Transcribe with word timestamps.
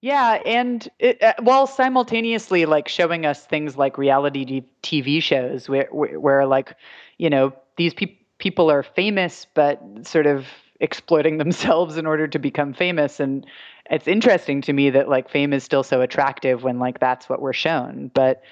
Yeah, 0.00 0.40
and 0.46 0.88
it, 1.00 1.20
uh, 1.22 1.34
while 1.40 1.66
simultaneously 1.66 2.66
like 2.66 2.88
showing 2.88 3.26
us 3.26 3.44
things 3.46 3.76
like 3.76 3.98
reality 3.98 4.62
TV 4.82 5.20
shows 5.20 5.68
where, 5.68 5.88
where, 5.90 6.20
where 6.20 6.46
like, 6.46 6.74
you 7.18 7.28
know, 7.28 7.52
these 7.76 7.94
pe- 7.94 8.16
people 8.38 8.70
are 8.70 8.82
famous 8.84 9.46
but 9.54 9.82
sort 10.02 10.26
of 10.26 10.46
exploiting 10.80 11.38
themselves 11.38 11.96
in 11.96 12.06
order 12.06 12.28
to 12.28 12.38
become 12.38 12.72
famous 12.72 13.18
and 13.18 13.44
it's 13.90 14.06
interesting 14.06 14.60
to 14.60 14.72
me 14.72 14.90
that 14.90 15.08
like 15.08 15.30
fame 15.30 15.52
is 15.52 15.64
still 15.64 15.82
so 15.82 16.00
attractive 16.02 16.62
when 16.62 16.78
like 16.78 17.00
that's 17.00 17.28
what 17.28 17.40
we're 17.40 17.52
shown. 17.52 18.10
But 18.14 18.42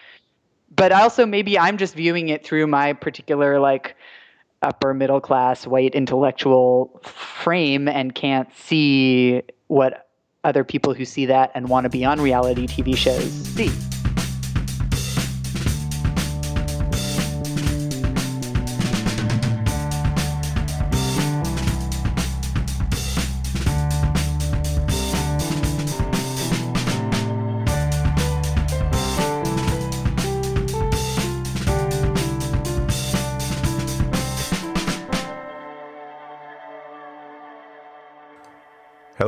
but 0.75 0.91
also 0.91 1.27
maybe 1.27 1.59
I'm 1.59 1.77
just 1.77 1.95
viewing 1.95 2.29
it 2.29 2.45
through 2.45 2.67
my 2.67 2.93
particular 2.95 3.61
like 3.61 3.95
upper 4.63 4.95
middle 4.95 5.21
class 5.21 5.67
white 5.67 5.95
intellectual 5.95 7.01
frame 7.05 7.87
and 7.87 8.15
can't 8.15 8.53
see 8.57 9.43
what 9.69 10.06
other 10.47 10.63
people 10.63 10.95
who 10.95 11.05
see 11.05 11.27
that 11.27 11.51
and 11.55 11.69
want 11.69 11.85
to 11.85 11.91
be 11.91 12.05
on 12.05 12.21
reality 12.21 12.67
TV 12.67 12.97
shows 12.97 13.31
see. 13.57 13.96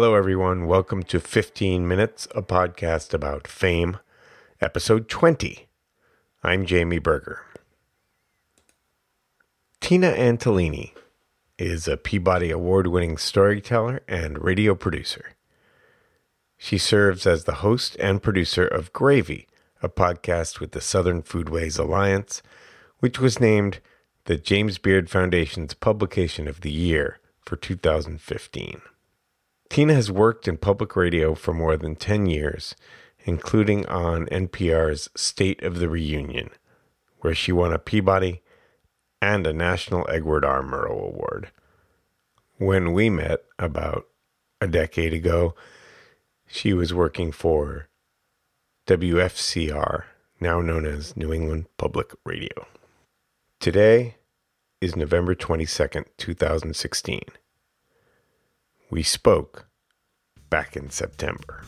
Hello, 0.01 0.15
everyone. 0.15 0.69
Welcome 0.69 1.03
to 1.03 1.19
15 1.19 1.89
Minutes, 1.89 2.29
a 2.33 2.41
podcast 2.41 3.13
about 3.13 3.49
fame, 3.49 3.99
episode 4.61 5.09
20. 5.09 5.67
I'm 6.41 6.67
Jamie 6.67 7.01
Berger. 7.01 7.41
Tina 9.81 10.13
Antolini 10.13 10.93
is 11.59 11.89
a 11.89 11.97
Peabody 11.97 12.53
Award 12.53 12.87
winning 12.87 13.17
storyteller 13.17 14.03
and 14.07 14.41
radio 14.41 14.77
producer. 14.77 15.33
She 16.57 16.79
serves 16.79 17.27
as 17.27 17.43
the 17.43 17.55
host 17.55 17.97
and 17.99 18.23
producer 18.23 18.69
of 18.69 18.93
Gravy, 18.93 19.49
a 19.83 19.89
podcast 19.89 20.61
with 20.61 20.71
the 20.71 20.81
Southern 20.81 21.23
Foodways 21.25 21.77
Alliance, 21.77 22.41
which 23.01 23.19
was 23.19 23.41
named 23.41 23.81
the 24.27 24.37
James 24.37 24.79
Beard 24.79 25.11
Foundation's 25.11 25.75
Publication 25.75 26.47
of 26.47 26.61
the 26.61 26.71
Year 26.71 27.19
for 27.45 27.57
2015. 27.57 28.81
Tina 29.71 29.95
has 29.95 30.11
worked 30.11 30.49
in 30.49 30.57
public 30.57 30.97
radio 30.97 31.35
for 31.35 31.53
more 31.53 31.77
than 31.77 31.95
10 31.95 32.27
years, 32.27 32.75
including 33.25 33.87
on 33.87 34.27
NPR's 34.27 35.11
State 35.15 35.63
of 35.63 35.79
the 35.79 35.89
Reunion, 35.89 36.51
where 37.21 37.35
she 37.35 37.53
won 37.53 37.73
a 37.73 37.79
Peabody 37.79 38.43
and 39.21 39.47
a 39.47 39.53
National 39.53 40.09
Edward 40.09 40.45
R. 40.45 40.63
Murrow 40.63 41.09
Award. 41.09 41.51
When 42.57 42.93
we 42.93 43.11
met 43.11 43.41
about 43.59 44.07
a 44.61 44.67
decade 44.67 45.13
ago, 45.13 45.55
she 46.47 46.73
was 46.73 46.95
working 46.95 47.31
for 47.31 47.89
WFCR, 48.87 50.05
now 50.41 50.61
known 50.61 50.87
as 50.87 51.17
New 51.17 51.33
England 51.33 51.67
Public 51.77 52.15
Radio. 52.25 52.67
Today 53.61 54.17
is 54.81 54.97
November 54.97 55.35
22nd, 55.35 56.07
2016. 56.17 57.21
We 58.91 59.03
spoke 59.03 59.67
back 60.49 60.77
in 60.77 60.89
September. 60.89 61.63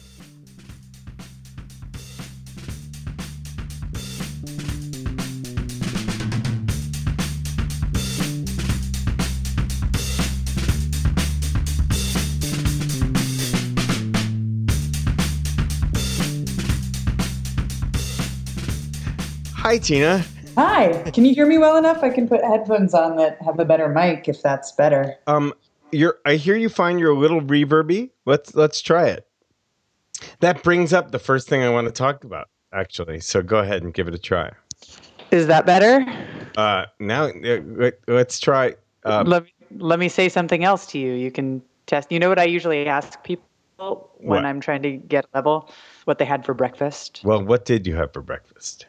Hi, 19.57 19.77
Tina. 19.77 20.25
Hi. 20.57 21.11
Can 21.13 21.25
you 21.25 21.35
hear 21.35 21.47
me 21.47 21.59
well 21.59 21.77
enough? 21.77 22.03
I 22.03 22.09
can 22.09 22.27
put 22.27 22.43
headphones 22.43 22.95
on 22.95 23.17
that 23.17 23.41
have 23.43 23.61
a 23.61 23.65
better 23.65 23.89
mic 23.89 24.27
if 24.27 24.43
that's 24.43 24.73
better. 24.73 25.17
Um, 25.27 25.53
you're. 25.93 26.19
I 26.25 26.35
hear 26.35 26.57
you 26.57 26.69
find 26.69 26.99
you're 26.99 27.11
a 27.11 27.19
little 27.19 27.41
reverby. 27.41 28.11
Let's 28.27 28.55
let's 28.55 28.81
try 28.81 29.07
it. 29.09 29.27
That 30.41 30.63
brings 30.63 30.93
up 30.93 31.11
the 31.13 31.19
first 31.19 31.49
thing 31.49 31.63
I 31.63 31.71
want 31.71 31.87
to 31.87 31.93
talk 31.93 32.25
about, 32.25 32.49
actually. 32.73 33.21
So 33.21 33.43
go 33.43 33.59
ahead 33.59 33.83
and 33.83 33.95
give 33.95 34.09
it 34.09 34.15
a 34.15 34.19
try. 34.19 34.51
Is 35.31 35.47
that 35.47 35.67
better? 35.67 36.05
Uh, 36.57 36.87
now 36.99 37.27
uh, 37.27 37.91
let's 38.09 38.41
try. 38.41 38.75
Uh, 39.05 39.25
let 39.27 39.45
me, 39.45 39.53
let 39.79 39.99
me 39.99 40.09
say 40.09 40.29
something 40.29 40.65
else 40.65 40.87
to 40.87 40.99
you. 40.99 41.13
You 41.13 41.31
can 41.31 41.63
test. 41.87 42.11
You 42.13 42.19
know 42.19 42.29
what 42.29 42.39
I 42.39 42.45
usually 42.45 42.87
ask 42.87 43.23
people 43.23 43.45
when 43.79 44.03
What? 44.19 44.45
I'm 44.45 44.61
trying 44.61 44.83
to 44.83 44.93
get 44.93 45.27
level? 45.35 45.71
What 46.05 46.19
they 46.19 46.25
had 46.25 46.45
for 46.45 46.55
breakfast. 46.55 47.21
well, 47.25 47.43
what 47.43 47.65
did 47.65 47.87
you 47.87 47.95
have 47.97 48.13
for 48.13 48.21
breakfast? 48.21 48.87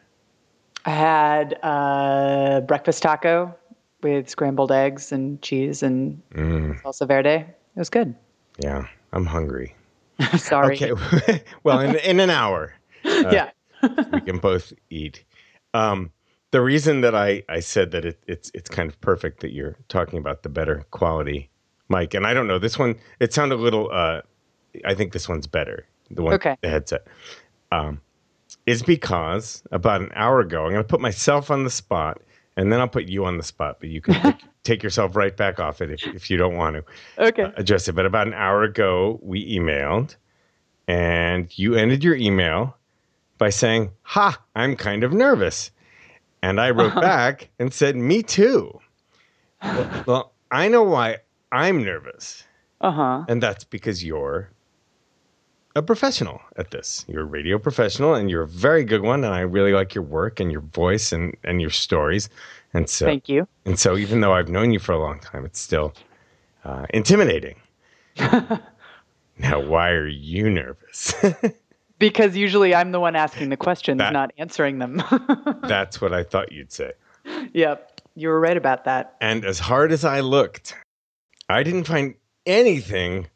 I 0.84 0.90
had 0.90 1.52
a 1.62 2.62
breakfast 2.66 3.02
taco 3.02 3.54
with 4.02 4.28
scrambled 4.28 4.72
eggs 4.72 5.12
and 5.12 5.40
cheese 5.42 5.82
and 5.82 6.20
Mm, 6.34 6.80
salsa 6.82 7.06
verde. 7.06 7.30
It 7.74 7.78
was 7.78 7.90
good. 7.90 8.14
yeah, 8.58 8.86
I'm 9.12 9.26
hungry. 9.26 9.74
Sorry. 10.36 10.76
Okay. 10.82 11.42
well, 11.64 11.80
in, 11.80 11.96
in 11.96 12.20
an 12.20 12.30
hour, 12.30 12.74
yeah. 13.04 13.50
we 14.12 14.20
can 14.20 14.38
both 14.38 14.72
eat. 14.90 15.24
Um, 15.74 16.10
the 16.50 16.60
reason 16.60 17.00
that 17.00 17.14
I, 17.14 17.42
I 17.48 17.60
said 17.60 17.92
that 17.92 18.04
it, 18.04 18.22
it's 18.26 18.50
it's 18.54 18.68
kind 18.68 18.88
of 18.90 19.00
perfect 19.00 19.40
that 19.40 19.52
you're 19.52 19.76
talking 19.88 20.18
about 20.18 20.42
the 20.42 20.48
better 20.50 20.84
quality 20.90 21.48
mic, 21.88 22.12
and 22.14 22.26
I 22.26 22.34
don't 22.34 22.46
know 22.46 22.58
this 22.58 22.78
one. 22.78 22.96
It 23.20 23.32
sounded 23.32 23.54
a 23.56 23.62
little. 23.62 23.88
Uh, 23.90 24.20
I 24.84 24.94
think 24.94 25.12
this 25.12 25.28
one's 25.28 25.46
better. 25.46 25.86
The 26.10 26.22
one, 26.22 26.34
Okay. 26.34 26.56
the 26.60 26.68
headset, 26.68 27.06
um, 27.72 28.00
is 28.66 28.82
because 28.82 29.62
about 29.72 30.02
an 30.02 30.10
hour 30.14 30.40
ago, 30.40 30.64
I'm 30.64 30.72
going 30.72 30.84
to 30.84 30.88
put 30.88 31.00
myself 31.00 31.50
on 31.50 31.64
the 31.64 31.70
spot, 31.70 32.20
and 32.56 32.72
then 32.72 32.80
I'll 32.80 32.88
put 32.88 33.08
you 33.08 33.24
on 33.24 33.36
the 33.36 33.42
spot. 33.42 33.78
But 33.80 33.90
you 33.90 34.00
can 34.00 34.16
take, 34.64 34.82
yourself 34.82 35.16
right 35.16 35.36
back 35.36 35.58
off 35.60 35.80
it 35.80 35.90
if 35.90 36.06
if 36.06 36.30
you 36.30 36.36
don't 36.36 36.56
want 36.56 36.76
to 36.76 36.84
Okay. 37.28 37.52
address 37.56 37.88
it. 37.88 37.94
But 37.94 38.06
about 38.06 38.26
an 38.26 38.34
hour 38.34 38.62
ago, 38.62 39.18
we 39.22 39.56
emailed, 39.58 40.16
and 40.88 41.56
you 41.58 41.74
ended 41.74 42.04
your 42.04 42.14
email 42.16 42.76
by 43.38 43.50
saying, 43.50 43.90
"Ha, 44.02 44.40
I'm 44.54 44.76
kind 44.76 45.04
of 45.04 45.12
nervous," 45.12 45.70
and 46.42 46.60
I 46.60 46.70
wrote 46.70 46.94
back 47.00 47.50
and 47.58 47.72
said, 47.72 47.96
"Me 47.96 48.22
too." 48.22 48.78
Well, 49.72 49.90
well, 50.06 50.32
I 50.50 50.68
know 50.68 50.82
why 50.82 51.18
I'm 51.50 51.84
nervous, 51.84 52.44
Uh 52.80 52.90
huh. 52.90 53.24
and 53.28 53.42
that's 53.42 53.64
because 53.64 54.04
you're 54.04 54.50
a 55.74 55.82
professional 55.82 56.40
at 56.56 56.70
this. 56.70 57.04
You're 57.08 57.22
a 57.22 57.24
radio 57.24 57.58
professional, 57.58 58.14
and 58.14 58.30
you're 58.30 58.42
a 58.42 58.48
very 58.48 58.84
good 58.84 59.02
one. 59.02 59.24
And 59.24 59.34
I 59.34 59.40
really 59.40 59.72
like 59.72 59.94
your 59.94 60.04
work 60.04 60.40
and 60.40 60.50
your 60.52 60.60
voice 60.60 61.12
and 61.12 61.36
and 61.44 61.60
your 61.60 61.70
stories. 61.70 62.28
And 62.74 62.88
so, 62.88 63.04
Thank 63.06 63.28
you. 63.28 63.46
and 63.66 63.78
so, 63.78 63.96
even 63.96 64.20
though 64.20 64.32
I've 64.32 64.48
known 64.48 64.72
you 64.72 64.78
for 64.78 64.92
a 64.92 64.98
long 64.98 65.20
time, 65.20 65.44
it's 65.44 65.60
still 65.60 65.92
uh, 66.64 66.86
intimidating. 66.90 67.56
now, 68.18 69.60
why 69.60 69.90
are 69.90 70.08
you 70.08 70.50
nervous? 70.50 71.14
Because 71.98 72.36
usually 72.36 72.74
I'm 72.74 72.90
the 72.90 72.98
one 72.98 73.14
asking 73.14 73.50
the 73.50 73.56
questions, 73.56 73.98
That- 73.98 74.12
not 74.12 74.32
answering 74.36 74.80
them. 74.80 75.00
That's 75.62 76.00
what 76.00 76.12
I 76.12 76.24
thought 76.24 76.50
you'd 76.50 76.72
say. 76.72 76.90
yep. 77.52 78.00
You 78.16 78.26
were 78.26 78.40
right 78.40 78.56
about 78.56 78.86
that. 78.86 79.14
And 79.20 79.44
as 79.44 79.60
hard 79.60 79.92
as 79.92 80.04
I 80.04 80.18
looked, 80.18 80.74
I 81.48 81.62
didn't 81.62 81.84
find 81.84 82.16
anything. 82.44 83.28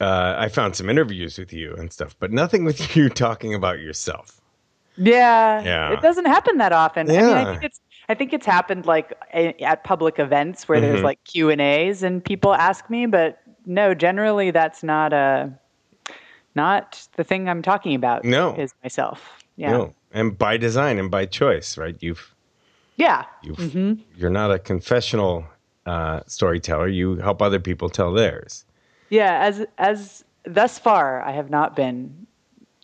Uh, 0.00 0.36
I 0.38 0.48
found 0.48 0.76
some 0.76 0.88
interviews 0.88 1.38
with 1.38 1.52
you 1.52 1.74
and 1.74 1.92
stuff, 1.92 2.14
but 2.20 2.30
nothing 2.32 2.64
with 2.64 2.78
you 2.96 3.08
talking 3.08 3.54
about 3.54 3.80
yourself. 3.80 4.40
Yeah. 4.96 5.62
Yeah. 5.62 5.92
It 5.92 6.00
doesn't 6.02 6.26
happen 6.26 6.58
that 6.58 6.72
often. 6.72 7.10
I 7.10 7.12
mean, 7.12 7.20
I 7.22 7.28
Yeah. 7.42 7.50
think 7.52 7.64
it's 7.64 7.80
I 8.10 8.14
think 8.14 8.32
it's 8.32 8.46
happened 8.46 8.86
like 8.86 9.12
a- 9.34 9.54
at 9.62 9.84
public 9.84 10.18
events 10.18 10.66
where 10.66 10.80
there's 10.80 11.00
Mhm. 11.00 11.04
like 11.04 11.22
Q 11.24 11.50
and 11.50 11.60
A's 11.60 12.02
and 12.02 12.24
people 12.24 12.54
ask 12.54 12.88
me, 12.88 13.04
but 13.06 13.38
no, 13.66 13.92
generally 13.92 14.50
that's 14.50 14.82
not 14.82 15.12
a 15.12 15.52
not 16.54 17.06
the 17.16 17.24
thing 17.24 17.48
I'm 17.48 17.62
talking 17.62 17.94
about. 17.94 18.24
No. 18.24 18.54
is 18.56 18.72
myself. 18.82 19.44
Yeah. 19.56 19.72
No. 19.72 19.94
And 20.12 20.38
by 20.38 20.56
design 20.56 20.98
and 20.98 21.10
by 21.10 21.26
choice, 21.26 21.76
right? 21.76 21.96
You've 22.00 22.34
Yeah. 22.96 23.24
you've 23.42 23.72
hmm 23.72 23.94
you're 24.16 24.30
not 24.30 24.50
a 24.52 24.58
confessional 24.58 25.44
uh, 25.86 26.20
storyteller. 26.26 26.86
You 26.88 27.16
help 27.16 27.40
other 27.42 27.58
people 27.60 27.88
tell 27.88 28.12
theirs. 28.12 28.64
Yeah. 29.10 29.40
As 29.40 29.66
as 29.78 30.24
thus 30.44 30.78
far, 30.78 31.22
I 31.22 31.32
have 31.32 31.50
not 31.50 31.76
been 31.76 32.26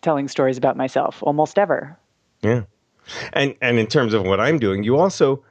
telling 0.01 0.27
stories 0.27 0.57
about 0.57 0.77
myself 0.77 1.21
almost 1.23 1.57
ever. 1.57 1.97
Yeah. 2.41 2.63
And 3.33 3.55
and 3.61 3.79
in 3.79 3.87
terms 3.87 4.13
of 4.13 4.23
what 4.23 4.39
I'm 4.39 4.59
doing, 4.59 4.83
you 4.83 4.97
also 4.97 5.43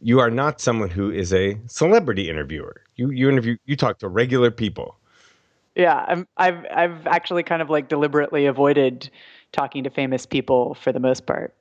you 0.00 0.20
are 0.20 0.30
not 0.30 0.60
someone 0.60 0.90
who 0.90 1.10
is 1.10 1.32
a 1.32 1.58
celebrity 1.66 2.28
interviewer. 2.28 2.82
You 2.96 3.10
you 3.10 3.28
interview 3.28 3.56
you 3.66 3.76
talk 3.76 3.98
to 3.98 4.08
regular 4.08 4.50
people. 4.50 4.96
Yeah, 5.74 6.04
I'm, 6.08 6.26
I've 6.36 6.66
I've 6.74 7.06
actually 7.06 7.42
kind 7.42 7.62
of 7.62 7.70
like 7.70 7.88
deliberately 7.88 8.46
avoided 8.46 9.10
talking 9.52 9.84
to 9.84 9.90
famous 9.90 10.26
people 10.26 10.74
for 10.74 10.92
the 10.92 11.00
most 11.00 11.26
part. 11.26 11.54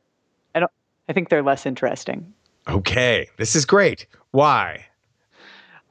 I 0.56 0.60
don't. 0.60 0.72
I 1.08 1.14
think 1.14 1.30
they're 1.30 1.44
less 1.44 1.66
interesting. 1.66 2.34
Okay, 2.68 3.30
this 3.38 3.56
is 3.56 3.66
great. 3.66 4.08
Why? 4.32 4.86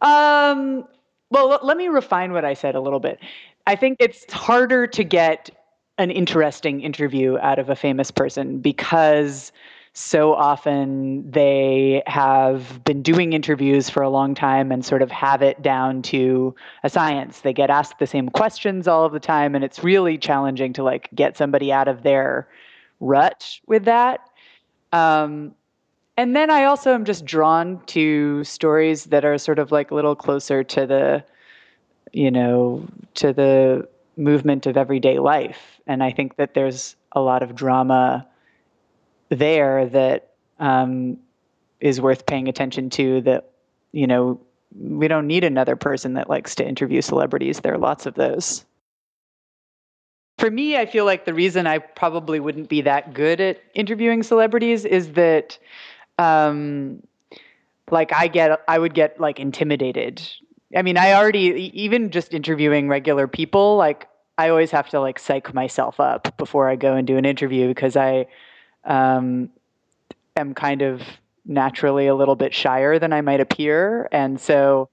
Um. 0.00 0.86
Well, 1.30 1.58
let 1.62 1.76
me 1.76 1.88
refine 1.88 2.32
what 2.32 2.44
I 2.44 2.54
said 2.54 2.74
a 2.74 2.80
little 2.80 3.00
bit. 3.00 3.18
I 3.66 3.74
think 3.74 3.96
it's 4.00 4.32
harder 4.32 4.86
to 4.86 5.04
get 5.04 5.50
an 5.98 6.10
interesting 6.10 6.82
interview 6.82 7.38
out 7.38 7.58
of 7.58 7.68
a 7.68 7.76
famous 7.76 8.10
person 8.10 8.58
because 8.58 9.50
so 9.92 10.34
often 10.34 11.28
they 11.28 12.02
have 12.06 12.84
been 12.84 13.02
doing 13.02 13.32
interviews 13.32 13.88
for 13.88 14.02
a 14.02 14.10
long 14.10 14.34
time 14.34 14.70
and 14.70 14.84
sort 14.84 15.00
of 15.00 15.10
have 15.10 15.40
it 15.40 15.62
down 15.62 16.02
to 16.02 16.54
a 16.84 16.90
science. 16.90 17.40
They 17.40 17.54
get 17.54 17.70
asked 17.70 17.98
the 17.98 18.06
same 18.06 18.28
questions 18.28 18.86
all 18.86 19.06
of 19.06 19.12
the 19.12 19.20
time, 19.20 19.54
and 19.54 19.64
it's 19.64 19.82
really 19.82 20.18
challenging 20.18 20.74
to 20.74 20.82
like 20.82 21.08
get 21.14 21.38
somebody 21.38 21.72
out 21.72 21.88
of 21.88 22.02
their 22.02 22.46
rut 23.00 23.58
with 23.66 23.86
that. 23.86 24.20
Um, 24.92 25.54
and 26.16 26.34
then 26.34 26.50
I 26.50 26.64
also 26.64 26.94
am 26.94 27.04
just 27.04 27.24
drawn 27.24 27.80
to 27.86 28.44
stories 28.44 29.04
that 29.06 29.24
are 29.24 29.38
sort 29.38 29.58
of 29.58 29.72
like 29.72 29.90
a 29.90 29.94
little 29.94 30.16
closer 30.16 30.64
to 30.64 30.86
the, 30.86 31.24
you 32.12 32.30
know, 32.30 32.86
to 33.14 33.32
the 33.32 33.88
movement 34.16 34.66
of 34.66 34.76
everyday 34.76 35.18
life. 35.18 35.80
And 35.86 36.02
I 36.02 36.10
think 36.10 36.36
that 36.36 36.54
there's 36.54 36.96
a 37.12 37.20
lot 37.20 37.42
of 37.42 37.54
drama 37.54 38.26
there 39.28 39.86
that 39.86 40.30
um, 40.58 41.18
is 41.80 42.00
worth 42.00 42.26
paying 42.26 42.48
attention 42.48 42.90
to 42.90 43.20
that 43.22 43.50
you 43.92 44.06
know 44.06 44.40
we 44.78 45.08
don't 45.08 45.26
need 45.26 45.44
another 45.44 45.76
person 45.76 46.14
that 46.14 46.28
likes 46.28 46.54
to 46.54 46.66
interview 46.66 47.00
celebrities 47.00 47.60
there 47.60 47.74
are 47.74 47.78
lots 47.78 48.06
of 48.06 48.14
those 48.14 48.64
for 50.38 50.50
me 50.50 50.76
i 50.76 50.86
feel 50.86 51.04
like 51.04 51.24
the 51.24 51.34
reason 51.34 51.66
i 51.66 51.78
probably 51.78 52.40
wouldn't 52.40 52.68
be 52.68 52.80
that 52.80 53.14
good 53.14 53.40
at 53.40 53.62
interviewing 53.74 54.22
celebrities 54.22 54.84
is 54.84 55.12
that 55.12 55.58
um, 56.18 57.02
like 57.90 58.12
i 58.12 58.28
get 58.28 58.60
i 58.68 58.78
would 58.78 58.94
get 58.94 59.20
like 59.20 59.38
intimidated 59.38 60.22
i 60.74 60.82
mean 60.82 60.96
i 60.96 61.12
already 61.12 61.70
even 61.74 62.10
just 62.10 62.34
interviewing 62.34 62.88
regular 62.88 63.28
people 63.28 63.76
like 63.76 64.08
i 64.38 64.48
always 64.48 64.70
have 64.70 64.88
to 64.88 65.00
like 65.00 65.18
psych 65.18 65.54
myself 65.54 66.00
up 66.00 66.36
before 66.36 66.68
i 66.68 66.76
go 66.76 66.94
and 66.94 67.06
do 67.06 67.16
an 67.16 67.24
interview 67.24 67.68
because 67.68 67.96
i 67.96 68.26
um, 68.84 69.50
am 70.36 70.54
kind 70.54 70.82
of 70.82 71.02
naturally 71.44 72.06
a 72.06 72.14
little 72.14 72.36
bit 72.36 72.54
shyer 72.54 72.98
than 72.98 73.12
I 73.12 73.20
might 73.20 73.40
appear. 73.40 74.08
And 74.12 74.40
so 74.40 74.88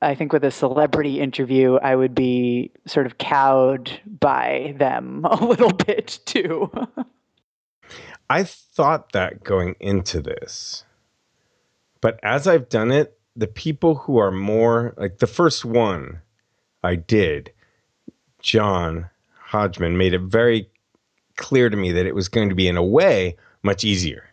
I 0.00 0.14
think 0.14 0.32
with 0.32 0.44
a 0.44 0.50
celebrity 0.50 1.20
interview, 1.20 1.76
I 1.76 1.94
would 1.96 2.14
be 2.14 2.70
sort 2.86 3.06
of 3.06 3.18
cowed 3.18 4.00
by 4.06 4.74
them 4.78 5.24
a 5.30 5.44
little 5.44 5.72
bit 5.72 6.20
too. 6.26 6.70
I 8.30 8.44
thought 8.44 9.12
that 9.12 9.44
going 9.44 9.76
into 9.80 10.20
this. 10.20 10.84
But 12.00 12.20
as 12.22 12.46
I've 12.46 12.68
done 12.68 12.90
it, 12.90 13.18
the 13.36 13.46
people 13.46 13.94
who 13.96 14.18
are 14.18 14.30
more 14.30 14.94
like 14.96 15.18
the 15.18 15.26
first 15.26 15.64
one 15.64 16.20
I 16.82 16.96
did, 16.96 17.52
John 18.40 19.08
Hodgman, 19.38 19.96
made 19.96 20.14
it 20.14 20.20
very 20.20 20.68
clear 21.36 21.68
to 21.68 21.76
me 21.76 21.92
that 21.92 22.06
it 22.06 22.14
was 22.14 22.28
going 22.28 22.48
to 22.48 22.54
be, 22.54 22.68
in 22.68 22.76
a 22.76 22.84
way, 22.84 23.36
much 23.62 23.84
easier 23.84 24.28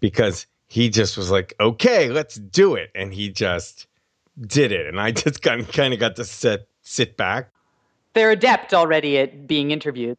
because 0.00 0.46
he 0.68 0.88
just 0.90 1.16
was 1.16 1.30
like, 1.30 1.54
okay, 1.60 2.10
let's 2.10 2.36
do 2.36 2.74
it. 2.74 2.90
And 2.94 3.14
he 3.14 3.30
just 3.30 3.86
did 4.46 4.72
it. 4.72 4.86
And 4.86 5.00
I 5.00 5.10
just 5.12 5.42
kind 5.42 5.62
of, 5.62 5.98
got 5.98 6.16
to 6.16 6.24
sit, 6.24 6.68
sit 6.82 7.16
back. 7.16 7.50
They're 8.14 8.32
adept 8.32 8.74
already 8.74 9.18
at 9.18 9.46
being 9.46 9.70
interviewed. 9.70 10.18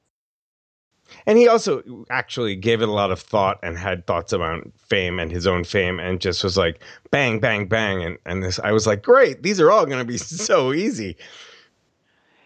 And 1.25 1.37
he 1.37 1.47
also 1.47 2.05
actually 2.09 2.55
gave 2.55 2.81
it 2.81 2.89
a 2.89 2.91
lot 2.91 3.11
of 3.11 3.19
thought 3.19 3.59
and 3.63 3.77
had 3.77 4.07
thoughts 4.07 4.33
about 4.33 4.67
fame 4.77 5.19
and 5.19 5.31
his 5.31 5.47
own 5.47 5.63
fame 5.63 5.99
and 5.99 6.19
just 6.19 6.43
was 6.43 6.57
like 6.57 6.83
bang, 7.11 7.39
bang, 7.39 7.67
bang. 7.67 8.03
And, 8.03 8.17
and 8.25 8.43
this, 8.43 8.59
I 8.59 8.71
was 8.71 8.87
like, 8.87 9.03
great, 9.03 9.43
these 9.43 9.59
are 9.59 9.71
all 9.71 9.85
going 9.85 9.99
to 9.99 10.05
be 10.05 10.17
so 10.17 10.73
easy. 10.73 11.17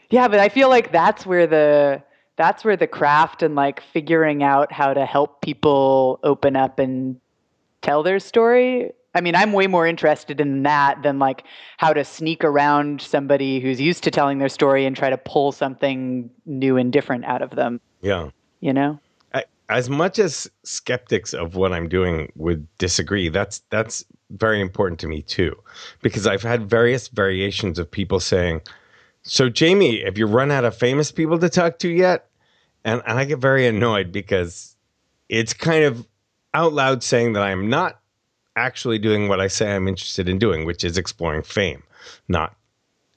Yeah, 0.09 0.27
but 0.27 0.39
I 0.39 0.49
feel 0.49 0.69
like 0.69 0.91
that's 0.91 1.25
where 1.25 1.47
the 1.47 2.03
that's 2.37 2.65
where 2.65 2.75
the 2.75 2.87
craft 2.87 3.43
and 3.43 3.55
like 3.55 3.81
figuring 3.81 4.43
out 4.43 4.71
how 4.71 4.93
to 4.93 5.05
help 5.05 5.41
people 5.41 6.19
open 6.23 6.55
up 6.55 6.79
and 6.79 7.19
tell 7.81 8.03
their 8.03 8.19
story 8.19 8.91
I 9.15 9.21
mean, 9.21 9.33
I'm 9.33 9.53
way 9.53 9.67
more 9.67 9.87
interested 9.87 10.41
in 10.41 10.63
that 10.63 11.01
than 11.01 11.19
like 11.19 11.45
how 11.77 11.93
to 11.93 12.03
sneak 12.03 12.43
around 12.43 13.01
somebody 13.01 13.61
who's 13.61 13.79
used 13.79 14.03
to 14.03 14.11
telling 14.11 14.39
their 14.39 14.49
story 14.49 14.85
and 14.85 14.95
try 14.95 15.09
to 15.09 15.17
pull 15.17 15.53
something 15.53 16.29
new 16.45 16.75
and 16.75 16.91
different 16.91 17.23
out 17.23 17.41
of 17.41 17.51
them. 17.51 17.79
Yeah. 18.01 18.29
You 18.65 18.73
know? 18.73 18.99
I, 19.35 19.43
as 19.69 19.91
much 19.91 20.17
as 20.17 20.49
skeptics 20.63 21.35
of 21.35 21.53
what 21.53 21.71
I'm 21.71 21.87
doing 21.87 22.31
would 22.35 22.67
disagree, 22.79 23.29
that's 23.29 23.61
that's 23.69 24.03
very 24.31 24.59
important 24.59 24.99
to 25.01 25.07
me 25.07 25.21
too. 25.21 25.55
Because 26.01 26.25
I've 26.25 26.41
had 26.41 26.67
various 26.67 27.07
variations 27.07 27.77
of 27.77 27.91
people 27.91 28.19
saying, 28.19 28.61
so, 29.21 29.49
Jamie, 29.49 30.03
have 30.03 30.17
you 30.17 30.25
run 30.25 30.49
out 30.49 30.65
of 30.65 30.75
famous 30.75 31.11
people 31.11 31.37
to 31.37 31.47
talk 31.47 31.77
to 31.79 31.89
yet? 31.89 32.27
And, 32.83 33.03
and 33.05 33.19
I 33.19 33.25
get 33.25 33.37
very 33.37 33.67
annoyed 33.67 34.11
because 34.11 34.75
it's 35.29 35.53
kind 35.53 35.83
of 35.83 36.07
out 36.55 36.73
loud 36.73 37.03
saying 37.03 37.33
that 37.33 37.43
I'm 37.43 37.69
not 37.69 37.99
actually 38.55 38.97
doing 38.97 39.27
what 39.27 39.39
I 39.39 39.45
say 39.47 39.75
I'm 39.75 39.87
interested 39.87 40.27
in 40.27 40.39
doing, 40.39 40.65
which 40.65 40.83
is 40.83 40.97
exploring 40.97 41.43
fame, 41.43 41.83
not 42.27 42.55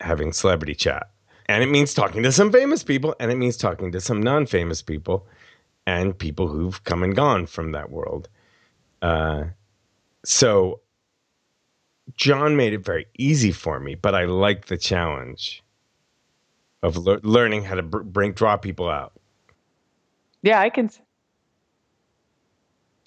having 0.00 0.30
celebrity 0.34 0.74
chat. 0.74 1.08
And 1.48 1.62
it 1.62 1.70
means 1.70 1.94
talking 1.94 2.22
to 2.22 2.32
some 2.32 2.52
famous 2.52 2.82
people, 2.82 3.16
and 3.18 3.30
it 3.30 3.36
means 3.36 3.56
talking 3.56 3.90
to 3.92 4.00
some 4.00 4.22
non 4.22 4.44
famous 4.44 4.82
people 4.82 5.26
and 5.88 6.18
people 6.18 6.48
who've 6.48 6.84
come 6.84 7.02
and 7.02 7.16
gone 7.16 7.46
from 7.46 7.72
that 7.72 7.90
world. 7.90 8.28
Uh, 9.00 9.44
so, 10.22 10.80
John 12.14 12.58
made 12.58 12.74
it 12.74 12.84
very 12.84 13.06
easy 13.16 13.52
for 13.52 13.80
me, 13.80 13.94
but 13.94 14.14
I 14.14 14.26
like 14.26 14.66
the 14.66 14.76
challenge 14.76 15.62
of 16.82 16.98
le- 16.98 17.20
learning 17.22 17.64
how 17.64 17.76
to 17.76 17.82
br- 17.82 18.00
bring 18.00 18.32
draw 18.32 18.58
people 18.58 18.90
out. 18.90 19.14
Yeah, 20.42 20.60
I 20.60 20.68
can. 20.68 20.90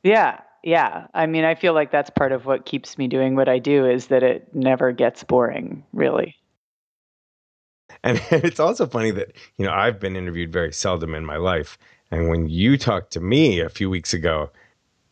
Yeah, 0.01 0.39
yeah. 0.63 1.05
I 1.13 1.27
mean, 1.27 1.45
I 1.45 1.53
feel 1.53 1.73
like 1.73 1.91
that's 1.91 2.09
part 2.09 2.31
of 2.31 2.47
what 2.47 2.65
keeps 2.65 2.97
me 2.97 3.07
doing 3.07 3.35
what 3.35 3.47
I 3.47 3.59
do 3.59 3.85
is 3.85 4.07
that 4.07 4.23
it 4.23 4.55
never 4.55 4.91
gets 4.91 5.23
boring, 5.23 5.83
really. 5.93 6.35
And 8.03 8.19
it's 8.31 8.59
also 8.59 8.87
funny 8.87 9.11
that, 9.11 9.33
you 9.57 9.67
know, 9.67 9.71
I've 9.71 9.99
been 9.99 10.15
interviewed 10.15 10.51
very 10.51 10.73
seldom 10.73 11.13
in 11.13 11.25
my 11.27 11.37
life. 11.37 11.77
And 12.11 12.29
when 12.29 12.49
you 12.49 12.77
talked 12.77 13.11
to 13.13 13.19
me 13.19 13.59
a 13.59 13.69
few 13.69 13.89
weeks 13.89 14.13
ago, 14.13 14.51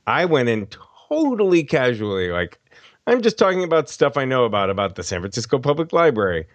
I 0.05 0.25
went 0.25 0.49
in 0.49 0.67
totally 1.09 1.63
casually, 1.63 2.29
like, 2.29 2.59
I'm 3.07 3.21
just 3.21 3.39
talking 3.39 3.63
about 3.63 3.89
stuff 3.89 4.17
I 4.17 4.25
know 4.25 4.45
about, 4.45 4.69
about 4.69 4.95
the 4.95 5.03
San 5.03 5.21
Francisco 5.21 5.57
Public 5.57 5.93
Library. 5.93 6.45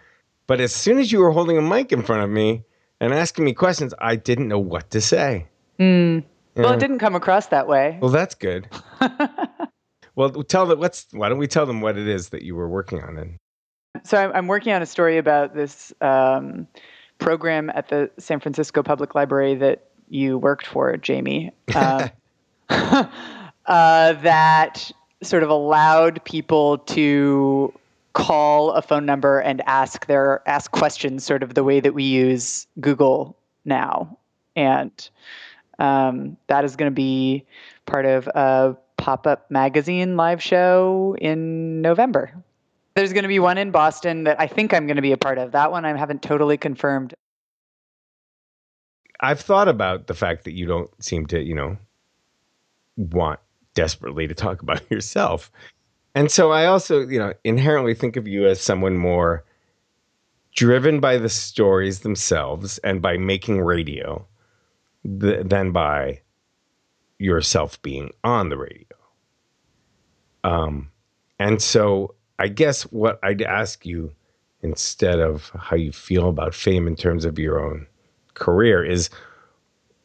But 0.47 0.61
as 0.61 0.73
soon 0.73 0.99
as 0.99 1.11
you 1.11 1.19
were 1.19 1.31
holding 1.31 1.57
a 1.57 1.61
mic 1.61 1.91
in 1.91 2.03
front 2.03 2.23
of 2.23 2.29
me 2.29 2.63
and 3.01 3.13
asking 3.13 3.43
me 3.43 3.53
questions, 3.53 3.93
I 3.99 4.15
didn't 4.15 4.47
know 4.47 4.59
what 4.59 4.91
to 4.91 5.01
say. 5.01 5.47
Mm. 5.79 6.23
Well, 6.55 6.73
it 6.73 6.79
didn't 6.79 6.99
come 6.99 7.15
across 7.15 7.47
that 7.47 7.67
way. 7.67 7.97
Well, 8.01 8.11
that's 8.11 8.35
good. 8.35 8.69
well, 10.15 10.31
tell 10.43 10.65
them 10.65 10.79
what's. 10.79 11.07
Why 11.11 11.27
don't 11.27 11.37
we 11.37 11.47
tell 11.47 11.65
them 11.65 11.81
what 11.81 11.97
it 11.97 12.07
is 12.07 12.29
that 12.29 12.43
you 12.43 12.55
were 12.55 12.69
working 12.69 13.01
on? 13.01 13.17
And 13.17 13.37
so 14.03 14.17
I'm, 14.17 14.31
I'm 14.33 14.47
working 14.47 14.71
on 14.71 14.81
a 14.81 14.85
story 14.85 15.17
about 15.17 15.53
this 15.53 15.91
um, 15.99 16.65
program 17.17 17.69
at 17.71 17.89
the 17.89 18.09
San 18.17 18.39
Francisco 18.39 18.81
Public 18.83 19.15
Library 19.15 19.55
that 19.55 19.89
you 20.09 20.37
worked 20.37 20.67
for, 20.67 20.95
Jamie. 20.97 21.51
Um, 21.75 22.09
uh, 22.69 24.13
that 24.13 24.91
sort 25.21 25.43
of 25.43 25.49
allowed 25.49 26.23
people 26.25 26.79
to 26.79 27.73
call 28.13 28.71
a 28.71 28.81
phone 28.81 29.05
number 29.05 29.39
and 29.39 29.61
ask 29.67 30.07
their 30.07 30.41
ask 30.47 30.71
questions 30.71 31.25
sort 31.25 31.43
of 31.43 31.53
the 31.53 31.63
way 31.63 31.79
that 31.79 31.93
we 31.93 32.03
use 32.03 32.65
Google 32.79 33.37
now. 33.65 34.17
And 34.55 35.09
um, 35.79 36.37
that 36.47 36.63
is 36.63 36.75
going 36.75 36.89
to 36.89 36.95
be 36.95 37.45
part 37.85 38.05
of 38.05 38.27
a 38.27 38.77
pop 38.97 39.27
up 39.27 39.51
magazine 39.51 40.15
live 40.15 40.41
show 40.41 41.15
in 41.19 41.81
November. 41.81 42.31
There's 42.95 43.11
going 43.11 43.23
to 43.23 43.29
be 43.29 43.39
one 43.39 43.57
in 43.57 43.71
Boston 43.71 44.23
that 44.23 44.39
I 44.39 44.47
think 44.47 44.73
I'm 44.73 44.87
going 44.87 44.95
to 44.95 45.01
be 45.01 45.11
a 45.11 45.17
part 45.17 45.37
of. 45.37 45.51
That 45.51 45.71
one 45.71 45.83
I 45.83 45.95
haven't 45.97 46.21
totally 46.21 46.57
confirmed. 46.57 47.13
I've 49.25 49.41
thought 49.41 49.67
about 49.67 50.05
the 50.05 50.13
fact 50.13 50.43
that 50.43 50.53
you 50.53 50.67
don't 50.67 50.89
seem 51.03 51.25
to, 51.27 51.41
you 51.41 51.55
know, 51.55 51.77
want 52.95 53.39
desperately 53.73 54.27
to 54.27 54.35
talk 54.35 54.61
about 54.61 54.89
yourself. 54.91 55.51
And 56.13 56.31
so 56.31 56.51
I 56.51 56.67
also, 56.67 57.01
you 57.01 57.17
know, 57.17 57.33
inherently 57.43 57.95
think 57.95 58.17
of 58.17 58.27
you 58.27 58.45
as 58.45 58.61
someone 58.61 58.97
more 58.97 59.43
driven 60.55 60.99
by 60.99 61.17
the 61.17 61.27
stories 61.27 62.01
themselves 62.01 62.77
and 62.79 63.01
by 63.01 63.17
making 63.17 63.61
radio 63.61 64.25
th- 65.19 65.47
than 65.47 65.71
by 65.71 66.21
yourself 67.17 67.81
being 67.81 68.11
on 68.23 68.49
the 68.49 68.57
radio. 68.57 68.97
Um, 70.43 70.91
and 71.39 71.59
so 71.59 72.13
I 72.37 72.47
guess 72.47 72.83
what 72.83 73.19
I'd 73.23 73.41
ask 73.41 73.87
you 73.87 74.13
instead 74.61 75.19
of 75.19 75.49
how 75.57 75.75
you 75.75 75.91
feel 75.91 76.29
about 76.29 76.53
fame 76.53 76.87
in 76.87 76.95
terms 76.95 77.25
of 77.25 77.39
your 77.39 77.59
own 77.59 77.87
career 78.35 78.83
is 78.83 79.09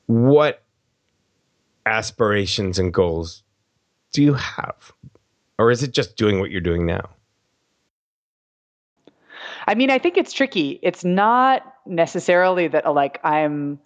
what 0.07 0.63
aspirations 1.87 2.79
and 2.79 2.93
goals 2.93 3.43
do 4.13 4.23
you 4.23 4.35
have? 4.35 4.93
Or 5.59 5.71
is 5.71 5.83
it 5.83 5.93
just 5.93 6.17
doing 6.17 6.41
what 6.41 6.51
you're 6.51 6.61
doing 6.61 6.87
now? 6.87 7.11
I 9.67 9.75
mean, 9.75 9.91
I 9.91 9.99
think 9.99 10.17
it's 10.17 10.33
tricky. 10.33 10.81
It's 10.83 11.05
not 11.05 11.63
necessarily 11.87 12.67
that 12.69 12.93
like 12.95 13.21
I'm 13.23 13.79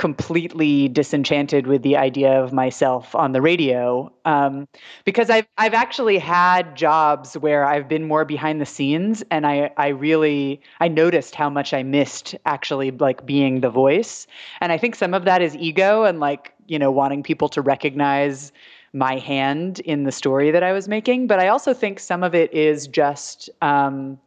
completely 0.00 0.88
disenchanted 0.88 1.66
with 1.66 1.82
the 1.82 1.94
idea 1.94 2.42
of 2.42 2.54
myself 2.54 3.14
on 3.14 3.32
the 3.32 3.42
radio 3.42 4.10
um, 4.24 4.66
because 5.04 5.28
I've 5.28 5.46
I've 5.58 5.74
actually 5.74 6.16
had 6.16 6.74
jobs 6.74 7.34
where 7.34 7.66
I've 7.66 7.86
been 7.86 8.08
more 8.08 8.24
behind 8.24 8.62
the 8.62 8.66
scenes 8.66 9.22
and 9.30 9.46
I 9.46 9.70
I 9.76 9.88
really 9.88 10.62
I 10.80 10.88
noticed 10.88 11.34
how 11.34 11.50
much 11.50 11.74
I 11.74 11.82
missed 11.82 12.34
actually 12.46 12.92
like 12.92 13.26
being 13.26 13.60
the 13.60 13.68
voice. 13.68 14.26
And 14.62 14.72
I 14.72 14.78
think 14.78 14.94
some 14.94 15.12
of 15.12 15.26
that 15.26 15.42
is 15.42 15.54
ego 15.56 16.04
and 16.04 16.18
like 16.18 16.54
you 16.66 16.78
know 16.78 16.90
wanting 16.90 17.22
people 17.22 17.50
to 17.50 17.60
recognize 17.60 18.52
my 18.94 19.18
hand 19.18 19.80
in 19.80 20.04
the 20.04 20.12
story 20.12 20.50
that 20.50 20.62
I 20.62 20.72
was 20.72 20.88
making. 20.88 21.26
But 21.26 21.40
I 21.40 21.48
also 21.48 21.74
think 21.74 22.00
some 22.00 22.22
of 22.22 22.34
it 22.34 22.50
is 22.54 22.86
just 22.86 23.50
um, 23.60 24.18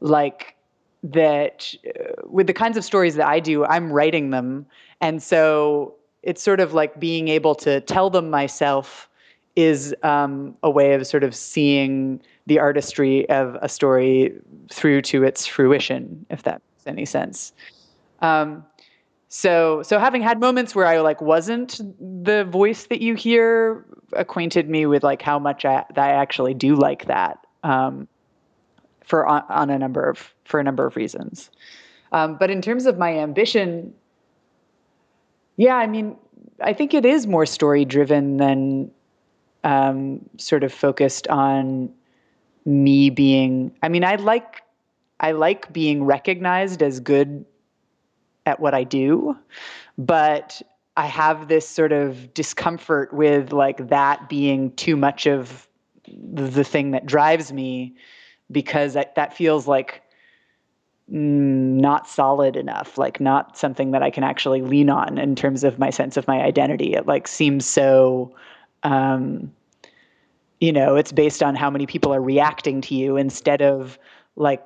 like 0.00 0.56
that 1.02 1.74
uh, 1.86 2.12
with 2.26 2.46
the 2.46 2.52
kinds 2.52 2.76
of 2.76 2.84
stories 2.84 3.14
that 3.14 3.26
I 3.26 3.40
do, 3.40 3.64
I'm 3.64 3.90
writing 3.90 4.28
them 4.28 4.66
and 5.00 5.22
so 5.22 5.94
it's 6.22 6.42
sort 6.42 6.60
of 6.60 6.74
like 6.74 7.00
being 7.00 7.28
able 7.28 7.54
to 7.56 7.80
tell 7.82 8.10
them 8.10 8.30
myself 8.30 9.08
is 9.56 9.94
um, 10.02 10.54
a 10.62 10.70
way 10.70 10.92
of 10.92 11.06
sort 11.06 11.24
of 11.24 11.34
seeing 11.34 12.20
the 12.46 12.58
artistry 12.58 13.28
of 13.30 13.56
a 13.62 13.68
story 13.68 14.32
through 14.70 15.02
to 15.02 15.24
its 15.24 15.46
fruition, 15.46 16.24
if 16.30 16.42
that 16.44 16.62
makes 16.76 16.86
any 16.86 17.04
sense. 17.04 17.52
Um, 18.20 18.64
so, 19.28 19.82
so 19.82 19.98
having 19.98 20.22
had 20.22 20.40
moments 20.40 20.74
where 20.74 20.86
I 20.86 20.98
like 21.00 21.20
wasn't 21.20 21.80
the 22.24 22.44
voice 22.44 22.86
that 22.86 23.00
you 23.00 23.14
hear, 23.14 23.84
acquainted 24.12 24.68
me 24.68 24.86
with 24.86 25.04
like 25.04 25.22
how 25.22 25.38
much 25.38 25.64
I, 25.64 25.84
I 25.96 26.10
actually 26.10 26.54
do 26.54 26.74
like 26.74 27.06
that 27.06 27.38
um, 27.62 28.08
for 29.04 29.26
on, 29.26 29.44
on, 29.48 29.70
a 29.70 29.78
number 29.78 30.08
of 30.08 30.34
for 30.44 30.58
a 30.58 30.64
number 30.64 30.84
of 30.84 30.96
reasons. 30.96 31.50
Um, 32.10 32.36
but 32.38 32.50
in 32.50 32.60
terms 32.60 32.86
of 32.86 32.98
my 32.98 33.16
ambition, 33.16 33.94
yeah, 35.60 35.76
I 35.76 35.86
mean, 35.86 36.16
I 36.62 36.72
think 36.72 36.94
it 36.94 37.04
is 37.04 37.26
more 37.26 37.44
story 37.44 37.84
driven 37.84 38.38
than 38.38 38.90
um, 39.62 40.24
sort 40.38 40.64
of 40.64 40.72
focused 40.72 41.28
on 41.28 41.92
me 42.64 43.10
being. 43.10 43.70
I 43.82 43.90
mean, 43.90 44.02
I 44.02 44.14
like 44.14 44.62
I 45.20 45.32
like 45.32 45.70
being 45.70 46.04
recognized 46.04 46.82
as 46.82 46.98
good 46.98 47.44
at 48.46 48.58
what 48.58 48.72
I 48.72 48.84
do, 48.84 49.36
but 49.98 50.62
I 50.96 51.04
have 51.04 51.48
this 51.48 51.68
sort 51.68 51.92
of 51.92 52.32
discomfort 52.32 53.12
with 53.12 53.52
like 53.52 53.90
that 53.90 54.30
being 54.30 54.72
too 54.76 54.96
much 54.96 55.26
of 55.26 55.68
the 56.08 56.64
thing 56.64 56.92
that 56.92 57.04
drives 57.04 57.52
me 57.52 57.96
because 58.50 58.94
that, 58.94 59.14
that 59.16 59.36
feels 59.36 59.68
like 59.68 60.00
not 61.10 62.08
solid 62.08 62.56
enough 62.56 62.96
like 62.96 63.20
not 63.20 63.56
something 63.56 63.90
that 63.90 64.02
i 64.02 64.10
can 64.10 64.22
actually 64.22 64.62
lean 64.62 64.88
on 64.88 65.18
in 65.18 65.34
terms 65.34 65.64
of 65.64 65.78
my 65.78 65.90
sense 65.90 66.16
of 66.16 66.28
my 66.28 66.40
identity. 66.40 66.94
It 66.94 67.06
like 67.06 67.26
seems 67.26 67.66
so 67.66 68.32
um 68.84 69.52
you 70.60 70.72
know 70.72 70.94
it's 70.94 71.10
based 71.10 71.42
on 71.42 71.56
how 71.56 71.68
many 71.68 71.86
people 71.86 72.14
are 72.14 72.22
reacting 72.22 72.80
to 72.82 72.94
you 72.94 73.16
instead 73.16 73.60
of 73.60 73.98
like 74.36 74.62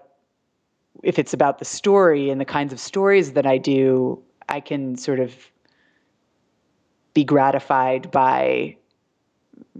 if 1.02 1.18
it's 1.18 1.32
about 1.32 1.58
the 1.58 1.64
story 1.64 2.30
and 2.30 2.40
the 2.40 2.44
kinds 2.44 2.72
of 2.72 2.78
stories 2.78 3.32
that 3.32 3.46
i 3.46 3.56
do 3.56 4.22
i 4.48 4.60
can 4.60 4.96
sort 4.96 5.20
of 5.20 5.34
be 7.14 7.24
gratified 7.24 8.10
by 8.10 8.76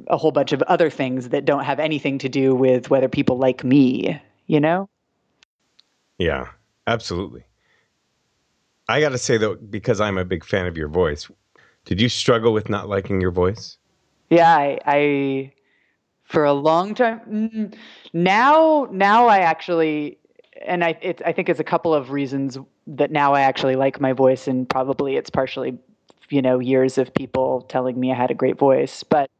a 0.06 0.16
whole 0.16 0.32
bunch 0.32 0.52
of 0.52 0.62
other 0.62 0.88
things 0.88 1.28
that 1.28 1.44
don't 1.44 1.64
have 1.64 1.78
anything 1.78 2.18
to 2.18 2.28
do 2.28 2.54
with 2.54 2.90
whether 2.90 3.08
people 3.08 3.36
like 3.36 3.62
me 3.64 4.20
you 4.46 4.60
know 4.60 4.88
yeah, 6.18 6.48
absolutely. 6.86 7.44
I 8.88 9.00
got 9.00 9.10
to 9.10 9.18
say 9.18 9.36
though, 9.36 9.56
because 9.56 10.00
I'm 10.00 10.18
a 10.18 10.24
big 10.24 10.44
fan 10.44 10.66
of 10.66 10.76
your 10.76 10.88
voice, 10.88 11.30
did 11.84 12.00
you 12.00 12.08
struggle 12.08 12.52
with 12.52 12.68
not 12.68 12.88
liking 12.88 13.20
your 13.20 13.30
voice? 13.30 13.78
Yeah, 14.30 14.54
I, 14.54 14.78
I 14.86 15.52
for 16.24 16.44
a 16.44 16.52
long 16.52 16.94
time 16.94 17.20
mm, 17.30 17.74
now 18.12 18.88
now 18.90 19.28
I 19.28 19.38
actually 19.38 20.18
and 20.64 20.82
I 20.82 20.98
it, 21.00 21.20
I 21.24 21.32
think 21.32 21.48
it's 21.48 21.60
a 21.60 21.64
couple 21.64 21.94
of 21.94 22.10
reasons 22.10 22.58
that 22.86 23.10
now 23.10 23.34
I 23.34 23.42
actually 23.42 23.76
like 23.76 24.00
my 24.00 24.12
voice 24.12 24.48
and 24.48 24.68
probably 24.68 25.16
it's 25.16 25.30
partially 25.30 25.78
you 26.30 26.42
know 26.42 26.58
years 26.58 26.98
of 26.98 27.12
people 27.14 27.62
telling 27.68 28.00
me 28.00 28.10
I 28.10 28.14
had 28.14 28.30
a 28.30 28.34
great 28.34 28.58
voice 28.58 29.02
but 29.02 29.30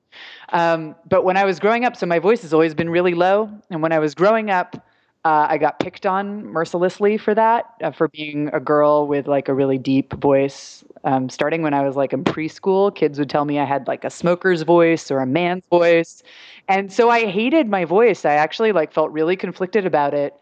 um, 0.51 0.95
but 1.09 1.25
when 1.25 1.37
I 1.37 1.45
was 1.45 1.59
growing 1.59 1.85
up 1.85 1.97
so 1.97 2.07
my 2.07 2.19
voice 2.19 2.43
has 2.43 2.53
always 2.53 2.75
been 2.75 2.91
really 2.91 3.15
low 3.15 3.51
and 3.71 3.83
when 3.83 3.93
I 3.93 3.99
was 3.99 4.15
growing 4.15 4.51
up 4.51 4.87
uh, 5.25 5.47
I 5.49 5.57
got 5.57 5.79
picked 5.79 6.05
on 6.05 6.45
mercilessly 6.45 7.17
for 7.17 7.35
that, 7.35 7.75
uh, 7.83 7.91
for 7.93 8.09
being 8.09 8.51
a 8.53 8.61
girl 8.61 9.07
with 9.07 9.27
like 9.27 9.49
a 9.49 9.55
really 9.55 9.79
deep 9.79 10.13
voice. 10.15 10.85
Um, 11.05 11.31
starting 11.31 11.63
when 11.63 11.73
I 11.73 11.83
was 11.83 11.97
like 11.97 12.13
in 12.13 12.25
preschool, 12.25 12.95
kids 12.95 13.19
would 13.19 13.31
tell 13.31 13.47
me 13.47 13.59
I 13.59 13.65
had 13.65 13.87
like 13.89 14.05
a 14.05 14.11
smoker's 14.11 14.63
voice 14.63 15.11
or 15.11 15.21
a 15.21 15.27
man's 15.27 15.67
voice, 15.67 16.23
and 16.69 16.93
so 16.93 17.09
I 17.09 17.27
hated 17.27 17.69
my 17.69 17.85
voice. 17.87 18.25
I 18.25 18.35
actually 18.35 18.73
like 18.73 18.93
felt 18.93 19.11
really 19.13 19.37
conflicted 19.37 19.87
about 19.87 20.13
it. 20.13 20.35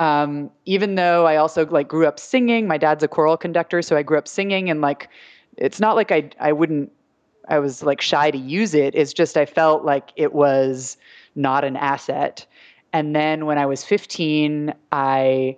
Um, 0.00 0.50
even 0.66 0.94
though 0.94 1.26
I 1.26 1.36
also 1.36 1.66
like 1.66 1.88
grew 1.88 2.06
up 2.06 2.20
singing, 2.20 2.68
my 2.68 2.78
dad's 2.78 3.02
a 3.02 3.08
choral 3.08 3.36
conductor, 3.36 3.82
so 3.82 3.96
I 3.96 4.02
grew 4.04 4.18
up 4.18 4.28
singing, 4.28 4.70
and 4.70 4.80
like 4.80 5.08
it's 5.56 5.80
not 5.80 5.96
like 5.96 6.12
I 6.12 6.30
I 6.38 6.52
wouldn't 6.52 6.92
I 7.48 7.58
was 7.58 7.82
like 7.82 8.00
shy 8.00 8.30
to 8.30 8.38
use 8.38 8.74
it. 8.74 8.94
It's 8.94 9.12
just 9.12 9.36
I 9.36 9.46
felt 9.46 9.84
like 9.84 10.12
it 10.14 10.32
was 10.32 10.96
not 11.34 11.64
an 11.64 11.76
asset. 11.76 12.46
And 12.92 13.14
then 13.14 13.46
when 13.46 13.58
I 13.58 13.66
was 13.66 13.84
15, 13.84 14.72
I 14.92 15.56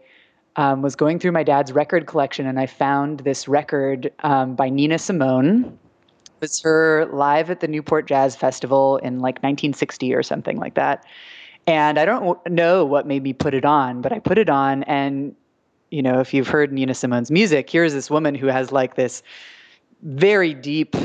um, 0.57 0.83
was 0.83 0.97
going 0.97 1.19
through 1.19 1.33
my 1.33 1.43
dad's 1.43 1.73
record 1.73 2.07
collection 2.07 2.47
and 2.47 2.59
I 2.59 2.67
found 2.67 3.21
this 3.21 3.47
record 3.47 4.13
um, 4.21 4.55
by 4.55 4.69
Nina 4.69 4.99
Simone. 4.99 5.79
It 6.25 6.41
was 6.41 6.61
her 6.63 7.07
live 7.13 7.51
at 7.51 7.61
the 7.61 7.69
Newport 7.69 8.07
Jazz 8.07 8.35
Festival 8.35 8.97
in 8.99 9.21
like 9.21 9.37
1960 9.37 10.15
or 10.15 10.23
something 10.23 10.59
like 10.59 10.75
that. 10.75 11.05
And 11.67 11.99
I 11.99 12.05
don't 12.05 12.39
know 12.49 12.85
what 12.85 13.07
made 13.07 13.23
me 13.23 13.33
put 13.33 13.55
it 13.55 13.65
on, 13.65 14.01
but 14.01 14.13
I 14.13 14.19
put 14.19 14.39
it 14.39 14.49
on. 14.49 14.83
And, 14.85 15.37
you 15.91 16.03
know, 16.03 16.19
if 16.19 16.35
you've 16.35 16.49
heard 16.49 16.73
Nina 16.73 16.95
Simone's 16.95 17.31
music, 17.31 17.71
here's 17.71 17.93
this 17.93 18.11
woman 18.11 18.35
who 18.35 18.47
has 18.47 18.73
like 18.73 18.97
this 18.97 19.23
very 20.03 20.55
deep 20.55 20.97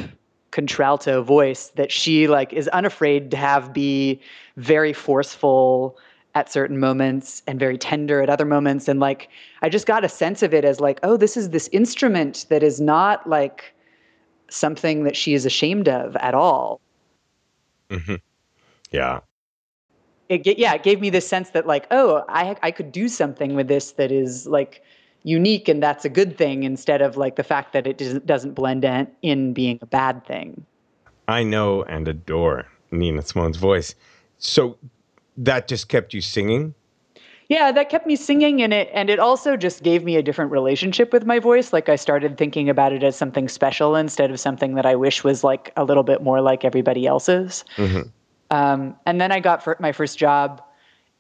contralto 0.52 1.22
voice 1.22 1.72
that 1.76 1.92
she 1.92 2.28
like 2.28 2.54
is 2.54 2.70
unafraid 2.70 3.30
to 3.30 3.36
have 3.38 3.74
be 3.74 4.22
very 4.56 4.94
forceful 4.94 5.98
at 6.36 6.52
certain 6.52 6.78
moments 6.78 7.42
and 7.48 7.60
very 7.60 7.78
tender 7.78 8.22
at 8.22 8.30
other 8.30 8.46
moments. 8.46 8.88
And 8.88 9.00
like 9.00 9.30
i 9.62 9.70
just 9.70 9.88
got 9.88 10.04
a 10.04 10.10
sense 10.10 10.44
of 10.44 10.54
it 10.54 10.66
as 10.66 10.80
like 10.80 11.00
oh 11.02 11.18
this 11.18 11.36
is 11.38 11.50
this 11.50 11.68
instrument 11.70 12.46
that 12.50 12.62
is 12.62 12.80
not 12.80 13.28
like 13.28 13.74
something 14.50 15.04
that 15.06 15.16
she 15.16 15.34
is 15.34 15.46
ashamed 15.46 15.88
of 15.88 16.16
at 16.18 16.36
all. 16.36 16.80
Mm-hmm. 17.90 18.16
yeah. 18.92 19.22
It 20.30 20.58
yeah 20.58 20.74
it 20.74 20.84
gave 20.84 21.02
me 21.02 21.10
this 21.10 21.28
sense 21.28 21.52
that 21.52 21.66
like 21.66 21.88
oh 21.92 22.24
i 22.30 22.56
i 22.62 22.72
could 22.72 22.92
do 22.92 23.08
something 23.08 23.56
with 23.56 23.68
this 23.68 23.92
that 23.94 24.12
is 24.12 24.46
like 24.48 24.84
unique 25.24 25.68
and 25.68 25.82
that's 25.82 26.06
a 26.06 26.10
good 26.10 26.38
thing 26.38 26.64
instead 26.64 27.02
of 27.02 27.18
like 27.18 27.36
the 27.36 27.44
fact 27.44 27.74
that 27.74 27.88
it 27.88 27.98
doesn't 27.98 28.26
doesn't 28.26 28.54
blend 28.54 28.84
in, 28.86 29.08
in 29.22 29.54
being 29.54 29.80
a 29.82 29.86
bad 29.86 30.26
thing. 30.26 30.66
I 31.28 31.44
know 31.44 31.84
and 31.84 32.08
adore 32.08 32.68
nina 32.92 33.22
simone's 33.22 33.58
voice. 33.58 33.96
So 34.38 34.78
that 35.38 35.68
just 35.68 35.90
kept 35.90 36.14
you 36.14 36.22
singing? 36.22 36.74
Yeah, 37.48 37.72
that 37.72 37.90
kept 37.90 38.08
me 38.08 38.16
singing 38.16 38.62
and 38.62 38.74
it 38.74 38.90
and 38.92 39.10
it 39.10 39.20
also 39.20 39.56
just 39.56 39.84
gave 39.84 40.04
me 40.04 40.16
a 40.16 40.24
different 40.24 40.52
relationship 40.52 41.14
with 41.14 41.26
my 41.26 41.38
voice. 41.38 41.72
Like 41.72 41.90
I 41.90 41.96
started 41.96 42.38
thinking 42.38 42.70
about 42.70 42.92
it 42.92 43.04
as 43.04 43.16
something 43.16 43.48
special 43.48 43.96
instead 43.96 44.32
of 44.32 44.40
something 44.40 44.74
that 44.76 44.86
I 44.86 44.96
wish 44.96 45.24
was 45.24 45.44
like 45.44 45.72
a 45.78 45.84
little 45.84 46.04
bit 46.04 46.24
more 46.24 46.42
like 46.42 46.66
everybody 46.66 47.06
else's. 47.06 47.64
Mm-hmm. 47.76 48.10
Um, 48.50 48.96
and 49.06 49.22
then 49.22 49.32
I 49.32 49.40
got 49.40 49.64
for 49.64 49.78
my 49.80 49.92
first 49.92 50.18
job 50.18 50.62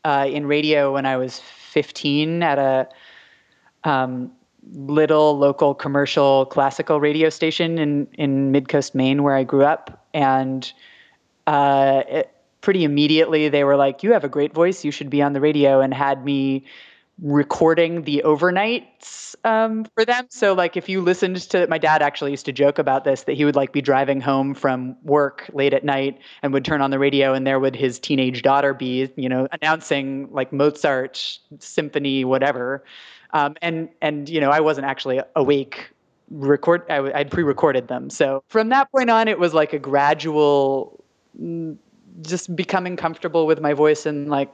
uh, 0.03 0.27
in 0.27 0.47
radio 0.47 0.93
when 0.93 1.05
I 1.05 1.17
was 1.17 1.39
15 1.39 2.41
at 2.41 2.57
a 2.57 2.87
um, 3.83 4.31
little 4.73 5.37
local 5.37 5.75
commercial 5.75 6.47
classical 6.47 6.99
radio 6.99 7.29
station 7.29 7.77
in 7.77 8.07
in 8.13 8.51
Midcoast, 8.51 8.95
Maine, 8.95 9.21
where 9.21 9.35
I 9.35 9.43
grew 9.43 9.63
up, 9.63 10.07
and 10.13 10.71
uh, 11.45 12.03
it, 12.07 12.34
pretty 12.65 12.83
immediately 12.83 13.47
they 13.47 13.63
were 13.63 13.77
like, 13.77 14.01
"You 14.01 14.11
have 14.11 14.23
a 14.23 14.29
great 14.29 14.51
voice. 14.51 14.83
You 14.83 14.91
should 14.91 15.09
be 15.09 15.21
on 15.21 15.33
the 15.33 15.39
radio," 15.39 15.79
and 15.79 15.93
had 15.93 16.25
me 16.25 16.65
recording 17.21 18.01
the 18.01 18.23
overnights 18.25 19.35
um, 19.45 19.85
for 19.93 20.03
them. 20.03 20.25
So 20.29 20.53
like 20.53 20.75
if 20.75 20.89
you 20.89 20.99
listened 20.99 21.37
to 21.51 21.65
my 21.67 21.77
dad 21.77 22.01
actually 22.01 22.31
used 22.31 22.45
to 22.47 22.51
joke 22.51 22.77
about 22.77 23.05
this 23.05 23.23
that 23.23 23.33
he 23.33 23.45
would 23.45 23.55
like 23.55 23.71
be 23.71 23.81
driving 23.81 24.19
home 24.19 24.53
from 24.53 24.97
work 25.03 25.49
late 25.53 25.73
at 25.73 25.85
night 25.85 26.19
and 26.41 26.51
would 26.51 26.65
turn 26.65 26.81
on 26.81 26.91
the 26.91 26.99
radio 26.99 27.33
and 27.33 27.47
there 27.47 27.59
would 27.59 27.75
his 27.75 27.99
teenage 27.99 28.41
daughter 28.41 28.73
be 28.73 29.09
you 29.15 29.29
know 29.29 29.47
announcing 29.53 30.27
like 30.31 30.51
Mozart 30.51 31.39
symphony 31.59 32.25
whatever. 32.25 32.83
Um, 33.31 33.55
and 33.61 33.87
and 34.01 34.27
you 34.27 34.41
know 34.41 34.49
I 34.49 34.59
wasn't 34.59 34.87
actually 34.87 35.21
awake 35.37 35.91
record 36.31 36.83
I, 36.89 37.11
I'd 37.13 37.31
pre-recorded 37.31 37.87
them. 37.87 38.09
So 38.09 38.43
from 38.49 38.69
that 38.69 38.91
point 38.91 39.09
on 39.09 39.29
it 39.29 39.39
was 39.39 39.53
like 39.53 39.71
a 39.71 39.79
gradual 39.79 41.01
mm, 41.39 41.77
just 42.21 42.55
becoming 42.55 42.95
comfortable 42.95 43.45
with 43.45 43.59
my 43.61 43.73
voice 43.73 44.05
and 44.05 44.29
like 44.29 44.51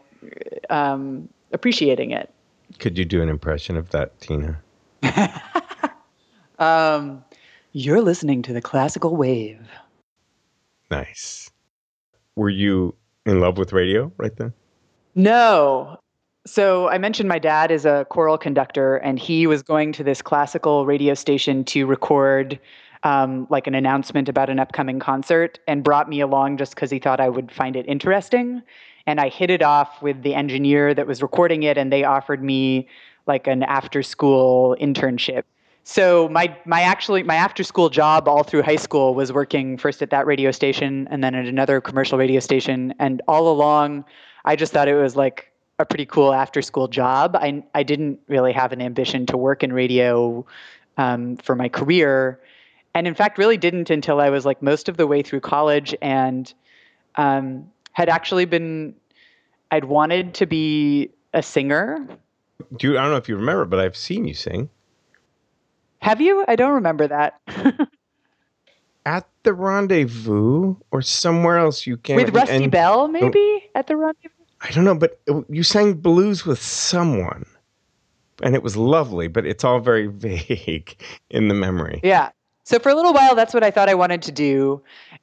um, 0.70 1.30
appreciating 1.52 2.12
it. 2.12 2.34
Could 2.80 2.98
you 2.98 3.06
do 3.06 3.22
an 3.22 3.30
impression 3.30 3.78
of 3.78 3.90
that, 3.90 4.20
Tina? 4.22 4.62
um, 6.60 7.24
you're 7.74 8.02
listening 8.02 8.42
to 8.44 8.54
the 8.54 8.62
classical 8.62 9.16
wave. 9.16 9.68
Nice. 10.90 11.50
Were 12.36 12.50
you 12.50 12.96
in 13.26 13.40
love 13.40 13.58
with 13.58 13.74
radio 13.74 14.12
right 14.18 14.36
then? 14.36 14.54
No. 15.16 15.98
So 16.46 16.90
I 16.90 16.98
mentioned 16.98 17.30
my 17.30 17.40
dad 17.40 17.72
is 17.72 17.86
a 17.86 18.06
choral 18.10 18.38
conductor, 18.38 18.98
and 18.98 19.20
he 19.20 19.46
was 19.46 19.62
going 19.62 19.92
to 19.94 20.04
this 20.04 20.22
classical 20.22 20.86
radio 20.86 21.14
station 21.14 21.64
to 21.66 21.86
record 21.86 22.60
um, 23.04 23.48
like 23.50 23.68
an 23.68 23.76
announcement 23.76 24.30
about 24.30 24.50
an 24.50 24.60
upcoming 24.60 25.00
concert, 25.00 25.60
and 25.68 25.84
brought 25.84 26.10
me 26.10 26.22
along 26.22 26.58
just 26.58 26.76
because 26.76 26.92
he 26.92 27.00
thought 27.00 27.20
I 27.20 27.30
would 27.30 27.52
find 27.52 27.76
it 27.76 27.86
interesting 27.88 28.62
and 29.08 29.20
I 29.20 29.30
hit 29.30 29.50
it 29.50 29.62
off 29.62 30.02
with 30.02 30.22
the 30.24 30.36
engineer 30.36 30.94
that 30.94 31.08
was 31.08 31.22
recording 31.22 31.64
it, 31.64 31.78
and 31.78 31.92
they 31.92 32.04
offered 32.04 32.44
me 32.44 32.88
like 33.28 33.48
an 33.48 33.64
after 33.64 34.04
school 34.04 34.76
internship. 34.80 35.44
So 35.84 36.30
my 36.30 36.56
my 36.66 36.82
actually 36.82 37.24
my 37.24 37.36
after 37.36 37.64
school 37.64 37.90
job 37.90 38.28
all 38.28 38.44
through 38.44 38.62
high 38.62 38.76
school 38.76 39.16
was 39.16 39.34
working 39.34 39.78
first 39.78 40.02
at 40.02 40.12
that 40.12 40.28
radio 40.28 40.52
station 40.52 41.08
and 41.10 41.24
then 41.24 41.34
at 41.34 41.46
another 41.46 41.82
commercial 41.82 42.20
radio 42.20 42.40
station 42.40 42.94
and 43.00 43.22
all 43.28 43.52
along 43.52 44.06
I 44.46 44.56
just 44.56 44.74
thought 44.74 44.88
it 44.88 44.96
was 44.96 45.16
like 45.16 45.52
a 45.80 45.86
pretty 45.86 46.06
cool 46.06 46.34
after 46.34 46.62
school 46.62 46.88
job. 46.88 47.36
I 47.36 47.64
I 47.74 47.82
didn't 47.82 48.20
really 48.28 48.54
have 48.54 48.72
an 48.72 48.82
ambition 48.82 49.26
to 49.28 49.38
work 49.38 49.64
in 49.64 49.74
radio 49.74 50.46
um, 50.98 51.38
for 51.38 51.56
my 51.56 51.68
career, 51.68 52.40
and 52.94 53.08
in 53.08 53.14
fact 53.16 53.38
really 53.38 53.58
didn't 53.58 53.90
until 53.90 54.20
I 54.20 54.30
was 54.30 54.46
like 54.46 54.62
most 54.62 54.90
of 54.90 54.98
the 54.98 55.08
way 55.08 55.22
through 55.22 55.42
college 55.42 55.96
and 56.02 56.54
um, 57.16 57.70
had 57.94 58.10
actually 58.10 58.46
been 58.46 58.94
I'd 59.72 59.86
wanted 59.86 60.34
to 60.36 60.46
be 60.46 61.10
a 61.34 61.42
singer. 61.42 62.06
Do 62.78 62.88
you, 62.88 62.98
I 62.98 63.02
don't 63.02 63.12
know 63.12 63.18
if 63.18 63.30
you 63.30 63.38
remember, 63.38 63.66
but 63.66 63.80
I've 63.80 63.96
seen 63.96 64.26
you 64.28 64.34
sing. 64.34 64.70
Have 66.00 66.20
you? 66.20 66.44
I 66.48 66.56
don't 66.56 66.74
remember 66.74 67.08
that. 67.08 67.40
at 69.06 69.28
the 69.44 69.54
rendezvous 69.54 70.76
or 70.92 71.02
somewhere 71.02 71.58
else 71.58 71.88
you 71.88 71.98
came 71.98 72.18
with 72.18 72.36
Rusty 72.36 72.64
and, 72.64 72.72
Bell, 72.72 73.08
maybe 73.08 73.70
at 73.76 73.88
the 73.88 73.96
rendezvous. 73.96 74.30
I 74.62 74.72
don't 74.72 74.84
know, 74.84 74.96
but 74.96 75.20
you 75.50 75.64
sang 75.64 75.94
blues 75.94 76.46
with 76.46 76.62
someone, 76.62 77.46
and 78.44 78.56
it 78.56 78.62
was 78.62 78.78
lovely. 78.78 79.28
But 79.28 79.46
it's 79.46 79.64
all 79.64 79.80
very 79.80 80.08
vague 80.08 80.96
in 81.30 81.48
the 81.48 81.56
memory. 81.56 82.02
Yeah, 82.04 82.30
so 82.64 82.80
for 82.80 82.90
a 82.90 82.96
little 82.96 83.14
while, 83.14 83.36
that's 83.36 83.54
what 83.54 83.64
I 83.64 83.72
thought 83.72 83.90
I 83.90 83.96
wanted 83.96 84.22
to 84.24 84.32
do. 84.32 84.82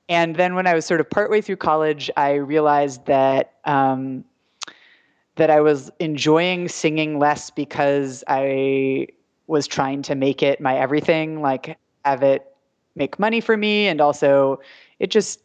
And 0.09 0.35
then 0.37 0.55
when 0.55 0.67
I 0.67 0.75
was 0.75 0.85
sort 0.85 1.01
of 1.01 1.09
partway 1.09 1.41
through 1.41 1.57
college, 1.57 2.11
I 2.17 2.35
realized 2.35 3.07
that 3.07 3.55
um, 3.65 4.25
that 5.37 5.51
I 5.51 5.61
was 5.61 5.91
enjoying 6.01 6.69
singing 6.69 7.19
less 7.19 7.51
because 7.51 8.25
I 8.27 9.09
was 9.47 9.67
trying 9.67 10.03
to 10.03 10.15
make 10.15 10.43
it 10.43 10.61
my 10.61 10.77
everything, 10.77 11.41
like 11.41 11.79
have 12.05 12.23
it 12.23 12.55
make 12.97 13.19
money 13.19 13.41
for 13.41 13.57
me, 13.57 13.89
and 13.89 14.01
also 14.01 14.61
it 14.99 15.11
just. 15.11 15.41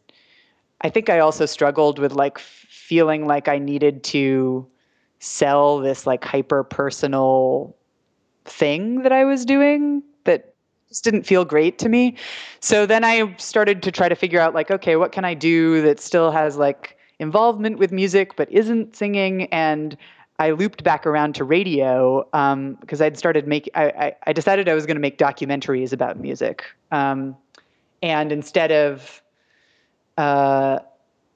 I 0.80 0.90
think 0.90 1.08
I 1.08 1.20
also 1.20 1.46
struggled 1.46 1.98
with 1.98 2.12
like 2.12 2.38
feeling 2.38 3.26
like 3.26 3.48
I 3.48 3.58
needed 3.58 4.04
to 4.04 4.66
sell 5.18 5.78
this 5.78 6.06
like 6.06 6.22
hyper 6.22 6.62
personal 6.62 7.74
thing 8.44 9.02
that 9.02 9.12
I 9.12 9.24
was 9.24 9.46
doing 9.46 10.02
that 10.24 10.53
just 10.94 11.02
didn't 11.02 11.24
feel 11.24 11.44
great 11.44 11.76
to 11.80 11.88
me. 11.88 12.14
So 12.60 12.86
then 12.86 13.02
I 13.02 13.34
started 13.36 13.82
to 13.82 13.90
try 13.90 14.08
to 14.08 14.14
figure 14.14 14.38
out 14.38 14.54
like, 14.54 14.70
okay, 14.70 14.94
what 14.94 15.10
can 15.10 15.24
I 15.24 15.34
do 15.34 15.82
that 15.82 15.98
still 15.98 16.30
has 16.30 16.56
like 16.56 16.96
involvement 17.18 17.78
with 17.78 17.90
music 17.90 18.36
but 18.36 18.50
isn't 18.52 18.94
singing? 18.94 19.46
And 19.52 19.96
I 20.38 20.52
looped 20.52 20.84
back 20.84 21.04
around 21.04 21.34
to 21.34 21.44
radio 21.44 22.24
because 22.80 23.00
um, 23.00 23.06
I'd 23.06 23.18
started 23.18 23.48
making. 23.48 23.72
I, 23.74 24.14
I, 24.24 24.32
decided 24.32 24.68
I 24.68 24.74
was 24.74 24.86
going 24.86 24.96
to 24.96 25.00
make 25.00 25.18
documentaries 25.18 25.92
about 25.92 26.18
music, 26.18 26.64
um, 26.90 27.36
and 28.02 28.32
instead 28.32 28.72
of, 28.72 29.22
uh, 30.18 30.80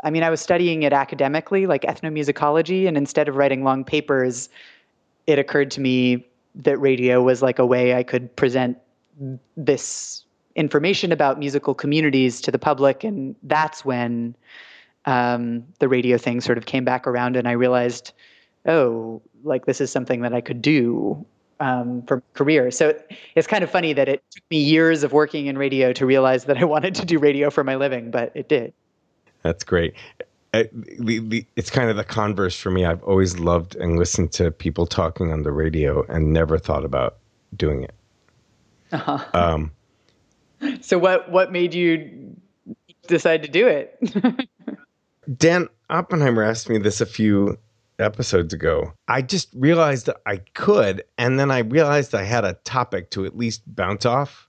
I 0.03 0.11
mean, 0.11 0.25
I 0.25 0.31
was 0.31 0.41
studying 0.41 0.83
it 0.83 0.93
academically, 0.93 1.67
like 1.67 1.83
ethnomusicology, 1.83 2.89
and 2.89 2.97
instead 2.97 3.29
of 3.29 3.37
writing 3.37 3.63
long 3.63 3.85
papers, 3.85 4.49
it 5.29 5.39
occurred 5.39 5.71
to 5.73 5.81
me 5.81 6.27
that 6.57 6.77
radio 6.79 7.23
was 7.23 7.41
like 7.41 7.61
a 7.61 7.67
way 7.67 7.95
I 7.95 8.03
could 8.03 8.35
present 8.35 8.79
this 9.57 10.25
information 10.55 11.13
about 11.13 11.39
musical 11.39 11.75
communities 11.75 12.41
to 12.43 12.51
the 12.51 12.59
public, 12.59 13.05
and 13.05 13.35
that's 13.45 13.85
when 13.85 14.35
um, 15.07 15.65
the 15.79 15.89
radio 15.89 16.19
thing 16.19 16.41
sort 16.41 16.59
of 16.59 16.67
came 16.67 16.85
back 16.85 17.07
around, 17.07 17.37
and 17.37 17.49
I 17.49 17.53
realized, 17.53 18.13
oh, 18.67 19.23
like 19.45 19.67
this 19.67 19.81
is 19.81 19.91
something 19.91 20.23
that 20.23 20.35
I 20.35 20.41
could 20.41 20.61
do 20.61 21.25
um, 21.61 22.03
for 22.03 22.23
career. 22.35 22.71
So 22.71 22.99
it's 23.35 23.47
kind 23.47 23.65
of 23.65 23.71
funny 23.71 23.93
that 23.93 24.09
it 24.09 24.23
took 24.31 24.45
me 24.51 24.59
years 24.59 25.03
of 25.03 25.13
working 25.13 25.47
in 25.47 25.59
radio 25.59 25.93
to 25.93 26.07
realize 26.07 26.45
that 26.45 26.59
I 26.59 26.65
wanted 26.65 26.95
to 26.97 27.07
do 27.07 27.19
radio 27.19 27.51
for 27.51 27.65
my 27.65 27.77
living, 27.77 28.11
but 28.11 28.33
it 28.35 28.49
did. 28.49 28.73
That's 29.43 29.65
great. 29.65 29.95
Uh, 30.55 30.65
it's 30.73 31.71
kind 31.71 31.91
of 31.91 31.97
the 31.97 32.05
converse 32.05 32.59
for 32.59 32.71
me. 32.71 32.85
I've 32.85 33.03
always 33.05 33.39
loved 33.39 33.77
and 33.77 33.99
listened 33.99 34.33
to 34.33 34.51
people 34.51 34.87
talking 34.87 35.33
on 35.33 35.43
the 35.43 35.53
radio 35.53 36.05
and 36.09 36.33
never 36.33 36.59
thought 36.59 36.85
about 36.85 37.19
doing 37.57 37.83
it. 37.83 37.95
Uh-huh. 38.93 39.25
Um, 39.35 39.73
so 40.81 40.99
what 40.99 41.31
what 41.31 41.53
made 41.53 41.75
you 41.75 42.37
decide 43.07 43.43
to 43.43 43.49
do 43.49 43.67
it? 43.67 44.49
Dan 45.37 45.69
Oppenheimer 45.91 46.43
asked 46.43 46.69
me 46.69 46.79
this 46.79 47.01
a 47.01 47.07
few 47.07 47.59
episodes 47.99 48.55
ago. 48.55 48.93
I 49.09 49.23
just 49.23 49.49
realized 49.55 50.07
that 50.07 50.19
I 50.27 50.39
could, 50.55 51.05
and 51.17 51.39
then 51.39 51.51
I 51.51 51.59
realized 51.59 52.15
I 52.15 52.23
had 52.23 52.45
a 52.45 52.55
topic 52.65 53.11
to 53.11 53.25
at 53.25 53.37
least 53.37 53.63
bounce 53.67 54.07
off. 54.07 54.49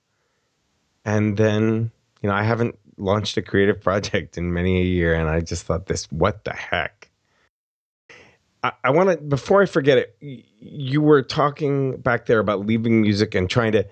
And 1.05 1.37
then, 1.37 1.91
you 2.21 2.29
know, 2.29 2.35
I 2.35 2.43
haven't 2.43 2.77
launched 2.97 3.37
a 3.37 3.41
creative 3.41 3.81
project 3.87 4.37
in 4.37 4.53
many 4.53 4.79
a 4.79 4.85
year, 4.85 5.13
and 5.13 5.29
I 5.29 5.41
just 5.41 5.65
thought 5.65 5.87
this, 5.87 6.05
what 6.11 6.43
the 6.43 6.53
heck? 6.53 7.09
I, 8.63 8.71
I 8.83 8.89
want 8.91 9.09
to, 9.09 9.17
before 9.17 9.61
I 9.61 9.65
forget 9.65 9.97
it, 9.97 10.45
you 10.59 11.01
were 11.01 11.21
talking 11.21 11.97
back 11.97 12.25
there 12.25 12.39
about 12.39 12.65
leaving 12.65 13.01
music 13.01 13.33
and 13.35 13.49
trying 13.49 13.71
to 13.71 13.85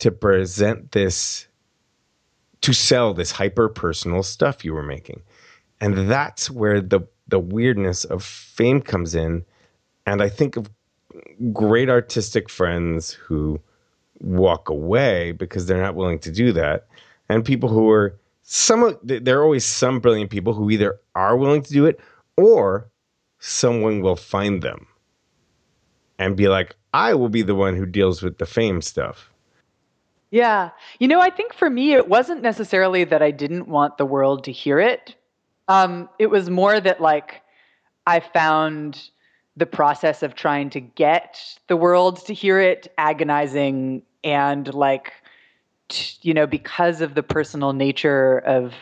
to 0.00 0.10
present 0.10 0.92
this 0.92 1.46
to 2.60 2.72
sell 2.74 3.14
this 3.14 3.30
hyper 3.30 3.68
personal 3.68 4.22
stuff 4.22 4.64
you 4.64 4.74
were 4.74 4.82
making. 4.82 5.22
And 5.80 6.10
that's 6.10 6.50
where 6.50 6.80
the 6.80 7.00
the 7.28 7.38
weirdness 7.38 8.04
of 8.04 8.24
fame 8.24 8.80
comes 8.80 9.14
in. 9.14 9.44
And 10.04 10.22
I 10.22 10.28
think 10.28 10.56
of 10.56 10.68
great 11.52 11.88
artistic 11.88 12.50
friends 12.50 13.12
who 13.12 13.60
walk 14.20 14.68
away 14.68 15.32
because 15.32 15.66
they're 15.66 15.80
not 15.80 15.94
willing 15.94 16.18
to 16.20 16.30
do 16.30 16.52
that. 16.52 16.86
And 17.28 17.44
people 17.44 17.68
who 17.68 17.88
are 17.90 18.18
some 18.42 18.98
there 19.02 19.38
are 19.38 19.44
always 19.44 19.64
some 19.64 20.00
brilliant 20.00 20.30
people 20.30 20.52
who 20.52 20.70
either 20.70 20.98
are 21.14 21.36
willing 21.36 21.62
to 21.62 21.72
do 21.72 21.86
it 21.86 22.00
or 22.36 22.90
someone 23.38 24.00
will 24.00 24.16
find 24.16 24.62
them 24.62 24.86
and 26.18 26.36
be 26.36 26.48
like, 26.48 26.76
I 26.92 27.14
will 27.14 27.28
be 27.28 27.42
the 27.42 27.54
one 27.54 27.76
who 27.76 27.86
deals 27.86 28.22
with 28.22 28.38
the 28.38 28.46
fame 28.46 28.82
stuff. 28.82 29.29
Yeah. 30.30 30.70
You 30.98 31.08
know, 31.08 31.20
I 31.20 31.30
think 31.30 31.52
for 31.52 31.68
me, 31.68 31.92
it 31.92 32.08
wasn't 32.08 32.42
necessarily 32.42 33.04
that 33.04 33.22
I 33.22 33.30
didn't 33.30 33.66
want 33.68 33.98
the 33.98 34.06
world 34.06 34.44
to 34.44 34.52
hear 34.52 34.78
it. 34.78 35.14
Um, 35.68 36.08
it 36.18 36.26
was 36.26 36.48
more 36.50 36.80
that, 36.80 37.00
like, 37.00 37.42
I 38.06 38.20
found 38.20 39.10
the 39.56 39.66
process 39.66 40.22
of 40.22 40.34
trying 40.34 40.70
to 40.70 40.80
get 40.80 41.58
the 41.66 41.76
world 41.76 42.24
to 42.26 42.34
hear 42.34 42.60
it 42.60 42.92
agonizing 42.96 44.02
and, 44.22 44.72
like, 44.72 45.12
t- 45.88 46.16
you 46.22 46.34
know, 46.34 46.46
because 46.46 47.00
of 47.00 47.14
the 47.14 47.22
personal 47.22 47.72
nature 47.72 48.38
of 48.38 48.72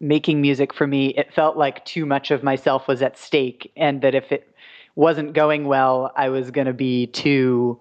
making 0.00 0.40
music 0.40 0.72
for 0.72 0.86
me, 0.86 1.08
it 1.08 1.32
felt 1.34 1.56
like 1.56 1.84
too 1.84 2.06
much 2.06 2.30
of 2.30 2.42
myself 2.42 2.88
was 2.88 3.02
at 3.02 3.18
stake, 3.18 3.70
and 3.76 4.02
that 4.02 4.14
if 4.14 4.32
it 4.32 4.48
wasn't 4.94 5.32
going 5.32 5.66
well, 5.66 6.12
I 6.16 6.28
was 6.28 6.50
going 6.50 6.66
to 6.66 6.72
be 6.72 7.06
too 7.08 7.78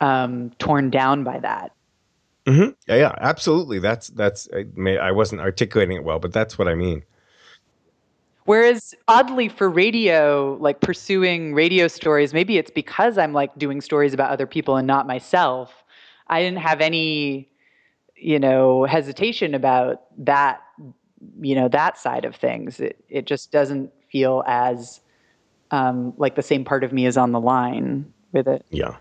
um, 0.00 0.50
torn 0.58 0.90
down 0.90 1.24
by 1.24 1.40
that. 1.40 1.72
Mm-hmm. 2.48 2.70
Yeah, 2.88 2.96
yeah, 2.96 3.14
absolutely. 3.18 3.78
That's 3.78 4.08
that's 4.08 4.48
I, 4.54 4.64
may, 4.74 4.96
I 4.96 5.10
wasn't 5.10 5.42
articulating 5.42 5.96
it 5.96 6.04
well, 6.04 6.18
but 6.18 6.32
that's 6.32 6.58
what 6.58 6.66
I 6.66 6.74
mean. 6.74 7.04
Whereas 8.46 8.94
oddly 9.06 9.50
for 9.50 9.68
radio, 9.68 10.56
like 10.58 10.80
pursuing 10.80 11.52
radio 11.52 11.86
stories, 11.88 12.32
maybe 12.32 12.56
it's 12.56 12.70
because 12.70 13.18
I'm 13.18 13.34
like 13.34 13.54
doing 13.58 13.82
stories 13.82 14.14
about 14.14 14.30
other 14.30 14.46
people 14.46 14.76
and 14.76 14.86
not 14.86 15.06
myself. 15.06 15.84
I 16.28 16.40
didn't 16.40 16.60
have 16.60 16.80
any, 16.80 17.50
you 18.16 18.38
know, 18.38 18.84
hesitation 18.84 19.54
about 19.54 20.04
that, 20.16 20.62
you 21.42 21.54
know, 21.54 21.68
that 21.68 21.98
side 21.98 22.24
of 22.24 22.34
things. 22.34 22.80
It 22.80 23.04
it 23.10 23.26
just 23.26 23.52
doesn't 23.52 23.92
feel 24.10 24.42
as 24.46 25.00
um, 25.70 26.14
like 26.16 26.34
the 26.34 26.42
same 26.42 26.64
part 26.64 26.82
of 26.82 26.94
me 26.94 27.04
is 27.04 27.18
on 27.18 27.32
the 27.32 27.40
line 27.40 28.10
with 28.32 28.48
it. 28.48 28.64
Yeah, 28.70 28.96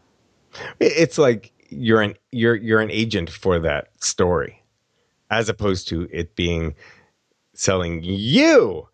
it's 0.82 1.18
like 1.18 1.54
you're 1.70 2.02
an 2.02 2.16
you're 2.32 2.56
you're 2.56 2.82
an 2.82 2.92
agent 2.92 3.30
for 3.30 3.60
that 3.60 3.90
story, 4.02 4.64
as 5.30 5.50
opposed 5.50 5.88
to 5.90 6.08
it 6.12 6.36
being 6.36 6.76
selling 7.54 8.04
you 8.04 8.88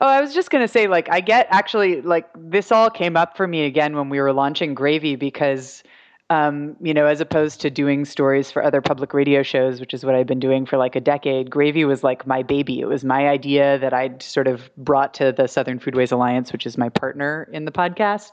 Oh, 0.00 0.06
I 0.06 0.20
was 0.20 0.34
just 0.34 0.50
going 0.50 0.62
to 0.62 0.68
say, 0.68 0.88
like, 0.88 1.08
I 1.10 1.20
get 1.20 1.46
actually, 1.50 2.02
like, 2.02 2.28
this 2.36 2.72
all 2.72 2.90
came 2.90 3.16
up 3.16 3.36
for 3.36 3.46
me 3.46 3.64
again 3.64 3.96
when 3.96 4.08
we 4.08 4.20
were 4.20 4.32
launching 4.32 4.74
Gravy 4.74 5.16
because, 5.16 5.82
um, 6.28 6.76
you 6.80 6.92
know, 6.92 7.06
as 7.06 7.20
opposed 7.20 7.60
to 7.62 7.70
doing 7.70 8.04
stories 8.04 8.50
for 8.50 8.62
other 8.62 8.80
public 8.80 9.14
radio 9.14 9.42
shows, 9.42 9.80
which 9.80 9.94
is 9.94 10.04
what 10.04 10.14
I've 10.14 10.26
been 10.26 10.40
doing 10.40 10.66
for 10.66 10.76
like 10.76 10.96
a 10.96 11.00
decade, 11.00 11.50
Gravy 11.50 11.84
was 11.84 12.02
like 12.02 12.26
my 12.26 12.42
baby. 12.42 12.80
It 12.80 12.86
was 12.86 13.04
my 13.04 13.28
idea 13.28 13.78
that 13.78 13.94
I'd 13.94 14.22
sort 14.22 14.48
of 14.48 14.70
brought 14.76 15.14
to 15.14 15.32
the 15.32 15.46
Southern 15.46 15.78
Foodways 15.78 16.12
Alliance, 16.12 16.52
which 16.52 16.66
is 16.66 16.76
my 16.76 16.88
partner 16.88 17.48
in 17.52 17.64
the 17.64 17.72
podcast. 17.72 18.32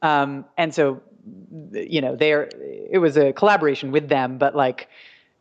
Um, 0.00 0.44
and 0.56 0.72
so, 0.74 1.02
you 1.72 2.00
know, 2.00 2.16
they're, 2.16 2.48
it 2.90 2.98
was 2.98 3.16
a 3.16 3.32
collaboration 3.32 3.90
with 3.92 4.08
them, 4.08 4.38
but 4.38 4.54
like, 4.54 4.88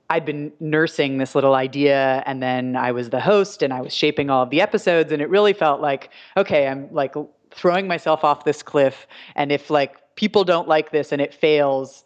I'd 0.09 0.25
been 0.25 0.51
nursing 0.59 1.17
this 1.17 1.33
little 1.33 1.55
idea 1.55 2.21
and 2.25 2.43
then 2.43 2.75
I 2.75 2.91
was 2.91 3.09
the 3.09 3.19
host 3.19 3.63
and 3.63 3.73
I 3.73 3.81
was 3.81 3.93
shaping 3.93 4.29
all 4.29 4.43
of 4.43 4.49
the 4.49 4.61
episodes 4.61 5.11
and 5.11 5.21
it 5.21 5.29
really 5.29 5.53
felt 5.53 5.81
like 5.81 6.11
okay 6.37 6.67
I'm 6.67 6.93
like 6.93 7.15
throwing 7.51 7.87
myself 7.87 8.23
off 8.23 8.43
this 8.43 8.61
cliff 8.61 9.07
and 9.35 9.51
if 9.51 9.69
like 9.69 9.95
people 10.15 10.43
don't 10.43 10.67
like 10.67 10.91
this 10.91 11.11
and 11.11 11.21
it 11.21 11.33
fails 11.33 12.03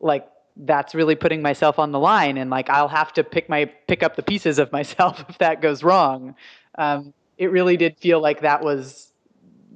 like 0.00 0.28
that's 0.56 0.94
really 0.94 1.14
putting 1.14 1.42
myself 1.42 1.78
on 1.78 1.92
the 1.92 1.98
line 1.98 2.36
and 2.36 2.50
like 2.50 2.68
I'll 2.68 2.88
have 2.88 3.12
to 3.14 3.24
pick 3.24 3.48
my 3.48 3.64
pick 3.86 4.02
up 4.02 4.16
the 4.16 4.22
pieces 4.22 4.58
of 4.58 4.70
myself 4.78 5.24
if 5.28 5.38
that 5.38 5.60
goes 5.60 5.82
wrong. 5.82 6.34
Um, 6.76 7.12
it 7.38 7.50
really 7.50 7.76
did 7.76 7.96
feel 7.96 8.20
like 8.20 8.42
that 8.42 8.62
was 8.62 9.09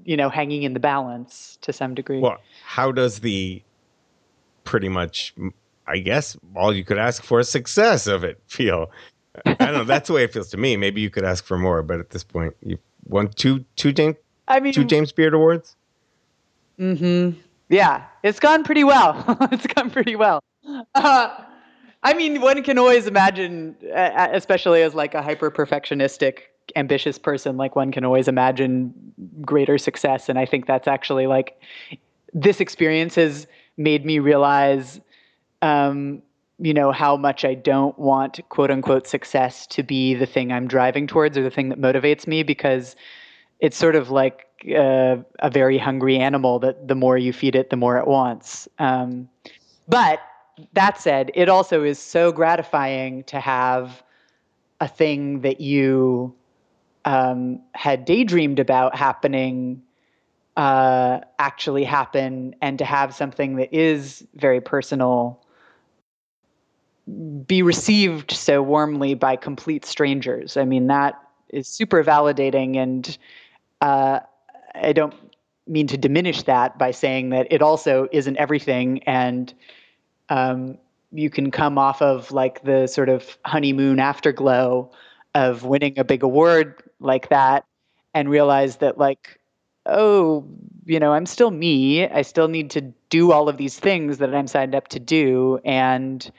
you 0.04 0.16
know 0.16 0.28
hanging 0.28 0.62
in 0.62 0.74
the 0.74 0.80
balance 0.80 1.58
to 1.60 1.72
some 1.72 1.94
degree 1.94 2.20
well 2.20 2.38
how 2.64 2.92
does 2.92 3.20
the 3.20 3.62
pretty 4.64 4.88
much 4.88 5.34
I 5.86 5.98
guess 5.98 6.36
all 6.56 6.74
you 6.74 6.84
could 6.84 6.98
ask 6.98 7.22
for 7.22 7.40
is 7.40 7.48
success 7.48 8.06
of 8.06 8.24
it 8.24 8.40
feel. 8.46 8.90
I 9.44 9.54
don't 9.54 9.74
know. 9.74 9.84
That's 9.84 10.08
the 10.08 10.14
way 10.14 10.24
it 10.24 10.32
feels 10.32 10.48
to 10.50 10.56
me. 10.56 10.76
Maybe 10.76 11.00
you 11.00 11.10
could 11.10 11.24
ask 11.24 11.44
for 11.44 11.58
more, 11.58 11.82
but 11.82 12.00
at 12.00 12.10
this 12.10 12.24
point, 12.24 12.54
you 12.62 12.78
won 13.06 13.28
two 13.28 13.64
two 13.76 13.92
James 13.92 14.16
I 14.48 14.60
mean 14.60 14.72
two 14.72 14.84
James 14.84 15.12
Beard 15.12 15.34
awards. 15.34 15.76
Mm-hmm. 16.78 17.38
Yeah, 17.68 18.04
it's 18.22 18.40
gone 18.40 18.64
pretty 18.64 18.84
well. 18.84 19.24
it's 19.52 19.66
gone 19.66 19.90
pretty 19.90 20.16
well. 20.16 20.40
Uh, 20.94 21.34
I 22.02 22.14
mean, 22.14 22.40
one 22.40 22.62
can 22.62 22.78
always 22.78 23.06
imagine, 23.06 23.76
especially 23.92 24.82
as 24.82 24.94
like 24.94 25.14
a 25.14 25.22
hyper 25.22 25.50
perfectionistic, 25.50 26.40
ambitious 26.76 27.18
person, 27.18 27.56
like 27.56 27.76
one 27.76 27.92
can 27.92 28.04
always 28.04 28.28
imagine 28.28 28.92
greater 29.42 29.78
success. 29.78 30.28
And 30.28 30.38
I 30.38 30.46
think 30.46 30.66
that's 30.66 30.88
actually 30.88 31.26
like 31.26 31.60
this 32.32 32.60
experience 32.60 33.14
has 33.14 33.46
made 33.76 34.04
me 34.04 34.18
realize 34.18 35.00
um, 35.62 36.22
you 36.58 36.72
know, 36.72 36.92
how 36.92 37.16
much 37.16 37.44
I 37.44 37.54
don't 37.54 37.98
want 37.98 38.40
quote 38.48 38.70
unquote 38.70 39.06
success 39.06 39.66
to 39.68 39.82
be 39.82 40.14
the 40.14 40.26
thing 40.26 40.52
I'm 40.52 40.68
driving 40.68 41.06
towards 41.06 41.36
or 41.36 41.42
the 41.42 41.50
thing 41.50 41.68
that 41.70 41.80
motivates 41.80 42.26
me 42.26 42.42
because 42.42 42.94
it's 43.60 43.76
sort 43.76 43.96
of 43.96 44.10
like 44.10 44.46
uh, 44.76 45.16
a 45.40 45.50
very 45.50 45.78
hungry 45.78 46.18
animal 46.18 46.58
that 46.60 46.86
the 46.86 46.94
more 46.94 47.18
you 47.18 47.32
feed 47.32 47.56
it, 47.56 47.70
the 47.70 47.76
more 47.76 47.98
it 47.98 48.06
wants. 48.06 48.68
Um, 48.78 49.28
but 49.88 50.20
that 50.74 51.00
said, 51.00 51.30
it 51.34 51.48
also 51.48 51.82
is 51.82 51.98
so 51.98 52.30
gratifying 52.30 53.24
to 53.24 53.40
have 53.40 54.02
a 54.80 54.86
thing 54.86 55.40
that 55.40 55.60
you 55.60 56.34
um, 57.04 57.60
had 57.74 58.06
daydreamed 58.06 58.58
about 58.58 58.96
happening 58.96 59.82
uh, 60.56 61.20
actually 61.38 61.84
happen 61.84 62.54
and 62.62 62.78
to 62.78 62.84
have 62.84 63.14
something 63.14 63.56
that 63.56 63.74
is 63.74 64.26
very 64.34 64.60
personal 64.60 65.40
be 67.46 67.62
received 67.62 68.30
so 68.30 68.62
warmly 68.62 69.14
by 69.14 69.36
complete 69.36 69.84
strangers. 69.84 70.56
I 70.56 70.64
mean, 70.64 70.86
that 70.86 71.20
is 71.50 71.68
super 71.68 72.02
validating. 72.02 72.76
And 72.76 73.18
uh, 73.80 74.20
I 74.74 74.92
don't 74.92 75.14
mean 75.66 75.86
to 75.88 75.98
diminish 75.98 76.42
that 76.44 76.78
by 76.78 76.90
saying 76.90 77.30
that 77.30 77.46
it 77.50 77.60
also 77.62 78.08
isn't 78.12 78.36
everything. 78.38 79.02
And 79.02 79.52
um, 80.30 80.78
you 81.12 81.28
can 81.28 81.50
come 81.50 81.78
off 81.78 82.00
of 82.00 82.32
like 82.32 82.62
the 82.64 82.86
sort 82.86 83.08
of 83.08 83.36
honeymoon 83.44 83.98
afterglow 83.98 84.90
of 85.34 85.64
winning 85.64 85.98
a 85.98 86.04
big 86.04 86.22
award 86.22 86.82
like 87.00 87.28
that 87.28 87.64
and 88.12 88.30
realize 88.30 88.76
that, 88.76 88.98
like, 88.98 89.40
oh, 89.86 90.46
you 90.86 91.00
know, 91.00 91.12
I'm 91.12 91.26
still 91.26 91.50
me. 91.50 92.08
I 92.08 92.22
still 92.22 92.48
need 92.48 92.70
to 92.70 92.80
do 93.10 93.32
all 93.32 93.48
of 93.48 93.56
these 93.56 93.78
things 93.78 94.18
that 94.18 94.34
I'm 94.34 94.46
signed 94.46 94.74
up 94.74 94.88
to 94.88 95.00
do. 95.00 95.58
And 95.64 96.30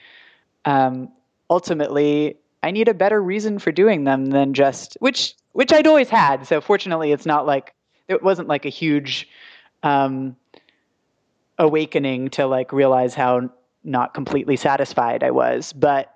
um, 0.64 1.10
ultimately 1.48 2.36
I 2.62 2.70
need 2.70 2.88
a 2.88 2.94
better 2.94 3.22
reason 3.22 3.58
for 3.58 3.70
doing 3.70 4.04
them 4.04 4.26
than 4.26 4.54
just 4.54 4.96
which 5.00 5.34
which 5.52 5.72
I'd 5.72 5.86
always 5.86 6.08
had. 6.08 6.46
So 6.46 6.60
fortunately, 6.60 7.12
it's 7.12 7.26
not 7.26 7.46
like 7.46 7.74
it 8.08 8.22
wasn't 8.22 8.48
like 8.48 8.66
a 8.66 8.70
huge 8.70 9.28
um, 9.82 10.36
awakening 11.58 12.30
to 12.30 12.46
like 12.46 12.72
realize 12.72 13.14
how 13.14 13.50
not 13.84 14.14
completely 14.14 14.56
satisfied 14.56 15.22
I 15.22 15.30
was, 15.30 15.72
but 15.72 16.12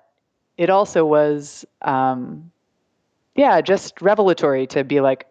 it 0.58 0.70
also 0.70 1.06
was 1.06 1.64
um, 1.82 2.50
yeah 3.34 3.60
just 3.60 4.00
revelatory 4.00 4.66
to 4.66 4.84
be 4.84 5.00
like 5.00 5.26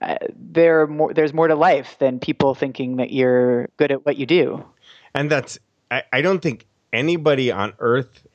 uh, 0.00 0.16
there 0.36 0.86
more 0.86 1.12
there's 1.12 1.34
more 1.34 1.48
to 1.48 1.54
life 1.54 1.96
than 1.98 2.20
people 2.20 2.54
thinking 2.54 2.96
that 2.96 3.10
you're 3.10 3.68
good 3.76 3.90
at 3.90 4.06
what 4.06 4.16
you 4.16 4.26
do. 4.26 4.64
And 5.14 5.30
that's 5.30 5.58
I, 5.90 6.02
I 6.12 6.20
don't 6.20 6.40
think 6.40 6.66
anybody 6.92 7.50
on 7.50 7.72
earth 7.80 8.26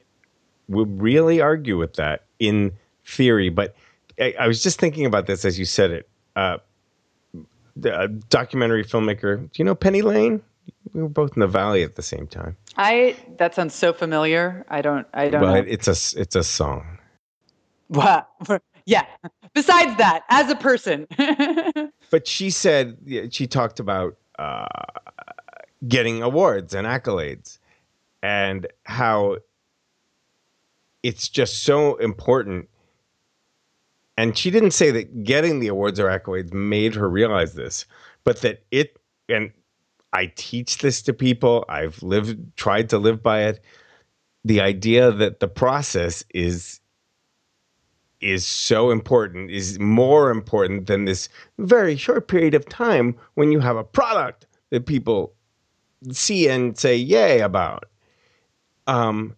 would 0.67 1.02
really 1.02 1.41
argue 1.41 1.78
with 1.78 1.93
that 1.93 2.26
in 2.39 2.73
theory. 3.06 3.49
But 3.49 3.76
I, 4.19 4.36
I 4.39 4.47
was 4.47 4.62
just 4.62 4.80
thinking 4.80 5.06
about 5.06 5.26
this 5.26 5.45
as 5.45 5.58
you 5.58 5.65
said 5.65 5.91
it. 5.91 6.10
Uh, 6.36 6.58
the 7.76 8.21
documentary 8.30 8.84
filmmaker, 8.84 9.38
do 9.38 9.49
you 9.56 9.65
know 9.65 9.76
Penny 9.76 10.02
Lane? 10.02 10.41
We 10.93 11.02
were 11.02 11.10
both 11.10 11.36
in 11.36 11.39
the 11.39 11.47
valley 11.47 11.84
at 11.84 11.95
the 11.95 12.04
same 12.04 12.28
time. 12.28 12.58
I 12.78 13.15
that 13.38 13.56
sounds 13.56 13.73
so 13.73 13.93
familiar. 13.93 14.65
I 14.69 14.82
don't. 14.82 15.08
I 15.13 15.30
don't. 15.30 15.41
But 15.41 15.65
know. 15.65 15.65
it's 15.67 15.88
a 15.88 16.19
it's 16.19 16.36
a 16.36 16.43
song. 16.43 16.99
What? 17.93 18.27
Yeah. 18.86 19.06
Besides 19.53 19.95
that, 19.97 20.23
as 20.29 20.49
a 20.49 20.56
person. 20.56 21.08
but 22.10 22.27
she 22.27 22.49
said 22.49 22.97
she 23.29 23.47
talked 23.47 23.79
about 23.79 24.17
uh, 24.39 24.67
getting 25.88 26.23
awards 26.23 26.73
and 26.73 26.88
accolades, 26.88 27.60
and 28.21 28.67
how 28.84 29.38
it's 31.03 31.29
just 31.29 31.63
so 31.63 31.95
important. 31.97 32.67
And 34.17 34.38
she 34.38 34.51
didn't 34.51 34.71
say 34.71 34.91
that 34.91 35.23
getting 35.23 35.60
the 35.60 35.67
awards 35.67 35.99
or 35.99 36.08
accolades 36.08 36.53
made 36.53 36.95
her 36.95 37.10
realize 37.10 37.53
this, 37.53 37.86
but 38.23 38.41
that 38.41 38.63
it, 38.71 38.97
and 39.29 39.51
I 40.13 40.32
teach 40.36 40.79
this 40.79 41.01
to 41.03 41.13
people, 41.13 41.65
I've 41.69 42.01
lived, 42.03 42.56
tried 42.56 42.89
to 42.89 42.97
live 42.97 43.23
by 43.23 43.43
it. 43.43 43.63
The 44.45 44.62
idea 44.62 45.12
that 45.12 45.39
the 45.39 45.47
process 45.47 46.23
is 46.34 46.79
is 48.23 48.45
so 48.45 48.89
important, 48.89 49.51
is 49.51 49.79
more 49.79 50.31
important 50.31 50.88
than 50.88 51.05
this 51.05 51.29
very 51.57 51.95
short 51.95 52.27
period 52.27 52.53
of 52.53 52.67
time 52.67 53.15
when 53.33 53.51
you 53.51 53.59
have 53.59 53.75
a 53.75 53.83
product 53.83 54.47
that 54.69 54.86
people 54.86 55.33
see 56.12 56.47
and 56.47 56.77
say 56.77 56.95
yay 56.95 57.41
about. 57.41 57.86
Um, 58.88 59.36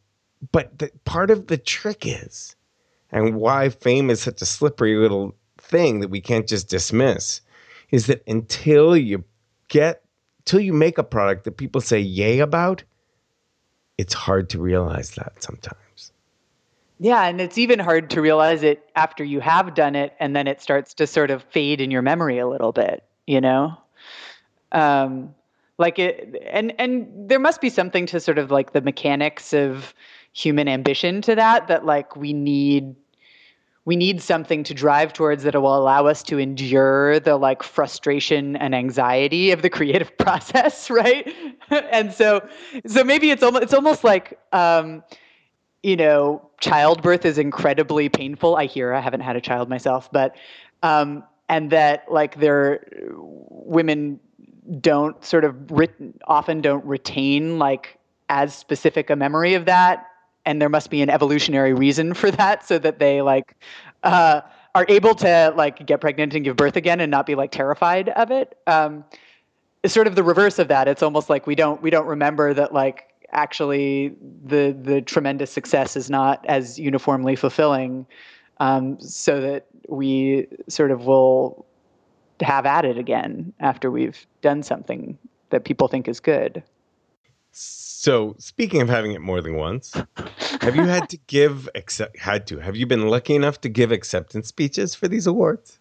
but 0.51 0.77
the, 0.79 0.91
part 1.05 1.31
of 1.31 1.47
the 1.47 1.57
trick 1.57 2.05
is, 2.05 2.55
and 3.11 3.35
why 3.35 3.69
fame 3.69 4.09
is 4.09 4.21
such 4.21 4.41
a 4.41 4.45
slippery 4.45 4.95
little 4.95 5.35
thing 5.57 5.99
that 5.99 6.09
we 6.09 6.21
can't 6.21 6.47
just 6.47 6.69
dismiss, 6.69 7.41
is 7.91 8.07
that 8.07 8.23
until 8.27 8.95
you 8.95 9.23
get, 9.67 10.03
until 10.39 10.59
you 10.59 10.73
make 10.73 10.97
a 10.97 11.03
product 11.03 11.43
that 11.45 11.57
people 11.57 11.81
say 11.81 11.99
yay 11.99 12.39
about, 12.39 12.83
it's 13.97 14.13
hard 14.13 14.49
to 14.49 14.59
realize 14.59 15.11
that 15.11 15.41
sometimes. 15.41 15.84
Yeah, 16.99 17.25
and 17.25 17.41
it's 17.41 17.57
even 17.57 17.79
hard 17.79 18.09
to 18.11 18.21
realize 18.21 18.63
it 18.63 18.89
after 18.95 19.23
you 19.23 19.41
have 19.41 19.73
done 19.73 19.95
it, 19.95 20.13
and 20.19 20.35
then 20.35 20.47
it 20.47 20.61
starts 20.61 20.93
to 20.95 21.07
sort 21.07 21.29
of 21.29 21.43
fade 21.43 21.81
in 21.81 21.91
your 21.91 22.01
memory 22.01 22.39
a 22.39 22.47
little 22.47 22.71
bit, 22.71 23.03
you 23.27 23.41
know? 23.41 23.77
Um, 24.71 25.35
like 25.77 25.99
it 25.99 26.41
and 26.49 26.73
and 26.79 27.07
there 27.29 27.39
must 27.39 27.59
be 27.59 27.69
something 27.69 28.05
to 28.05 28.19
sort 28.19 28.37
of 28.37 28.49
like 28.49 28.71
the 28.71 28.79
mechanics 28.79 29.53
of 29.53 29.93
human 30.31 30.69
ambition 30.69 31.21
to 31.21 31.35
that 31.35 31.67
that 31.67 31.85
like 31.85 32.15
we 32.15 32.31
need 32.31 32.95
we 33.85 33.95
need 33.95 34.21
something 34.21 34.63
to 34.63 34.73
drive 34.73 35.13
towards 35.13 35.43
that 35.43 35.53
will 35.53 35.75
allow 35.77 36.07
us 36.07 36.23
to 36.23 36.39
endure 36.39 37.19
the 37.19 37.37
like 37.37 37.61
frustration 37.61 38.55
and 38.55 38.73
anxiety 38.73 39.51
of 39.51 39.61
the 39.61 39.69
creative 39.77 40.17
process, 40.17 40.89
right? 40.89 41.33
and 41.69 42.13
so, 42.13 42.47
so 42.85 43.03
maybe 43.03 43.31
it's 43.31 43.43
almost 43.43 43.63
it's 43.63 43.73
almost 43.73 44.03
like. 44.03 44.39
Um, 44.53 45.03
you 45.83 45.95
know, 45.95 46.41
childbirth 46.65 47.25
is 47.25 47.37
incredibly 47.37 48.09
painful. 48.09 48.55
I 48.55 48.65
hear 48.65 48.93
I 48.93 48.99
haven't 48.99 49.21
had 49.21 49.35
a 49.35 49.41
child 49.41 49.69
myself, 49.69 50.11
but 50.11 50.35
um, 50.81 51.23
and 51.47 51.69
that 51.71 52.05
like 52.11 52.39
there 52.39 52.87
women 53.49 54.19
don't 54.81 55.23
sort 55.23 55.45
of 55.45 55.55
often 56.25 56.61
don't 56.61 56.83
retain 56.85 57.59
like 57.59 57.99
as 58.29 58.55
specific 58.55 59.11
a 59.11 59.15
memory 59.15 59.53
of 59.53 59.65
that 59.65 60.07
and 60.45 60.59
there 60.59 60.69
must 60.69 60.89
be 60.89 61.01
an 61.01 61.09
evolutionary 61.09 61.73
reason 61.73 62.13
for 62.13 62.31
that 62.31 62.65
so 62.65 62.79
that 62.79 62.97
they 62.97 63.21
like 63.21 63.55
uh, 64.03 64.41
are 64.73 64.85
able 64.89 65.13
to 65.13 65.53
like 65.55 65.85
get 65.85 66.01
pregnant 66.01 66.33
and 66.33 66.43
give 66.43 66.55
birth 66.55 66.75
again 66.75 66.99
and 66.99 67.11
not 67.11 67.27
be 67.27 67.35
like 67.35 67.51
terrified 67.51 68.09
of 68.09 68.31
it 68.31 68.57
um, 68.65 69.05
it's 69.83 69.93
sort 69.93 70.07
of 70.07 70.15
the 70.15 70.23
reverse 70.23 70.57
of 70.57 70.67
that 70.67 70.87
it's 70.87 71.03
almost 71.03 71.29
like 71.29 71.45
we 71.45 71.53
don't 71.53 71.79
we 71.83 71.91
don't 71.91 72.07
remember 72.07 72.55
that 72.55 72.73
like 72.73 73.07
actually 73.35 74.15
the 74.45 74.75
the 74.81 75.01
tremendous 75.01 75.51
success 75.51 75.95
is 75.95 76.09
not 76.09 76.43
as 76.47 76.79
uniformly 76.79 77.35
fulfilling 77.35 78.05
um, 78.59 78.99
so 78.99 79.41
that 79.41 79.67
we 79.89 80.47
sort 80.67 80.91
of 80.91 81.05
will 81.05 81.65
have 82.41 82.65
at 82.65 82.85
it 82.85 82.97
again 82.97 83.53
after 83.59 83.91
we've 83.91 84.25
done 84.41 84.63
something 84.63 85.17
that 85.49 85.65
people 85.65 85.87
think 85.87 86.07
is 86.07 86.19
good. 86.19 86.63
So, 87.51 88.35
speaking 88.37 88.81
of 88.81 88.89
having 88.89 89.13
it 89.13 89.21
more 89.21 89.41
than 89.41 89.55
once, 89.55 89.93
have 90.61 90.75
you 90.75 90.83
had 90.83 91.09
to 91.09 91.17
give 91.27 91.69
accept 91.75 92.17
had 92.19 92.45
to? 92.47 92.59
Have 92.59 92.75
you 92.75 92.85
been 92.85 93.07
lucky 93.07 93.35
enough 93.35 93.61
to 93.61 93.69
give 93.69 93.91
acceptance 93.91 94.47
speeches 94.47 94.93
for 94.93 95.07
these 95.07 95.27
awards? 95.27 95.79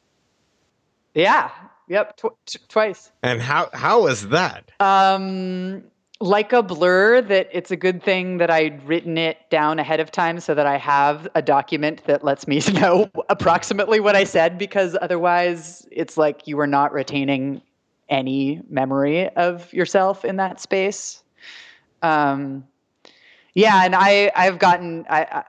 Yeah. 1.14 1.50
Yep. 1.88 2.16
Tw- 2.16 2.68
twice. 2.68 3.10
And 3.22 3.42
how 3.42 3.68
how 3.72 4.02
was 4.04 4.28
that? 4.28 4.70
Um, 4.80 5.84
like 6.20 6.52
a 6.52 6.62
blur 6.62 7.20
that 7.20 7.48
it's 7.52 7.70
a 7.70 7.76
good 7.76 8.02
thing 8.02 8.38
that 8.38 8.50
I'd 8.50 8.86
written 8.86 9.18
it 9.18 9.38
down 9.50 9.78
ahead 9.78 10.00
of 10.00 10.10
time 10.10 10.40
so 10.40 10.54
that 10.54 10.66
I 10.66 10.78
have 10.78 11.28
a 11.34 11.42
document 11.42 12.04
that 12.06 12.24
lets 12.24 12.46
me 12.46 12.60
know 12.72 13.10
approximately 13.28 14.00
what 14.00 14.16
I 14.16 14.24
said 14.24 14.56
because 14.56 14.96
otherwise 15.02 15.86
it's 15.90 16.16
like 16.16 16.46
you 16.46 16.58
are 16.60 16.66
not 16.66 16.92
retaining 16.92 17.60
any 18.08 18.60
memory 18.68 19.28
of 19.30 19.72
yourself 19.72 20.24
in 20.24 20.36
that 20.36 20.60
space. 20.60 21.22
Um, 22.02 22.64
yeah, 23.54 23.84
and 23.84 23.94
I 23.94 24.30
I've 24.34 24.58
gotten 24.58 25.06
I, 25.08 25.44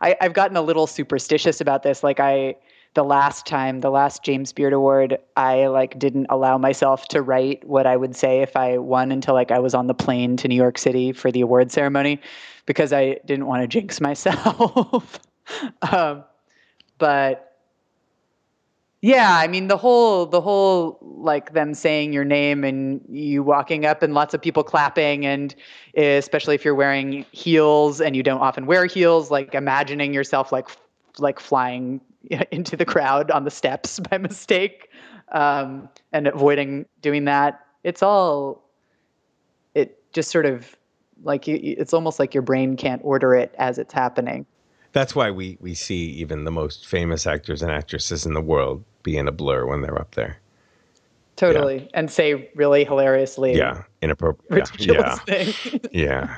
I 0.00 0.16
I've 0.20 0.34
gotten 0.34 0.56
a 0.56 0.62
little 0.62 0.86
superstitious 0.86 1.60
about 1.60 1.82
this. 1.82 2.02
Like 2.02 2.20
I 2.20 2.56
the 2.94 3.04
last 3.04 3.44
time, 3.44 3.80
the 3.80 3.90
last 3.90 4.22
James 4.22 4.52
Beard 4.52 4.72
Award, 4.72 5.18
I 5.36 5.66
like 5.66 5.98
didn't 5.98 6.26
allow 6.30 6.56
myself 6.58 7.06
to 7.08 7.22
write 7.22 7.66
what 7.66 7.86
I 7.86 7.96
would 7.96 8.14
say 8.14 8.40
if 8.40 8.56
I 8.56 8.78
won 8.78 9.10
until 9.10 9.34
like 9.34 9.50
I 9.50 9.58
was 9.58 9.74
on 9.74 9.88
the 9.88 9.94
plane 9.94 10.36
to 10.38 10.48
New 10.48 10.54
York 10.54 10.78
City 10.78 11.12
for 11.12 11.32
the 11.32 11.40
award 11.40 11.72
ceremony 11.72 12.20
because 12.66 12.92
I 12.92 13.18
didn't 13.26 13.46
want 13.46 13.62
to 13.62 13.68
jinx 13.68 14.00
myself. 14.00 15.20
um, 15.90 16.24
but 16.98 17.58
yeah, 19.02 19.36
I 19.38 19.48
mean 19.48 19.66
the 19.66 19.76
whole 19.76 20.24
the 20.24 20.40
whole 20.40 20.98
like 21.02 21.52
them 21.52 21.74
saying 21.74 22.12
your 22.12 22.24
name 22.24 22.64
and 22.64 23.02
you 23.08 23.42
walking 23.42 23.84
up 23.84 24.02
and 24.02 24.14
lots 24.14 24.34
of 24.34 24.40
people 24.40 24.62
clapping 24.62 25.26
and 25.26 25.54
especially 25.96 26.54
if 26.54 26.64
you're 26.64 26.74
wearing 26.74 27.26
heels 27.32 28.00
and 28.00 28.14
you 28.14 28.22
don't 28.22 28.40
often 28.40 28.66
wear 28.66 28.86
heels, 28.86 29.30
like 29.32 29.52
imagining 29.54 30.14
yourself 30.14 30.52
like 30.52 30.68
like 31.18 31.40
flying 31.40 32.00
into 32.50 32.76
the 32.76 32.84
crowd 32.84 33.30
on 33.30 33.44
the 33.44 33.50
steps 33.50 34.00
by 34.10 34.18
mistake 34.18 34.90
um, 35.32 35.88
and 36.12 36.26
avoiding 36.26 36.86
doing 37.02 37.24
that. 37.24 37.60
It's 37.82 38.02
all, 38.02 38.64
it 39.74 40.02
just 40.12 40.30
sort 40.30 40.46
of 40.46 40.76
like 41.22 41.48
it's 41.48 41.94
almost 41.94 42.18
like 42.18 42.34
your 42.34 42.42
brain 42.42 42.76
can't 42.76 43.00
order 43.04 43.34
it 43.34 43.54
as 43.58 43.78
it's 43.78 43.92
happening. 43.92 44.46
That's 44.92 45.14
why 45.14 45.30
we, 45.30 45.58
we 45.60 45.74
see 45.74 46.06
even 46.12 46.44
the 46.44 46.50
most 46.50 46.86
famous 46.86 47.26
actors 47.26 47.62
and 47.62 47.70
actresses 47.70 48.26
in 48.26 48.34
the 48.34 48.40
world 48.40 48.84
be 49.02 49.16
in 49.16 49.26
a 49.26 49.32
blur 49.32 49.66
when 49.66 49.80
they're 49.80 49.98
up 49.98 50.14
there. 50.14 50.38
Totally. 51.36 51.82
Yeah. 51.82 51.88
And 51.94 52.10
say 52.10 52.50
really 52.54 52.84
hilariously. 52.84 53.56
Yeah. 53.56 53.82
Inappropriate. 54.02 54.70
Ridiculous 54.70 55.20
yeah. 55.26 55.44
thing. 55.44 55.80
yeah. 55.92 56.36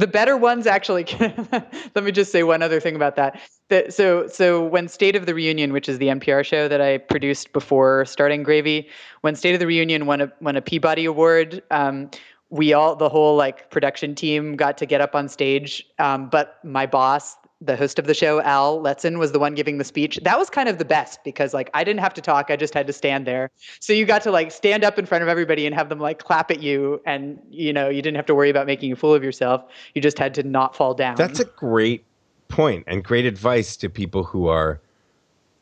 The 0.00 0.06
better 0.06 0.34
ones 0.34 0.66
actually. 0.66 1.04
can, 1.04 1.46
let 1.94 2.04
me 2.04 2.10
just 2.10 2.32
say 2.32 2.42
one 2.42 2.62
other 2.62 2.80
thing 2.80 2.96
about 2.96 3.16
that. 3.16 3.38
that. 3.68 3.92
So, 3.92 4.26
so 4.28 4.64
when 4.64 4.88
State 4.88 5.14
of 5.14 5.26
the 5.26 5.34
Reunion, 5.34 5.74
which 5.74 5.90
is 5.90 5.98
the 5.98 6.06
NPR 6.06 6.42
show 6.42 6.68
that 6.68 6.80
I 6.80 6.96
produced 6.96 7.52
before 7.52 8.06
starting 8.06 8.42
Gravy, 8.42 8.88
when 9.20 9.36
State 9.36 9.52
of 9.52 9.60
the 9.60 9.66
Reunion 9.66 10.06
won 10.06 10.22
a 10.22 10.32
won 10.40 10.56
a 10.56 10.62
Peabody 10.62 11.04
Award, 11.04 11.62
um, 11.70 12.10
we 12.48 12.72
all 12.72 12.96
the 12.96 13.10
whole 13.10 13.36
like 13.36 13.70
production 13.70 14.14
team 14.14 14.56
got 14.56 14.78
to 14.78 14.86
get 14.86 15.02
up 15.02 15.14
on 15.14 15.28
stage. 15.28 15.86
Um, 15.98 16.30
but 16.30 16.64
my 16.64 16.86
boss, 16.86 17.36
the 17.60 17.76
host 17.76 17.98
of 17.98 18.06
the 18.06 18.14
show, 18.14 18.40
Al 18.42 18.80
Letson, 18.80 19.18
was 19.18 19.32
the 19.32 19.38
one 19.38 19.54
giving 19.54 19.78
the 19.78 19.84
speech. 19.84 20.18
That 20.22 20.38
was 20.38 20.48
kind 20.48 20.68
of 20.68 20.78
the 20.78 20.84
best 20.84 21.22
because 21.24 21.52
like 21.52 21.70
I 21.74 21.84
didn't 21.84 22.00
have 22.00 22.14
to 22.14 22.20
talk, 22.20 22.50
I 22.50 22.56
just 22.56 22.72
had 22.72 22.86
to 22.86 22.92
stand 22.92 23.26
there. 23.26 23.50
So 23.80 23.92
you 23.92 24.06
got 24.06 24.22
to 24.22 24.30
like 24.30 24.50
stand 24.50 24.84
up 24.84 24.98
in 24.98 25.06
front 25.06 25.22
of 25.22 25.28
everybody 25.28 25.66
and 25.66 25.74
have 25.74 25.88
them 25.88 26.00
like 26.00 26.18
clap 26.18 26.50
at 26.50 26.62
you, 26.62 27.00
and 27.04 27.38
you 27.50 27.72
know 27.72 27.88
you 27.88 28.02
didn't 28.02 28.16
have 28.16 28.26
to 28.26 28.34
worry 28.34 28.50
about 28.50 28.66
making 28.66 28.92
a 28.92 28.96
fool 28.96 29.14
of 29.14 29.22
yourself. 29.22 29.62
You 29.94 30.00
just 30.00 30.18
had 30.18 30.34
to 30.34 30.42
not 30.42 30.74
fall 30.74 30.94
down. 30.94 31.16
That's 31.16 31.40
a 31.40 31.44
great 31.44 32.04
point 32.48 32.84
and 32.86 33.04
great 33.04 33.26
advice 33.26 33.76
to 33.78 33.88
people 33.88 34.24
who 34.24 34.48
are 34.48 34.80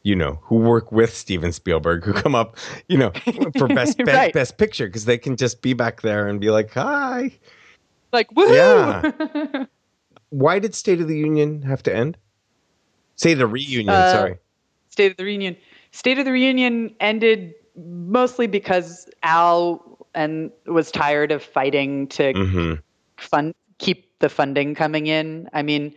you 0.04 0.14
know, 0.14 0.38
who 0.42 0.56
work 0.56 0.90
with 0.90 1.14
Steven 1.14 1.52
Spielberg, 1.52 2.02
who 2.04 2.14
come 2.14 2.34
up, 2.34 2.56
you 2.88 2.96
know, 2.96 3.10
for 3.58 3.68
best 3.74 3.98
right. 3.98 4.06
best, 4.06 4.32
best 4.32 4.56
picture 4.56 4.86
because 4.86 5.04
they 5.04 5.18
can 5.18 5.36
just 5.36 5.60
be 5.60 5.74
back 5.74 6.00
there 6.00 6.28
and 6.28 6.40
be 6.40 6.50
like, 6.50 6.72
"Hi," 6.72 7.30
like, 8.12 8.30
woohoo! 8.30 8.54
Yeah. 8.54 9.64
why 10.30 10.58
did 10.58 10.74
State 10.74 11.00
of 11.00 11.08
the 11.08 11.16
Union 11.16 11.62
have 11.62 11.82
to 11.84 11.94
end? 11.94 12.16
Say 13.16 13.34
the 13.34 13.46
reunion. 13.46 13.88
Uh, 13.88 14.12
sorry. 14.12 14.38
State 14.90 15.12
of 15.12 15.16
the 15.16 15.24
Reunion. 15.24 15.56
State 15.92 16.18
of 16.18 16.24
the 16.24 16.32
Reunion 16.32 16.94
ended 17.00 17.54
mostly 17.76 18.46
because 18.46 19.08
Al 19.22 20.06
and 20.14 20.50
was 20.66 20.90
tired 20.90 21.30
of 21.30 21.42
fighting 21.42 22.08
to 22.08 22.32
mm-hmm. 22.32 22.74
fund 23.16 23.54
keep 23.78 24.18
the 24.18 24.28
funding 24.28 24.74
coming 24.74 25.06
in. 25.06 25.48
I 25.52 25.62
mean, 25.62 25.94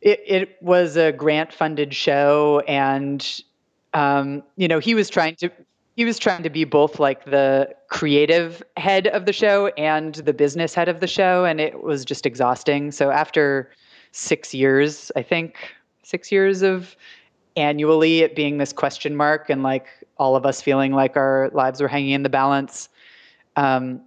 it 0.00 0.20
it 0.24 0.62
was 0.62 0.96
a 0.96 1.12
grant 1.12 1.52
funded 1.52 1.94
show, 1.94 2.62
and 2.68 3.42
um, 3.92 4.42
you 4.56 4.68
know 4.68 4.78
he 4.78 4.94
was 4.94 5.08
trying 5.08 5.34
to 5.36 5.50
he 5.96 6.04
was 6.04 6.18
trying 6.18 6.42
to 6.42 6.50
be 6.50 6.64
both 6.64 7.00
like 7.00 7.24
the 7.24 7.74
creative 7.88 8.62
head 8.76 9.08
of 9.08 9.26
the 9.26 9.32
show 9.32 9.68
and 9.78 10.16
the 10.16 10.32
business 10.32 10.74
head 10.74 10.88
of 10.88 11.00
the 11.00 11.06
show 11.06 11.44
and 11.44 11.60
it 11.60 11.82
was 11.82 12.04
just 12.04 12.26
exhausting. 12.26 12.92
So 12.92 13.10
after 13.10 13.70
six 14.12 14.54
years 14.54 15.12
i 15.14 15.22
think 15.22 15.74
six 16.02 16.32
years 16.32 16.62
of 16.62 16.96
annually 17.54 18.20
it 18.20 18.34
being 18.34 18.56
this 18.56 18.72
question 18.72 19.14
mark 19.14 19.50
and 19.50 19.62
like 19.62 19.88
all 20.16 20.36
of 20.36 20.46
us 20.46 20.62
feeling 20.62 20.92
like 20.92 21.18
our 21.18 21.50
lives 21.52 21.82
were 21.82 21.88
hanging 21.88 22.12
in 22.12 22.22
the 22.22 22.30
balance 22.30 22.88
um, 23.56 24.00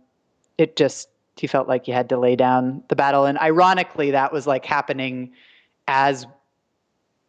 it 0.58 0.75
just 0.75 1.10
he 1.38 1.47
felt 1.47 1.67
like 1.67 1.86
he 1.86 1.91
had 1.91 2.10
to 2.10 2.17
lay 2.17 2.36
down 2.36 2.84
the 2.89 2.95
battle. 2.95 3.25
And 3.25 3.38
ironically 3.39 4.12
that 4.12 4.34
was 4.34 4.45
like 4.45 4.65
happening 4.65 5.32
as 5.88 6.25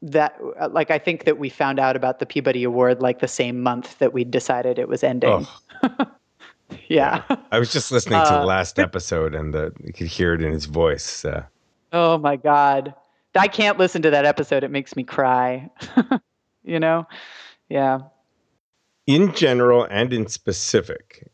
that 0.03 0.39
uh, 0.59 0.69
like 0.71 0.91
I 0.91 0.99
think 0.99 1.25
that 1.25 1.39
we 1.39 1.49
found 1.49 1.79
out 1.79 1.97
about 1.97 2.19
the 2.19 2.27
Peabody 2.27 2.65
Award 2.65 3.01
like 3.01 3.21
the 3.21 3.29
same 3.29 3.63
month 3.63 3.99
that 3.99 4.13
we 4.13 4.25
decided 4.25 4.79
it 4.79 4.89
was 4.89 5.05
ending. 5.05 5.47
Oh. 5.83 6.07
yeah. 6.89 7.23
I 7.53 7.59
was 7.59 7.73
just 7.73 7.93
listening 7.93 8.21
to 8.25 8.31
the 8.31 8.41
uh, 8.41 8.45
last 8.45 8.79
episode 8.79 9.35
and 9.35 9.53
the, 9.53 9.73
you 9.83 9.93
could 9.93 10.07
hear 10.07 10.35
it 10.35 10.43
in 10.43 10.53
his 10.53 10.67
voice. 10.67 11.25
Uh. 11.25 11.45
Oh 11.93 12.19
my 12.19 12.37
god. 12.37 12.95
I 13.35 13.49
can't 13.49 13.79
listen 13.79 14.03
to 14.03 14.11
that 14.11 14.25
episode. 14.25 14.65
It 14.65 14.71
makes 14.71 14.97
me 14.97 15.05
cry. 15.05 15.71
you 16.65 16.81
know? 16.81 17.07
Yeah. 17.69 18.01
In 19.07 19.35
general 19.35 19.87
and 19.91 20.13
in 20.13 20.29
specific, 20.29 21.31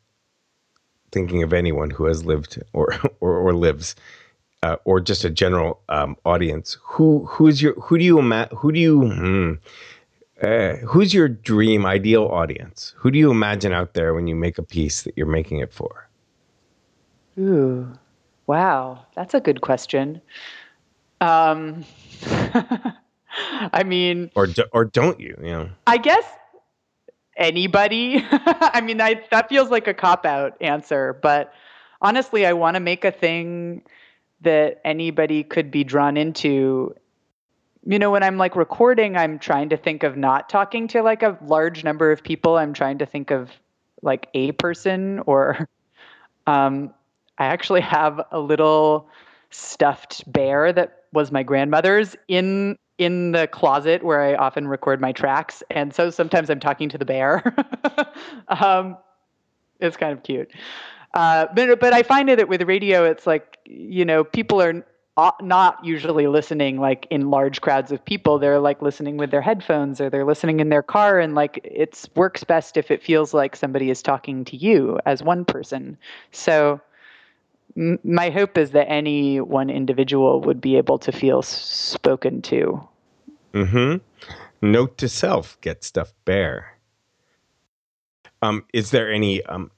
thinking 1.12 1.42
of 1.42 1.52
anyone 1.52 1.90
who 1.90 2.04
has 2.06 2.24
lived 2.24 2.62
or 2.72 2.94
or, 3.20 3.36
or 3.36 3.54
lives 3.54 3.94
uh, 4.62 4.76
or 4.84 5.00
just 5.00 5.24
a 5.24 5.30
general 5.30 5.80
um, 5.88 6.16
audience, 6.24 6.78
who 6.82 7.24
who's 7.26 7.60
your 7.60 7.74
who 7.74 7.98
do 7.98 8.04
you 8.04 8.18
ima- 8.18 8.48
who 8.56 8.72
do 8.72 8.80
you 8.80 9.00
hmm, 9.00 9.52
uh, 10.42 10.76
who's 10.76 11.14
your 11.14 11.28
dream 11.28 11.86
ideal 11.86 12.24
audience? 12.24 12.94
Who 12.98 13.10
do 13.10 13.18
you 13.18 13.30
imagine 13.30 13.72
out 13.72 13.94
there 13.94 14.14
when 14.14 14.26
you 14.26 14.34
make 14.34 14.58
a 14.58 14.62
piece 14.62 15.02
that 15.02 15.14
you're 15.16 15.26
making 15.26 15.58
it 15.58 15.72
for? 15.72 16.08
Ooh, 17.38 17.92
wow, 18.46 19.04
that's 19.14 19.34
a 19.34 19.40
good 19.40 19.60
question. 19.60 20.20
Um, 21.20 21.84
I 22.26 23.82
mean, 23.84 24.30
or 24.34 24.46
do, 24.46 24.64
or 24.72 24.84
don't 24.84 25.20
you? 25.20 25.36
You 25.40 25.50
know, 25.50 25.68
I 25.86 25.98
guess 25.98 26.24
anybody. 27.36 28.24
I 28.30 28.80
mean, 28.80 29.00
I, 29.00 29.22
that 29.30 29.48
feels 29.48 29.70
like 29.70 29.86
a 29.86 29.94
cop 29.94 30.26
out 30.26 30.56
answer, 30.60 31.18
but 31.22 31.52
honestly, 32.00 32.46
I 32.46 32.52
want 32.52 32.74
to 32.74 32.80
make 32.80 33.04
a 33.04 33.12
thing 33.12 33.82
that 34.42 34.80
anybody 34.84 35.42
could 35.42 35.70
be 35.70 35.84
drawn 35.84 36.16
into 36.16 36.94
you 37.88 38.00
know, 38.00 38.10
when 38.10 38.24
I'm 38.24 38.36
like 38.36 38.56
recording, 38.56 39.16
I'm 39.16 39.38
trying 39.38 39.68
to 39.68 39.76
think 39.76 40.02
of 40.02 40.16
not 40.16 40.48
talking 40.48 40.88
to 40.88 41.02
like 41.02 41.22
a 41.22 41.38
large 41.40 41.84
number 41.84 42.10
of 42.10 42.22
people. 42.22 42.58
I'm 42.58 42.72
trying 42.72 42.98
to 42.98 43.06
think 43.06 43.30
of 43.30 43.52
like 44.02 44.28
a 44.34 44.52
person 44.52 45.20
or 45.26 45.68
um, 46.48 46.92
I 47.38 47.46
actually 47.46 47.82
have 47.82 48.20
a 48.32 48.40
little 48.40 49.08
stuffed 49.50 50.30
bear 50.32 50.72
that 50.72 51.04
was 51.12 51.30
my 51.30 51.42
grandmother's 51.42 52.16
in 52.28 52.76
in 52.98 53.32
the 53.32 53.46
closet 53.46 54.02
where 54.02 54.22
I 54.22 54.34
often 54.34 54.66
record 54.68 55.02
my 55.02 55.12
tracks, 55.12 55.62
and 55.70 55.94
so 55.94 56.08
sometimes 56.08 56.48
I'm 56.48 56.60
talking 56.60 56.88
to 56.88 56.98
the 56.98 57.04
bear. 57.04 57.54
um, 58.48 58.96
it's 59.80 59.98
kind 59.98 60.12
of 60.12 60.22
cute, 60.22 60.50
uh, 61.14 61.46
but 61.54 61.80
but 61.80 61.92
I 61.92 62.02
find 62.02 62.28
that 62.28 62.48
with 62.48 62.62
radio, 62.62 63.04
it's 63.04 63.26
like 63.26 63.58
you 63.64 64.04
know 64.04 64.24
people 64.24 64.60
are 64.60 64.84
not 65.40 65.82
usually 65.82 66.26
listening 66.26 66.78
like 66.78 67.06
in 67.10 67.30
large 67.30 67.60
crowds 67.62 67.90
of 67.90 68.04
people. 68.04 68.38
They're 68.38 68.60
like 68.60 68.82
listening 68.82 69.16
with 69.16 69.30
their 69.30 69.40
headphones 69.40 70.00
or 70.00 70.10
they're 70.10 70.26
listening 70.26 70.60
in 70.60 70.68
their 70.68 70.82
car 70.82 71.18
and 71.18 71.34
like 71.34 71.58
it 71.64 72.06
works 72.14 72.44
best 72.44 72.76
if 72.76 72.90
it 72.90 73.02
feels 73.02 73.32
like 73.32 73.56
somebody 73.56 73.88
is 73.88 74.02
talking 74.02 74.44
to 74.44 74.56
you 74.56 74.98
as 75.06 75.22
one 75.22 75.46
person. 75.46 75.96
So 76.32 76.82
m- 77.76 77.98
my 78.04 78.28
hope 78.28 78.58
is 78.58 78.72
that 78.72 78.90
any 78.90 79.40
one 79.40 79.70
individual 79.70 80.42
would 80.42 80.60
be 80.60 80.76
able 80.76 80.98
to 80.98 81.12
feel 81.12 81.40
spoken 81.40 82.42
to. 82.42 82.86
Mm-hmm. 83.54 83.96
Note 84.60 84.98
to 84.98 85.08
self 85.08 85.58
get 85.62 85.82
stuff 85.82 86.12
bear. 86.26 86.76
Um 88.42 88.66
is 88.74 88.90
there 88.90 89.10
any 89.10 89.42
um 89.44 89.70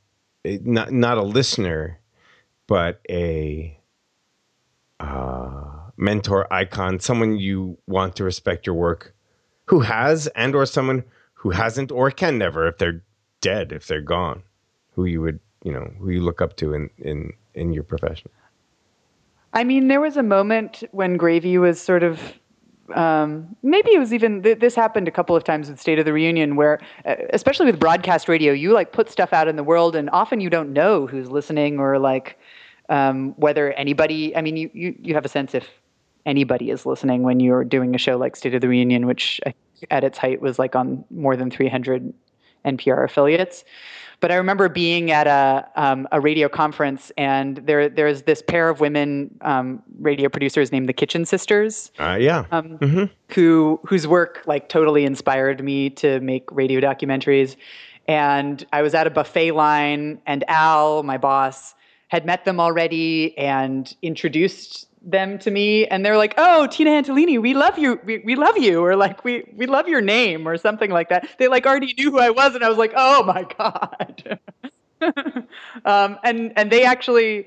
not 0.44 0.92
not 0.92 1.18
a 1.18 1.22
listener 1.22 1.98
but 2.68 3.01
a 3.09 3.77
uh, 5.01 5.64
mentor 5.96 6.53
icon, 6.53 7.01
someone 7.01 7.37
you 7.37 7.77
want 7.87 8.14
to 8.16 8.24
respect 8.24 8.66
your 8.66 8.77
work, 8.77 9.14
who 9.64 9.81
has 9.81 10.29
and 10.29 10.55
or 10.55 10.66
someone 10.66 11.03
who 11.35 11.51
hasn't 11.51 11.90
or 11.90 12.11
can 12.11 12.38
never 12.38 12.68
if 12.68 12.79
they're 12.79 13.03
dead, 13.40 13.72
if 13.72 13.87
they're 13.87 14.01
gone, 14.01 14.42
who 14.94 15.05
you 15.07 15.20
would 15.20 15.40
you 15.64 15.72
know 15.72 15.90
who 15.98 16.11
you 16.11 16.20
look 16.20 16.40
up 16.40 16.57
to 16.57 16.74
in 16.74 16.90
in 16.98 17.33
in 17.55 17.72
your 17.72 17.83
profession. 17.83 18.31
I 19.55 19.64
mean, 19.64 19.88
there 19.88 20.01
was 20.01 20.16
a 20.16 20.22
moment 20.22 20.85
when 20.92 21.16
Gravy 21.16 21.59
was 21.59 21.81
sort 21.81 22.03
of 22.03 22.20
um, 22.94 23.57
maybe 23.62 23.92
it 23.92 23.98
was 23.98 24.12
even 24.12 24.42
th- 24.42 24.59
this 24.59 24.74
happened 24.74 25.09
a 25.09 25.11
couple 25.11 25.37
of 25.37 25.44
times 25.44 25.68
with 25.68 25.81
State 25.81 25.98
of 25.98 26.05
the 26.05 26.12
Reunion, 26.12 26.57
where 26.57 26.81
uh, 27.05 27.16
especially 27.31 27.66
with 27.66 27.79
broadcast 27.79 28.29
radio, 28.29 28.53
you 28.53 28.72
like 28.72 28.92
put 28.92 29.11
stuff 29.11 29.33
out 29.33 29.48
in 29.48 29.57
the 29.57 29.64
world, 29.64 29.96
and 29.96 30.09
often 30.11 30.40
you 30.40 30.51
don't 30.51 30.72
know 30.72 31.07
who's 31.07 31.31
listening 31.31 31.79
or 31.79 31.98
like 31.98 32.38
um, 32.88 33.35
whether 33.37 33.72
anybody, 33.72 34.35
I 34.35 34.42
mean, 34.42 34.57
you, 34.57 34.70
you, 34.72 34.94
you 35.03 35.14
have 35.14 35.24
a 35.24 35.29
sense 35.29 35.55
if 35.55 35.68
anybody 36.27 36.70
is 36.70 36.87
listening 36.87 37.22
when 37.22 37.40
you're 37.40 37.64
doing 37.64 37.94
a 37.94 37.98
show 37.98 38.16
like 38.16 38.37
State 38.37 38.55
of 38.55 38.61
the 38.61 38.68
Reunion, 38.68 39.07
which 39.07 39.40
at 39.90 40.05
its 40.05 40.18
height 40.18 40.40
was 40.40 40.59
like 40.59 40.74
on 40.74 41.05
more 41.11 41.37
than 41.37 41.51
300 41.51 42.12
NPR 42.64 43.05
affiliates. 43.05 43.64
But 44.20 44.33
I 44.33 44.35
remember 44.35 44.68
being 44.68 45.12
at 45.12 45.26
a 45.26 45.68
um, 45.76 46.09
a 46.11 46.20
radio 46.20 46.48
conference, 46.48 47.12
and 47.16 47.59
there 47.59 47.88
there's 47.88 48.22
this 48.22 48.42
pair 48.42 48.68
of 48.68 48.81
women 48.81 49.37
um, 49.42 49.83
radio 50.00 50.28
producers 50.28 50.72
named 50.72 50.88
the 50.88 50.92
Kitchen 50.92 51.24
Sisters. 51.24 51.92
Uh, 51.98 52.16
yeah. 52.20 52.44
Um, 52.50 52.78
mm-hmm. 52.78 53.04
Who 53.35 53.81
whose 53.85 54.07
work 54.09 54.42
like 54.46 54.68
totally 54.68 55.04
inspired 55.04 55.62
me 55.62 55.90
to 55.90 56.20
make 56.20 56.50
radio 56.50 56.81
documentaries. 56.81 57.57
And 58.09 58.66
I 58.72 58.83
was 58.83 58.94
at 58.94 59.07
a 59.07 59.11
buffet 59.11 59.52
line, 59.52 60.20
and 60.26 60.42
Al, 60.48 61.02
my 61.02 61.18
boss, 61.18 61.74
had 62.09 62.24
met 62.24 62.44
them 62.44 62.59
already 62.59 63.37
and 63.37 63.94
introduced 64.02 64.88
them 65.03 65.39
to 65.39 65.51
me 65.51 65.87
and 65.87 66.05
they're 66.05 66.17
like 66.17 66.35
oh 66.39 66.67
tina 66.67 66.91
antolini 66.91 67.41
we 67.41 67.55
love 67.55 67.79
you 67.79 68.01
we, 68.05 68.19
we 68.19 68.35
love 68.35 68.59
you 68.59 68.85
or 68.85 68.97
like 68.97 69.25
we 69.25 69.45
we 69.55 69.67
love 69.67 69.89
your 69.89 70.01
name 70.01 70.47
or 70.47 70.57
something 70.57 70.91
like 70.91 71.09
that. 71.09 71.29
They 71.39 71.49
like 71.49 71.67
already 71.67 71.95
knew 71.95 72.11
who 72.11 72.19
i 72.19 72.31
was 72.31 72.55
and 72.55 72.65
i 72.65 72.69
was 72.69 72.79
like 72.79 72.93
oh 72.97 73.23
my 73.25 73.47
god. 73.59 74.39
Um, 75.85 76.19
and 76.25 76.53
and 76.57 76.73
they 76.73 76.85
actually 76.85 77.47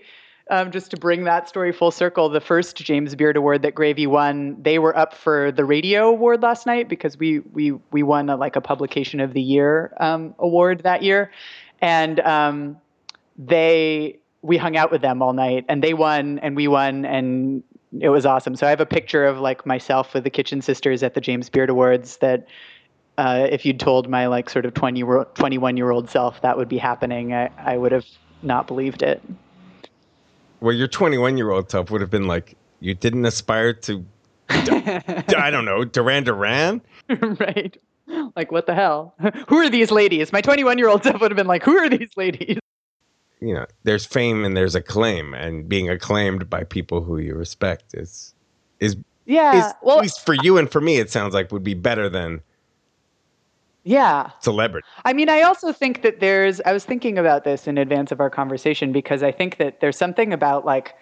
um, 0.50 0.72
just 0.72 0.90
to 0.92 0.98
bring 0.98 1.26
that 1.26 1.50
story 1.50 1.74
full 1.74 1.92
circle 1.92 2.30
the 2.30 2.40
first 2.40 2.78
james 2.78 3.14
beard 3.16 3.36
award 3.36 3.62
that 3.64 3.76
gravy 3.76 4.08
won 4.08 4.56
they 4.62 4.80
were 4.80 4.98
up 4.98 5.14
for 5.14 5.52
the 5.52 5.66
radio 5.66 6.08
award 6.08 6.42
last 6.42 6.66
night 6.66 6.88
because 6.88 7.18
we 7.18 7.40
we 7.40 7.74
we 7.92 8.04
won 8.04 8.30
a, 8.30 8.38
like 8.38 8.56
a 8.56 8.62
publication 8.62 9.20
of 9.20 9.34
the 9.34 9.42
year 9.42 9.94
um, 10.00 10.34
award 10.40 10.84
that 10.84 11.04
year. 11.04 11.30
And 11.82 12.20
um, 12.22 12.78
they 13.38 14.20
we 14.41 14.58
hung 14.58 14.75
out 14.75 14.91
with 14.91 15.01
them 15.01 15.21
all 15.21 15.34
night 15.34 15.65
and 15.69 15.84
they 15.84 15.93
won 15.93 16.39
and 16.39 16.56
we 16.56 16.67
won 16.67 17.06
and 17.06 17.63
it 17.99 18.10
was 18.10 18.25
awesome. 18.25 18.56
So 18.56 18.65
I 18.65 18.69
have 18.69 18.82
a 18.82 18.86
picture 18.86 19.25
of 19.25 19.39
like 19.39 19.65
myself 19.65 20.13
with 20.13 20.23
the 20.23 20.30
Kitchen 20.30 20.62
Sisters 20.62 21.04
at 21.04 21.13
the 21.13 21.21
James 21.21 21.49
Beard 21.49 21.69
Awards 21.69 22.17
that 22.17 22.47
uh, 23.17 23.47
if 23.49 23.65
you'd 23.65 23.80
told 23.80 24.10
my 24.10 24.27
like 24.27 24.49
sort 24.49 24.65
of 24.65 24.73
20 24.73 25.04
21 25.36 25.77
year 25.77 25.91
old 25.91 26.10
self 26.10 26.41
that 26.41 26.58
would 26.58 26.69
be 26.69 26.77
happening, 26.77 27.34
I, 27.34 27.49
I 27.58 27.77
would 27.77 27.91
have 27.91 28.06
not 28.41 28.67
believed 28.67 29.04
it. 29.04 29.21
Well, 30.62 30.75
your 30.75 30.88
21 30.88 31.38
year 31.38 31.51
old 31.51 31.69
self 31.69 31.91
would 31.91 32.01
have 32.01 32.10
been 32.10 32.27
like, 32.27 32.56
you 32.80 32.95
didn't 32.95 33.25
aspire 33.25 33.73
to, 33.73 34.06
I 34.49 35.49
don't 35.51 35.65
know, 35.65 35.84
Duran 35.84 36.23
Duran? 36.23 36.82
right. 37.19 37.77
Like, 38.36 38.51
what 38.51 38.65
the 38.65 38.75
hell? 38.75 39.13
Who 39.47 39.58
are 39.58 39.69
these 39.69 39.91
ladies? 39.91 40.32
My 40.32 40.41
21 40.41 40.77
year 40.77 40.88
old 40.88 41.04
self 41.04 41.21
would 41.21 41.32
have 41.32 41.38
been 41.38 41.47
like, 41.47 41.63
who 41.63 41.77
are 41.77 41.89
these 41.89 42.10
ladies? 42.15 42.58
You 43.41 43.54
know, 43.54 43.65
there's 43.84 44.06
fame 44.06 44.45
and 44.45 44.56
there's 44.56 44.75
acclaim, 44.75 45.34
and 45.34 45.67
being 45.67 45.89
acclaimed 45.89 46.49
by 46.49 46.63
people 46.63 47.01
who 47.01 47.17
you 47.17 47.36
respect 47.36 47.93
is 47.93 48.34
is 48.80 48.95
yeah. 49.25 49.67
Is, 49.67 49.73
well, 49.82 49.97
at 49.97 50.04
least 50.04 50.25
for 50.25 50.34
you 50.34 50.58
and 50.58 50.71
for 50.71 50.80
me, 50.80 50.97
it 50.97 51.10
sounds 51.12 51.34
like 51.34 51.51
would 51.51 51.63
be 51.63 51.73
better 51.73 52.08
than 52.08 52.41
yeah 53.84 54.30
celebrity. 54.41 54.88
I 55.06 55.13
mean, 55.13 55.30
I 55.30 55.41
also 55.41 55.73
think 55.73 56.04
that 56.04 56.19
there's. 56.19 56.62
I 56.62 56.71
was 56.71 56.86
thinking 56.86 57.17
about 57.17 57.43
this 57.43 57.67
in 57.67 57.77
advance 57.77 58.12
of 58.12 58.19
our 58.19 58.30
conversation 58.30 58.91
because 58.91 59.23
I 59.23 59.32
think 59.32 59.58
that 59.58 59.80
there's 59.82 59.97
something 59.97 60.34
about 60.34 60.65
like 60.65 60.93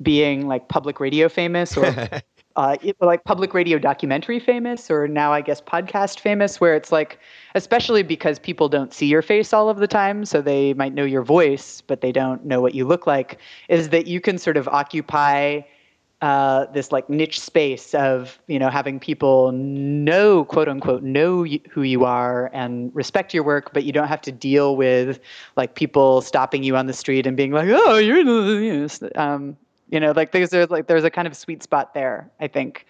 being 0.00 0.46
like 0.46 0.68
public 0.68 1.00
radio 1.00 1.28
famous 1.28 1.76
or 1.76 1.84
uh, 2.56 2.76
like 3.00 3.24
public 3.24 3.54
radio 3.54 3.78
documentary 3.78 4.38
famous 4.38 4.90
or 4.90 5.08
now 5.08 5.32
I 5.32 5.40
guess 5.40 5.60
podcast 5.60 6.20
famous, 6.20 6.60
where 6.60 6.74
it's 6.74 6.92
like, 6.92 7.18
especially 7.54 8.02
because 8.02 8.38
people 8.38 8.68
don't 8.68 8.92
see 8.92 9.06
your 9.06 9.22
face 9.22 9.52
all 9.52 9.68
of 9.68 9.78
the 9.78 9.86
time, 9.86 10.24
so 10.24 10.40
they 10.42 10.74
might 10.74 10.94
know 10.94 11.04
your 11.04 11.22
voice, 11.22 11.80
but 11.80 12.00
they 12.00 12.12
don't 12.12 12.44
know 12.44 12.60
what 12.60 12.74
you 12.74 12.84
look 12.84 13.06
like, 13.06 13.38
is 13.68 13.88
that 13.90 14.06
you 14.06 14.20
can 14.20 14.38
sort 14.38 14.56
of 14.56 14.68
occupy 14.68 15.60
uh, 16.22 16.66
this 16.66 16.92
like 16.92 17.10
niche 17.10 17.40
space 17.40 17.94
of 17.94 18.38
you 18.46 18.56
know 18.56 18.70
having 18.70 19.00
people 19.00 19.50
know 19.50 20.44
quote 20.44 20.68
unquote 20.68 21.02
know 21.02 21.44
who 21.68 21.82
you 21.82 22.04
are 22.04 22.48
and 22.52 22.94
respect 22.94 23.34
your 23.34 23.42
work, 23.42 23.72
but 23.74 23.82
you 23.82 23.92
don't 23.92 24.06
have 24.06 24.20
to 24.20 24.30
deal 24.30 24.76
with 24.76 25.18
like 25.56 25.74
people 25.74 26.22
stopping 26.22 26.62
you 26.62 26.76
on 26.76 26.86
the 26.86 26.92
street 26.92 27.26
and 27.26 27.36
being 27.36 27.50
like, 27.50 27.68
oh, 27.68 27.98
you're 27.98 28.88
um, 29.16 29.56
you 29.92 30.00
know, 30.00 30.12
like 30.16 30.32
there's, 30.32 30.48
there's 30.48 30.70
like 30.70 30.86
there's 30.86 31.04
a 31.04 31.10
kind 31.10 31.28
of 31.28 31.36
sweet 31.36 31.62
spot 31.62 31.92
there, 31.92 32.28
I 32.40 32.48
think. 32.48 32.86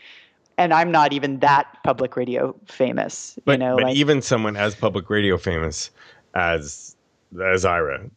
And 0.57 0.73
I'm 0.73 0.93
not 0.93 1.12
even 1.12 1.41
that 1.41 1.67
public 1.83 2.17
radio 2.17 2.55
famous. 2.67 3.38
But, 3.45 3.53
you 3.53 3.59
know, 3.59 3.75
but 3.75 3.85
like, 3.85 3.97
even 3.97 4.23
someone 4.23 4.57
as 4.57 4.77
public 4.77 5.11
radio 5.11 5.37
famous 5.37 5.91
as 6.35 6.97
as 7.43 7.65
Ira 7.65 8.09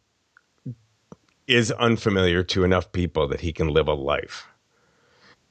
is 1.48 1.72
unfamiliar 1.72 2.44
to 2.44 2.62
enough 2.62 2.92
people 2.92 3.26
that 3.28 3.40
he 3.40 3.52
can 3.52 3.68
live 3.68 3.88
a 3.88 3.94
life. 3.94 4.46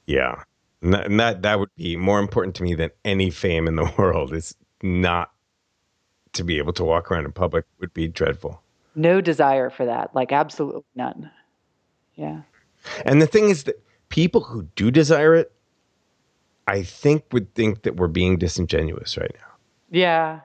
Yeah. 0.06 0.42
And 0.80 0.94
that, 0.94 1.06
and 1.06 1.20
that 1.20 1.42
that 1.42 1.58
would 1.58 1.74
be 1.76 1.94
more 1.96 2.20
important 2.20 2.54
to 2.56 2.62
me 2.62 2.74
than 2.74 2.90
any 3.04 3.30
fame 3.30 3.68
in 3.68 3.76
the 3.76 3.92
world 3.98 4.32
is 4.32 4.56
not 4.82 5.30
to 6.32 6.42
be 6.42 6.56
able 6.56 6.72
to 6.72 6.84
walk 6.84 7.10
around 7.10 7.26
in 7.26 7.32
public 7.32 7.66
would 7.80 7.92
be 7.92 8.08
dreadful. 8.08 8.62
No 8.94 9.20
desire 9.20 9.68
for 9.68 9.84
that, 9.84 10.14
like 10.14 10.32
absolutely 10.32 10.84
none. 10.94 11.30
Yeah. 12.14 12.40
And 13.04 13.20
the 13.20 13.26
thing 13.26 13.48
is 13.50 13.64
that 13.64 13.82
people 14.08 14.42
who 14.42 14.64
do 14.76 14.90
desire 14.90 15.34
it, 15.34 15.52
I 16.66 16.82
think 16.82 17.24
would 17.32 17.54
think 17.54 17.82
that 17.82 17.96
we're 17.96 18.08
being 18.08 18.38
disingenuous 18.38 19.16
right 19.16 19.34
now. 19.34 19.54
Yeah. 19.90 20.40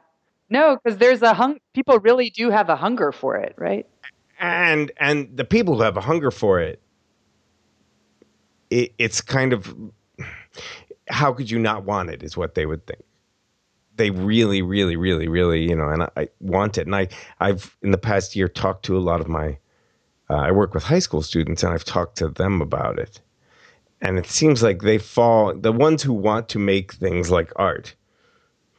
No, 0.50 0.78
because 0.78 0.98
there's 0.98 1.22
a 1.22 1.34
hung. 1.34 1.60
People 1.74 2.00
really 2.00 2.30
do 2.30 2.50
have 2.50 2.70
a 2.70 2.76
hunger 2.76 3.12
for 3.12 3.38
it, 3.38 3.56
right? 3.58 3.88
And 4.40 4.92
and 4.98 5.36
the 5.36 5.46
people 5.46 5.76
who 5.76 5.84
have 5.84 5.98
a 5.98 6.02
hunger 6.02 6.30
for 6.30 6.60
it, 6.60 6.82
it 8.70 8.94
it's 8.98 9.22
kind 9.22 9.54
of 9.54 9.74
how 11.08 11.34
could 11.34 11.50
you 11.50 11.58
not 11.58 11.86
want 11.86 12.10
it? 12.10 12.22
Is 12.22 12.36
what 12.36 12.56
they 12.56 12.66
would 12.66 12.86
think. 12.86 13.02
They 13.96 14.10
really, 14.10 14.62
really, 14.62 14.96
really, 14.96 15.28
really, 15.28 15.70
you 15.70 15.76
know, 15.76 15.90
and 15.90 16.04
I, 16.04 16.10
I 16.18 16.30
want 16.39 16.78
it. 16.78 16.88
And 16.88 16.96
I, 16.96 17.08
I've 17.39 17.78
in 17.82 17.92
the 17.92 17.98
past 17.98 18.36
year 18.36 18.48
talked 18.48 18.86
to 18.86 18.98
a 18.98 19.00
lot 19.00 19.22
of 19.22 19.28
my 19.28 19.58
uh, 20.32 20.36
I 20.36 20.52
work 20.52 20.74
with 20.74 20.84
high 20.84 21.00
school 21.00 21.22
students 21.22 21.62
and 21.62 21.74
I've 21.74 21.84
talked 21.84 22.18
to 22.20 22.30
them 22.30 22.62
about 22.62 22.98
it. 22.98 23.20
And 24.02 24.18
it 24.18 24.28
seems 24.28 24.64
like 24.64 24.82
they 24.82 24.98
fall, 24.98 25.54
the 25.54 25.74
ones 25.74 26.02
who 26.02 26.14
want 26.14 26.48
to 26.50 26.60
make 26.60 26.94
things 26.94 27.30
like 27.30 27.52
art 27.58 27.94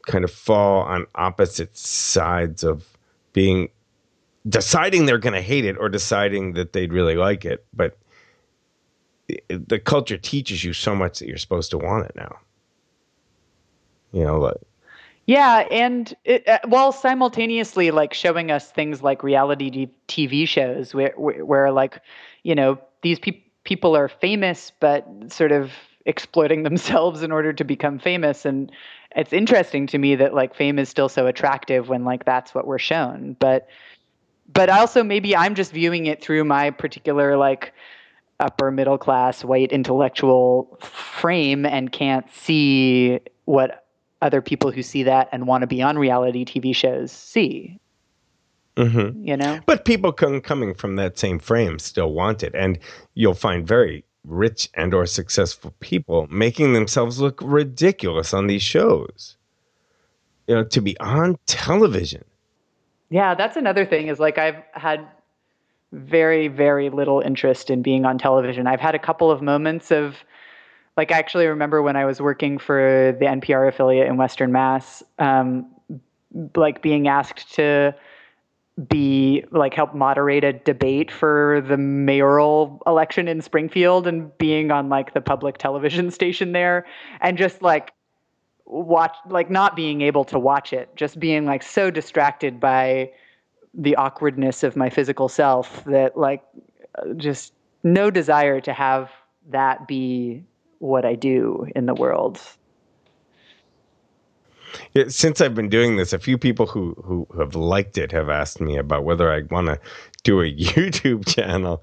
kind 0.06 0.24
of 0.24 0.30
fall 0.32 0.82
on 0.82 1.06
opposite 1.14 1.76
sides 1.76 2.64
of 2.64 2.86
being 3.34 3.68
deciding 4.48 5.04
they're 5.04 5.18
going 5.18 5.34
to 5.34 5.42
hate 5.42 5.66
it 5.66 5.76
or 5.78 5.88
deciding 5.90 6.54
that 6.54 6.72
they'd 6.72 6.92
really 6.92 7.16
like 7.16 7.44
it. 7.44 7.64
But 7.74 7.98
the 9.48 9.78
culture 9.78 10.16
teaches 10.16 10.64
you 10.64 10.72
so 10.72 10.96
much 10.96 11.18
that 11.18 11.28
you're 11.28 11.36
supposed 11.36 11.70
to 11.72 11.78
want 11.78 12.06
it 12.06 12.16
now. 12.16 12.38
You 14.12 14.24
know, 14.24 14.40
like, 14.40 14.56
Yeah, 15.26 15.66
and 15.70 16.14
it, 16.24 16.46
uh, 16.48 16.58
while 16.66 16.90
simultaneously 16.90 17.90
like 17.92 18.12
showing 18.12 18.50
us 18.50 18.70
things 18.70 19.02
like 19.02 19.22
reality 19.22 19.88
TV 20.08 20.48
shows 20.48 20.94
where, 20.94 21.14
where, 21.16 21.44
where 21.44 21.70
like, 21.70 22.00
you 22.42 22.54
know, 22.54 22.78
these 23.02 23.18
peop 23.18 23.46
people 23.64 23.96
are 23.96 24.08
famous, 24.08 24.72
but 24.80 25.06
sort 25.28 25.52
of 25.52 25.70
exploiting 26.06 26.62
themselves 26.64 27.22
in 27.22 27.30
order 27.30 27.52
to 27.52 27.64
become 27.64 27.98
famous. 27.98 28.44
And 28.44 28.72
it's 29.14 29.32
interesting 29.32 29.86
to 29.88 29.98
me 29.98 30.16
that 30.16 30.34
like 30.34 30.56
fame 30.56 30.78
is 30.78 30.88
still 30.88 31.08
so 31.08 31.26
attractive 31.28 31.88
when 31.88 32.04
like 32.04 32.24
that's 32.24 32.54
what 32.54 32.66
we're 32.66 32.78
shown. 32.78 33.36
But, 33.38 33.68
but 34.52 34.68
also 34.68 35.04
maybe 35.04 35.36
I'm 35.36 35.54
just 35.54 35.72
viewing 35.72 36.06
it 36.06 36.20
through 36.20 36.42
my 36.44 36.70
particular 36.70 37.36
like 37.36 37.72
upper 38.40 38.72
middle 38.72 38.98
class 38.98 39.44
white 39.44 39.70
intellectual 39.70 40.76
frame 40.80 41.64
and 41.64 41.92
can't 41.92 42.26
see 42.32 43.20
what 43.44 43.81
other 44.22 44.40
people 44.40 44.70
who 44.70 44.82
see 44.82 45.02
that 45.02 45.28
and 45.32 45.46
want 45.46 45.62
to 45.62 45.66
be 45.66 45.82
on 45.82 45.98
reality 45.98 46.44
TV 46.44 46.74
shows 46.74 47.12
see. 47.12 47.78
mhm. 48.76 49.14
You 49.26 49.36
know? 49.36 49.60
but 49.66 49.84
people 49.84 50.12
com- 50.12 50.40
coming 50.40 50.72
from 50.74 50.96
that 50.96 51.18
same 51.18 51.38
frame 51.38 51.78
still 51.78 52.12
want 52.12 52.42
it, 52.42 52.54
and 52.54 52.78
you'll 53.14 53.34
find 53.34 53.66
very 53.66 54.04
rich 54.24 54.70
and 54.74 54.94
or 54.94 55.04
successful 55.04 55.74
people 55.80 56.26
making 56.30 56.72
themselves 56.72 57.18
look 57.20 57.40
ridiculous 57.42 58.32
on 58.32 58.46
these 58.46 58.62
shows. 58.62 59.36
You 60.46 60.54
know, 60.56 60.64
to 60.64 60.80
be 60.80 60.98
on 61.00 61.36
television. 61.46 62.24
Yeah, 63.10 63.34
that's 63.34 63.56
another 63.56 63.84
thing 63.84 64.08
is 64.08 64.18
like 64.18 64.38
I've 64.38 64.62
had 64.72 65.06
very, 65.92 66.48
very 66.48 66.88
little 66.88 67.20
interest 67.20 67.68
in 67.68 67.82
being 67.82 68.04
on 68.06 68.16
television. 68.16 68.66
I've 68.66 68.80
had 68.80 68.94
a 68.94 68.98
couple 68.98 69.30
of 69.30 69.42
moments 69.42 69.90
of 69.90 70.16
like 70.96 71.10
I 71.10 71.18
actually 71.18 71.46
remember 71.46 71.82
when 71.82 71.96
I 71.96 72.04
was 72.04 72.20
working 72.20 72.58
for 72.58 73.16
the 73.18 73.26
NPR 73.26 73.68
affiliate 73.68 74.08
in 74.08 74.16
Western 74.16 74.52
Mass, 74.52 75.02
um, 75.18 75.66
like 76.54 76.82
being 76.82 77.08
asked 77.08 77.54
to 77.54 77.94
be 78.88 79.44
like 79.50 79.74
help 79.74 79.94
moderate 79.94 80.44
a 80.44 80.52
debate 80.52 81.10
for 81.10 81.62
the 81.66 81.76
mayoral 81.76 82.82
election 82.86 83.28
in 83.28 83.40
Springfield 83.42 84.06
and 84.06 84.36
being 84.38 84.70
on 84.70 84.88
like 84.88 85.12
the 85.12 85.20
public 85.20 85.58
television 85.58 86.10
station 86.18 86.52
there 86.52 86.86
and 87.20 87.36
just 87.36 87.60
like 87.60 87.92
watch 88.64 89.14
like 89.28 89.50
not 89.50 89.76
being 89.76 90.00
able 90.00 90.24
to 90.24 90.38
watch 90.38 90.72
it 90.72 90.88
just 90.96 91.20
being 91.20 91.44
like 91.44 91.62
so 91.62 91.90
distracted 91.90 92.58
by 92.58 93.10
the 93.74 93.94
awkwardness 93.96 94.62
of 94.62 94.74
my 94.74 94.88
physical 94.88 95.28
self 95.28 95.84
that 95.84 96.16
like 96.16 96.42
uh, 96.94 97.12
just 97.16 97.52
no 97.82 98.10
desire 98.10 98.60
to 98.60 98.72
have 98.72 99.10
that 99.50 99.86
be 99.86 100.42
what 100.82 101.04
I 101.04 101.14
do 101.14 101.66
in 101.76 101.86
the 101.86 101.94
world. 101.94 102.40
Yeah, 104.94 105.04
since 105.08 105.40
I've 105.40 105.54
been 105.54 105.68
doing 105.68 105.96
this, 105.96 106.12
a 106.12 106.18
few 106.18 106.36
people 106.36 106.66
who 106.66 106.94
who 107.04 107.26
have 107.38 107.54
liked 107.54 107.96
it 107.98 108.10
have 108.12 108.28
asked 108.28 108.60
me 108.60 108.76
about 108.76 109.04
whether 109.04 109.32
I 109.32 109.42
want 109.50 109.68
to 109.68 109.78
do 110.24 110.40
a 110.40 110.44
YouTube 110.54 111.26
channel, 111.26 111.82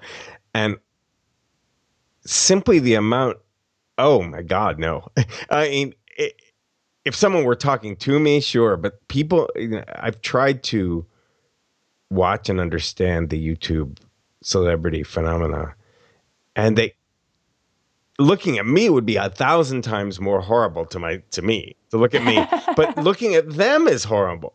and 0.54 0.78
simply 2.26 2.80
the 2.80 2.96
amount. 2.96 3.38
Oh 3.98 4.22
my 4.22 4.42
God, 4.42 4.80
no! 4.80 5.08
I 5.50 5.70
mean, 5.70 5.96
it, 6.18 6.42
if 7.06 7.16
someone 7.16 7.46
were 7.46 7.56
talking 7.56 7.96
to 7.98 8.20
me, 8.20 8.42
sure, 8.42 8.76
but 8.76 9.08
people, 9.08 9.50
you 9.56 9.70
know, 9.70 9.84
I've 9.96 10.22
tried 10.22 10.64
to 10.64 11.06
watch 12.10 12.50
and 12.50 12.60
understand 12.60 13.30
the 13.30 13.56
YouTube 13.56 13.98
celebrity 14.42 15.04
phenomena, 15.04 15.76
and 16.56 16.78
they 16.78 16.96
looking 18.20 18.60
at 18.60 18.66
me 18.66 18.90
would 18.90 19.06
be 19.06 19.16
a 19.16 19.30
thousand 19.30 19.82
times 19.82 20.20
more 20.20 20.42
horrible 20.42 20.86
to 20.86 21.00
my 21.00 21.22
to 21.32 21.42
me 21.42 21.76
to 21.90 21.98
look 21.98 22.14
at 22.14 22.24
me. 22.24 22.46
But 22.76 22.98
looking 22.98 23.36
at 23.36 23.50
them 23.50 23.88
is 23.88 24.04
horrible. 24.04 24.54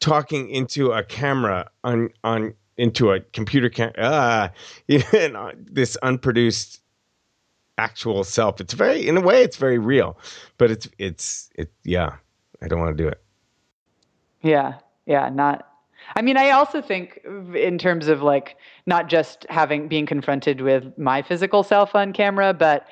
Talking 0.00 0.48
into 0.48 0.92
a 0.92 1.04
camera 1.04 1.70
on 1.84 2.10
on 2.24 2.54
into 2.78 3.10
a 3.12 3.20
computer 3.20 3.68
camera 3.68 3.94
ah 3.98 4.50
you 4.88 5.02
know, 5.28 5.52
this 5.56 5.96
unproduced 6.02 6.80
actual 7.76 8.24
self. 8.24 8.60
It's 8.60 8.74
very 8.74 9.06
in 9.06 9.16
a 9.16 9.20
way 9.20 9.42
it's 9.42 9.56
very 9.56 9.78
real 9.78 10.18
but 10.58 10.70
it's 10.70 10.88
it's 10.98 11.50
it 11.54 11.70
yeah 11.84 12.16
i 12.62 12.68
don't 12.68 12.80
want 12.80 12.96
to 12.96 13.02
do 13.02 13.08
it. 13.08 13.20
Yeah, 14.42 14.74
yeah, 15.06 15.28
not. 15.28 15.69
I 16.16 16.22
mean, 16.22 16.36
I 16.36 16.50
also 16.50 16.82
think 16.82 17.20
in 17.54 17.78
terms 17.78 18.08
of 18.08 18.22
like 18.22 18.56
not 18.86 19.08
just 19.08 19.46
having 19.48 19.88
being 19.88 20.06
confronted 20.06 20.60
with 20.60 20.96
my 20.98 21.22
physical 21.22 21.62
self 21.62 21.94
on 21.94 22.12
camera, 22.12 22.52
but 22.52 22.86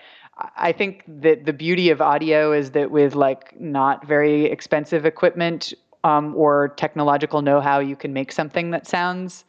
I 0.56 0.72
think 0.72 1.02
that 1.08 1.46
the 1.46 1.52
beauty 1.52 1.90
of 1.90 2.00
audio 2.00 2.52
is 2.52 2.70
that 2.72 2.90
with 2.90 3.14
like 3.14 3.58
not 3.60 4.06
very 4.06 4.44
expensive 4.44 5.04
equipment 5.04 5.74
um, 6.04 6.34
or 6.36 6.68
technological 6.76 7.42
know-how, 7.42 7.80
you 7.80 7.96
can 7.96 8.12
make 8.12 8.30
something 8.30 8.70
that 8.70 8.86
sounds 8.86 9.44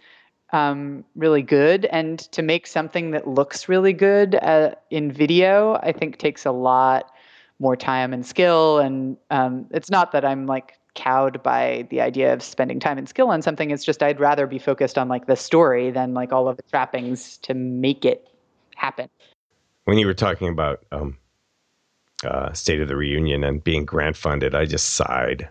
um, 0.52 1.06
really 1.16 1.44
good. 1.44 1.86
And 1.86 2.20
to 2.32 2.42
make 2.42 2.66
something 2.66 3.12
that 3.12 3.28
looks 3.28 3.70
really 3.70 3.94
good 3.94 4.36
uh, 4.36 4.72
in 4.90 5.12
video, 5.12 5.76
I 5.84 5.92
think 5.92 6.18
takes 6.18 6.46
a 6.46 6.52
lot 6.52 7.12
more 7.60 7.76
time 7.76 8.14
and 8.14 8.26
skill. 8.26 8.80
And 8.80 9.16
um, 9.30 9.68
it's 9.70 9.92
not 9.92 10.12
that 10.14 10.26
I'm 10.26 10.48
like 10.48 10.80
cowed 11.00 11.42
by 11.42 11.88
the 11.90 12.02
idea 12.02 12.34
of 12.34 12.44
spending 12.44 12.80
time 12.80 12.98
and 12.98 13.08
skill 13.08 13.30
on 13.30 13.42
something. 13.42 13.72
It's 13.72 13.86
just 13.86 14.04
I'd 14.04 14.20
rather 14.20 14.46
be 14.46 14.60
focused 14.60 14.98
on 14.98 15.08
like 15.08 15.28
the 15.28 15.36
story 15.36 15.92
than 15.92 16.14
like 16.14 16.34
all 16.34 16.50
of 16.50 16.58
the 16.58 16.64
trappings 16.64 17.38
to 17.38 17.54
make 17.54 18.04
it 18.04 18.28
happen. 18.76 19.10
when 19.86 19.98
you 19.98 20.06
were 20.06 20.14
talking 20.14 20.50
about 20.50 20.86
um, 20.92 21.18
uh, 22.24 22.52
State 22.54 22.82
of 22.82 22.88
the 22.88 22.96
Reunion 22.96 23.44
and 23.44 23.64
being 23.64 23.86
grant 23.86 24.18
funded, 24.18 24.54
I 24.54 24.66
just 24.66 24.92
sighed. 24.92 25.48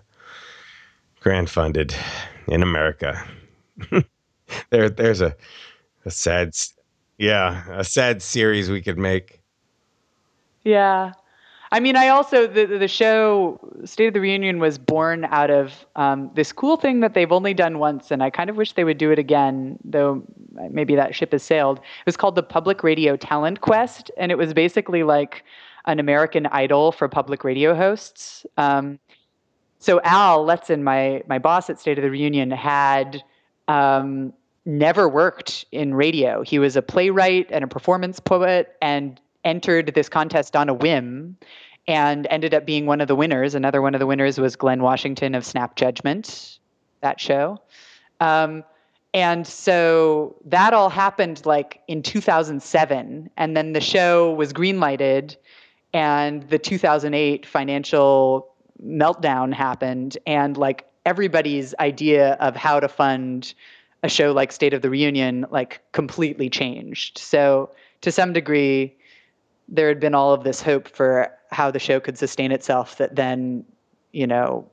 Grant 1.21 1.49
funded 1.49 1.95
in 2.47 2.63
America. 2.63 3.27
there, 4.71 4.89
there's 4.89 5.21
a, 5.21 5.35
a 6.05 6.11
sad, 6.11 6.55
yeah, 7.17 7.65
a 7.71 7.85
sad 7.85 8.23
series 8.23 8.71
we 8.71 8.83
could 8.83 8.99
make. 8.99 9.41
Yeah. 10.63 11.13
I 11.71 11.81
mean, 11.81 11.97
I 11.97 12.09
also 12.09 12.47
the 12.47 12.65
the 12.67 12.89
show 12.89 13.61
State 13.85 14.07
of 14.07 14.15
the 14.15 14.21
Reunion 14.21 14.59
was 14.59 14.79
born 14.79 15.27
out 15.27 15.51
of 15.51 15.87
um, 15.97 16.31
this 16.35 16.53
cool 16.53 16.77
thing 16.77 17.01
that 17.01 17.15
they've 17.15 17.31
only 17.31 17.53
done 17.53 17.79
once, 17.79 18.11
and 18.11 18.23
I 18.23 18.31
kind 18.31 18.49
of 18.49 18.57
wish 18.57 18.73
they 18.73 18.85
would 18.85 18.99
do 18.99 19.11
it 19.11 19.19
again. 19.19 19.79
Though 19.85 20.23
maybe 20.71 20.95
that 20.97 21.15
ship 21.15 21.33
has 21.33 21.43
sailed. 21.43 21.79
It 21.79 22.07
was 22.07 22.17
called 22.17 22.37
the 22.37 22.43
Public 22.43 22.83
Radio 22.83 23.17
Talent 23.17 23.61
Quest, 23.61 24.11
and 24.17 24.33
it 24.33 24.39
was 24.39 24.55
basically 24.55 25.03
like 25.03 25.45
an 25.85 25.99
American 25.99 26.47
Idol 26.47 26.93
for 26.93 27.09
public 27.09 27.45
radio 27.45 27.75
hosts. 27.75 28.47
Um, 28.57 28.99
so 29.79 30.01
Al 30.05 30.47
Letson, 30.47 30.83
my 30.83 31.23
my 31.29 31.39
boss 31.39 31.69
at 31.69 31.79
State 31.79 31.99
of 31.99 32.03
the 32.03 32.11
Reunion, 32.11 32.51
had 32.51 33.23
um, 33.69 34.33
never 34.65 35.07
worked 35.07 35.67
in 35.71 35.95
radio. 35.95 36.43
He 36.43 36.59
was 36.59 36.77
a 36.77 36.83
playwright 36.83 37.49
and 37.51 37.63
a 37.63 37.69
performance 37.69 38.21
poet, 38.21 38.75
and 38.81 39.21
entered 39.45 39.95
this 39.95 40.09
contest 40.09 40.57
on 40.57 40.69
a 40.69 40.75
whim, 40.75 41.37
and 41.87 42.27
ended 42.31 42.53
up 42.55 42.67
being 42.67 42.87
one 42.87 43.01
of 43.01 43.09
the 43.09 43.17
winners. 43.17 43.55
Another 43.55 43.81
one 43.81 43.95
of 43.95 43.99
the 43.99 44.07
winners 44.07 44.39
was 44.39 44.57
Glynn 44.57 44.83
Washington 44.83 45.35
of 45.35 45.45
Snap 45.45 45.77
Judgment, 45.77 46.59
that 47.01 47.21
show. 47.21 47.59
Um, 48.21 48.65
and 49.15 49.47
so 49.47 50.37
that 50.45 50.75
all 50.75 50.91
happened 50.91 51.47
like 51.47 51.81
in 51.89 52.03
2007, 52.03 53.31
and 53.37 53.57
then 53.57 53.73
the 53.73 53.81
show 53.81 54.33
was 54.35 54.53
greenlighted, 54.53 55.37
and 55.95 56.49
the 56.51 56.59
2008 56.59 57.47
financial 57.47 58.55
meltdown 58.85 59.53
happened 59.53 60.17
and 60.27 60.57
like 60.57 60.87
everybody's 61.05 61.75
idea 61.81 62.35
of 62.35 62.55
how 62.55 62.79
to 62.79 62.89
fund 62.89 63.55
a 64.03 64.09
show 64.09 64.33
like 64.33 64.53
State 64.53 64.75
of 64.75 64.83
the 64.83 64.91
Reunion 64.91 65.47
like 65.51 65.81
completely 65.93 66.49
changed. 66.49 67.19
So 67.19 67.71
to 68.03 68.13
some 68.13 68.33
degree 68.33 68.95
there 69.69 69.89
had 69.89 70.01
been 70.01 70.15
all 70.15 70.33
of 70.33 70.45
this 70.45 70.63
hope 70.63 70.89
for 70.89 71.31
how 71.51 71.71
the 71.71 71.79
show 71.79 72.01
could 72.01 72.19
sustain 72.19 72.53
itself 72.53 72.97
that 72.99 73.17
then, 73.17 73.65
you 74.13 74.27
know, 74.27 74.69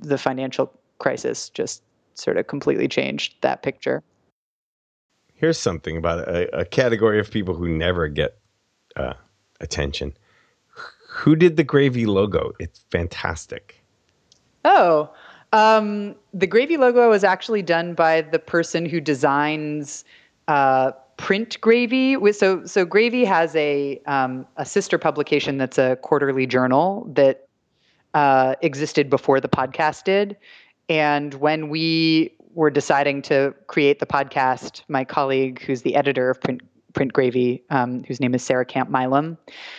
the 0.00 0.18
financial 0.18 0.72
crisis 0.98 1.48
just 1.50 1.82
sort 2.14 2.36
of 2.36 2.46
completely 2.46 2.88
changed 2.88 3.34
that 3.40 3.62
picture. 3.62 4.02
Here's 5.34 5.58
something 5.58 5.96
about 5.96 6.28
a, 6.28 6.60
a 6.60 6.64
category 6.64 7.18
of 7.18 7.30
people 7.30 7.54
who 7.54 7.68
never 7.68 8.08
get 8.08 8.38
uh, 8.96 9.14
attention. 9.60 10.16
Who 11.08 11.36
did 11.36 11.56
the 11.56 11.64
gravy 11.64 12.06
logo? 12.06 12.52
It's 12.58 12.80
fantastic. 12.90 13.80
Oh, 14.64 15.10
um, 15.54 16.16
the 16.32 16.48
Gravy 16.48 16.76
logo 16.76 17.08
was 17.08 17.22
actually 17.22 17.62
done 17.62 17.94
by 17.94 18.22
the 18.22 18.40
person 18.40 18.86
who 18.86 19.00
designs 19.00 20.04
uh, 20.48 20.90
print 21.16 21.60
Gravy. 21.60 22.16
So 22.32 22.64
so 22.64 22.84
Gravy 22.84 23.24
has 23.24 23.54
a 23.56 24.00
um, 24.06 24.46
a 24.56 24.64
sister 24.64 24.98
publication 24.98 25.58
that's 25.58 25.78
a 25.78 25.96
quarterly 25.96 26.46
journal 26.46 27.08
that 27.14 27.48
uh, 28.14 28.54
existed 28.62 29.10
before 29.10 29.40
the 29.40 29.48
podcast 29.48 30.04
did. 30.04 30.36
And 30.88 31.34
when 31.34 31.68
we 31.68 32.32
were 32.54 32.70
deciding 32.70 33.22
to 33.22 33.54
create 33.66 33.98
the 33.98 34.06
podcast, 34.06 34.82
my 34.88 35.04
colleague, 35.04 35.62
who's 35.62 35.82
the 35.82 35.96
editor 35.96 36.30
of 36.30 36.40
Print 36.40 36.62
Print 36.94 37.12
Gravy, 37.12 37.62
um, 37.70 38.04
whose 38.04 38.20
name 38.20 38.34
is 38.34 38.42
Sarah 38.42 38.64
Camp 38.64 38.88
Milam. 38.88 39.36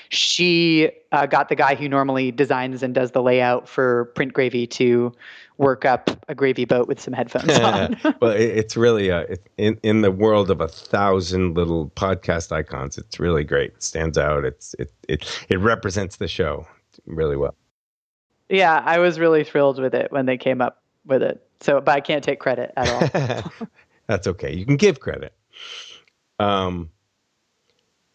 She 0.10 0.92
uh, 1.12 1.26
got 1.26 1.50
the 1.50 1.56
guy 1.56 1.74
who 1.76 1.90
normally 1.90 2.32
designs 2.32 2.84
and 2.84 2.94
does 2.94 3.12
the 3.12 3.24
layout 3.24 3.68
for 3.68 4.06
Print 4.16 4.34
Gravy 4.34 4.68
to 4.68 5.12
work 5.58 5.86
up 5.86 6.10
a 6.28 6.36
gravy 6.36 6.66
boat 6.66 6.88
with 6.88 7.00
some 7.00 7.14
headphones 7.14 7.58
on. 7.60 7.98
well, 8.22 8.32
it, 8.32 8.42
it's 8.42 8.78
really 8.78 9.10
a, 9.10 9.22
it, 9.22 9.50
in 9.58 9.80
in 9.84 10.02
the 10.02 10.12
world 10.12 10.52
of 10.52 10.62
a 10.62 10.68
thousand 10.68 11.56
little 11.56 11.90
podcast 11.92 12.52
icons. 12.52 12.98
It's 12.98 13.20
really 13.20 13.44
great. 13.44 13.72
It 13.72 13.84
stands 13.84 14.18
out. 14.18 14.46
It's 14.46 14.76
it 14.78 14.92
it 15.08 15.46
it 15.50 15.60
represents 15.60 16.18
the 16.18 16.28
show 16.28 16.68
really 17.06 17.38
well. 17.38 17.56
Yeah, 18.50 18.84
I 18.86 19.00
was 19.00 19.20
really 19.20 19.44
thrilled 19.44 19.82
with 19.82 19.96
it 19.96 20.12
when 20.12 20.26
they 20.26 20.38
came 20.38 20.62
up 20.62 20.84
with 21.06 21.24
it. 21.24 21.42
So, 21.62 21.82
but 21.82 21.96
I 21.96 22.02
can't 22.02 22.24
take 22.24 22.40
credit 22.40 22.74
at 22.78 22.90
all. 22.90 23.68
That's 24.08 24.28
okay. 24.28 24.54
You 24.54 24.66
can 24.66 24.78
give 24.78 25.00
credit. 25.00 25.34
Um, 26.38 26.90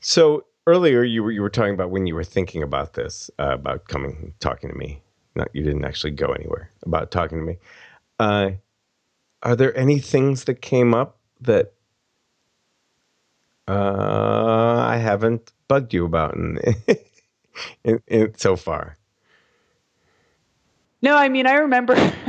so 0.01 0.45
earlier 0.67 1.03
you 1.03 1.23
were 1.23 1.31
you 1.31 1.43
were 1.43 1.51
talking 1.51 1.75
about 1.75 1.91
when 1.91 2.07
you 2.07 2.15
were 2.15 2.25
thinking 2.25 2.63
about 2.63 2.95
this 2.95 3.31
uh, 3.39 3.55
about 3.55 3.87
coming 3.89 4.35
talking 4.41 4.71
to 4.71 4.77
me. 4.77 5.03
Not 5.35 5.49
you 5.53 5.63
didn't 5.63 5.85
actually 5.85 6.13
go 6.13 6.33
anywhere 6.33 6.71
about 6.85 7.11
talking 7.11 7.39
to 7.39 7.45
me. 7.45 7.59
Uh, 8.19 8.51
are 9.43 9.57
there 9.57 9.77
any 9.77 9.99
things 9.99 10.45
that 10.45 10.61
came 10.61 10.93
up 10.93 11.19
that 11.41 11.73
uh, 13.69 14.85
I 14.87 14.97
haven't 14.97 15.53
bugged 15.69 15.95
you 15.95 16.05
about 16.05 16.35
in, 16.35 16.59
in, 17.85 18.03
in, 18.07 18.35
so 18.37 18.57
far? 18.57 18.97
No, 21.03 21.17
I 21.17 21.29
mean 21.29 21.47
I 21.47 21.55
remember 21.55 21.95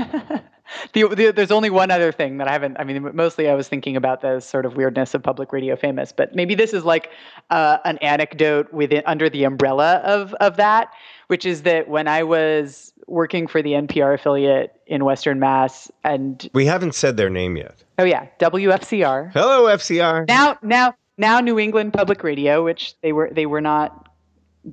the, 0.93 1.07
the, 1.07 1.31
there's 1.31 1.51
only 1.51 1.69
one 1.69 1.91
other 1.91 2.11
thing 2.11 2.37
that 2.37 2.47
I 2.47 2.51
haven't. 2.51 2.77
I 2.79 2.83
mean, 2.83 3.09
mostly 3.13 3.49
I 3.49 3.55
was 3.55 3.67
thinking 3.67 3.95
about 3.95 4.21
the 4.21 4.39
sort 4.39 4.65
of 4.65 4.75
weirdness 4.75 5.13
of 5.13 5.23
public 5.23 5.51
radio 5.51 5.75
famous, 5.75 6.11
but 6.11 6.35
maybe 6.35 6.55
this 6.55 6.73
is 6.73 6.83
like 6.83 7.09
uh, 7.49 7.77
an 7.85 7.97
anecdote 7.99 8.71
within 8.73 9.03
under 9.05 9.29
the 9.29 9.43
umbrella 9.43 9.95
of 9.97 10.33
of 10.35 10.57
that, 10.57 10.91
which 11.27 11.45
is 11.45 11.63
that 11.63 11.87
when 11.87 12.07
I 12.07 12.23
was 12.23 12.93
working 13.07 13.47
for 13.47 13.61
the 13.61 13.71
NPR 13.71 14.15
affiliate 14.15 14.73
in 14.87 15.05
Western 15.05 15.39
Mass, 15.39 15.91
and 16.03 16.49
we 16.53 16.65
haven't 16.65 16.95
said 16.95 17.17
their 17.17 17.29
name 17.29 17.57
yet. 17.57 17.83
Oh 17.99 18.03
yeah, 18.03 18.27
WFCR. 18.39 19.31
Hello, 19.33 19.65
FCR. 19.65 20.27
Now, 20.27 20.57
now, 20.61 20.95
now, 21.17 21.39
New 21.39 21.59
England 21.59 21.93
Public 21.93 22.23
Radio, 22.23 22.63
which 22.63 22.95
they 23.01 23.13
were 23.13 23.29
they 23.31 23.45
were 23.45 23.61
not 23.61 24.09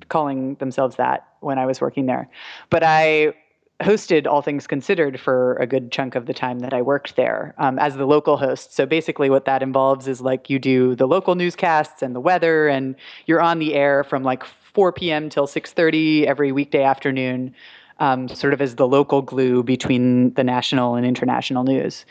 calling 0.09 0.55
themselves 0.57 0.97
that 0.97 1.27
when 1.41 1.59
I 1.59 1.67
was 1.67 1.81
working 1.81 2.07
there, 2.07 2.29
but 2.71 2.83
I 2.85 3.35
hosted 3.81 4.27
All 4.27 4.43
Things 4.43 4.67
Considered 4.67 5.21
for 5.21 5.55
a 5.57 5.67
good 5.67 5.93
chunk 5.93 6.15
of 6.15 6.27
the 6.27 6.35
time 6.35 6.61
that 6.61 6.73
I 6.73 6.83
worked 6.83 7.17
there 7.17 7.55
um, 7.59 7.79
as 7.79 7.97
the 7.97 8.07
local 8.07 8.37
host. 8.37 8.75
So 8.75 8.87
basically, 8.87 9.31
what 9.31 9.45
that 9.45 9.63
involves 9.63 10.09
is 10.09 10.21
like 10.21 10.51
you 10.51 10.59
do 10.59 10.97
the 10.97 11.07
local 11.07 11.35
newscasts 11.35 12.03
and 12.03 12.15
the 12.15 12.21
weather, 12.21 12.69
and 12.69 12.97
you're 13.27 13.41
on 13.41 13.59
the 13.59 13.75
air 13.75 14.03
from 14.03 14.25
like 14.25 14.45
4 14.45 14.93
p.m. 14.93 15.29
till 15.29 15.47
6:30 15.47 16.25
every 16.27 16.51
weekday 16.51 16.83
afternoon, 16.83 17.55
um, 18.01 18.29
sort 18.29 18.53
of 18.53 18.61
as 18.61 18.75
the 18.75 18.89
local 18.89 19.23
glue 19.23 19.63
between 19.63 20.35
the 20.35 20.45
national 20.45 20.97
and 20.97 21.07
international 21.07 21.63
news. 21.63 22.05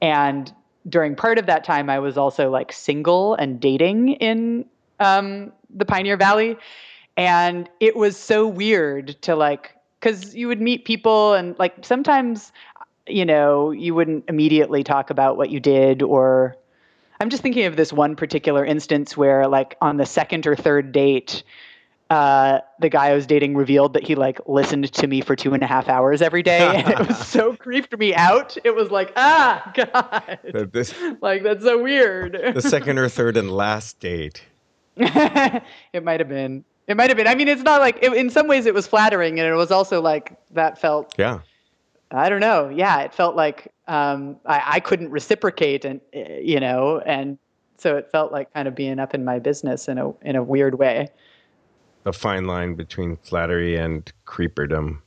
And 0.00 0.52
during 0.88 1.14
part 1.14 1.38
of 1.38 1.46
that 1.46 1.62
time, 1.62 1.88
I 1.88 2.00
was 2.00 2.18
also 2.18 2.50
like 2.50 2.72
single 2.72 3.34
and 3.36 3.60
dating 3.60 4.14
in 4.14 4.64
um, 4.98 5.52
the 5.70 5.84
Pioneer 5.84 6.16
Valley, 6.16 6.56
and 7.16 7.68
it 7.78 7.94
was 7.94 8.16
so 8.16 8.48
weird 8.48 9.20
to 9.22 9.36
like 9.36 9.76
because 10.02 10.34
you 10.34 10.48
would 10.48 10.60
meet 10.60 10.84
people 10.84 11.34
and 11.34 11.56
like 11.58 11.74
sometimes 11.82 12.52
you 13.06 13.24
know 13.24 13.70
you 13.70 13.94
wouldn't 13.94 14.24
immediately 14.28 14.82
talk 14.82 15.10
about 15.10 15.36
what 15.36 15.50
you 15.50 15.60
did 15.60 16.02
or 16.02 16.56
i'm 17.20 17.30
just 17.30 17.42
thinking 17.42 17.66
of 17.66 17.76
this 17.76 17.92
one 17.92 18.16
particular 18.16 18.64
instance 18.64 19.16
where 19.16 19.46
like 19.46 19.76
on 19.80 19.96
the 19.96 20.06
second 20.06 20.46
or 20.46 20.56
third 20.56 20.92
date 20.92 21.42
uh, 22.10 22.60
the 22.78 22.90
guy 22.90 23.06
I 23.06 23.14
was 23.14 23.26
dating 23.26 23.56
revealed 23.56 23.94
that 23.94 24.06
he 24.06 24.16
like 24.16 24.38
listened 24.46 24.92
to 24.92 25.06
me 25.06 25.22
for 25.22 25.34
two 25.34 25.54
and 25.54 25.62
a 25.62 25.66
half 25.66 25.88
hours 25.88 26.20
every 26.20 26.42
day, 26.42 26.76
and 26.76 26.88
it 27.00 27.08
was 27.08 27.26
so 27.26 27.56
creeped 27.56 27.96
me 27.98 28.14
out. 28.14 28.58
It 28.64 28.74
was 28.74 28.90
like, 28.90 29.14
ah, 29.16 29.72
God, 29.74 30.38
this, 30.72 30.92
like 31.22 31.42
that's 31.42 31.64
so 31.64 31.82
weird. 31.82 32.38
the 32.52 32.60
second 32.60 32.98
or 32.98 33.08
third 33.08 33.38
and 33.38 33.50
last 33.50 33.98
date. 33.98 34.42
it 34.98 36.04
might 36.04 36.20
have 36.20 36.28
been. 36.28 36.66
It 36.92 36.96
might 36.96 37.08
have 37.08 37.16
been. 37.16 37.26
I 37.26 37.34
mean, 37.34 37.48
it's 37.48 37.62
not 37.62 37.80
like 37.80 37.98
it, 38.02 38.12
in 38.12 38.28
some 38.28 38.48
ways 38.48 38.66
it 38.66 38.74
was 38.74 38.86
flattering, 38.86 39.40
and 39.40 39.48
it 39.48 39.54
was 39.54 39.70
also 39.70 40.02
like 40.02 40.36
that 40.50 40.78
felt. 40.78 41.14
Yeah. 41.16 41.40
I 42.10 42.28
don't 42.28 42.40
know. 42.40 42.68
Yeah, 42.68 43.00
it 43.00 43.14
felt 43.14 43.34
like 43.34 43.72
um, 43.88 44.36
I, 44.44 44.62
I 44.74 44.80
couldn't 44.80 45.08
reciprocate, 45.08 45.86
and 45.86 46.02
eh, 46.12 46.40
you 46.42 46.60
know, 46.60 47.00
and 47.06 47.38
so 47.78 47.96
it 47.96 48.10
felt 48.12 48.30
like 48.30 48.52
kind 48.52 48.68
of 48.68 48.74
being 48.74 48.98
up 48.98 49.14
in 49.14 49.24
my 49.24 49.38
business 49.38 49.88
in 49.88 49.96
a 49.96 50.10
in 50.20 50.36
a 50.36 50.42
weird 50.42 50.78
way. 50.78 51.08
A 52.04 52.12
fine 52.12 52.46
line 52.46 52.74
between 52.74 53.16
flattery 53.16 53.74
and 53.78 54.12
creeperdom. 54.26 55.00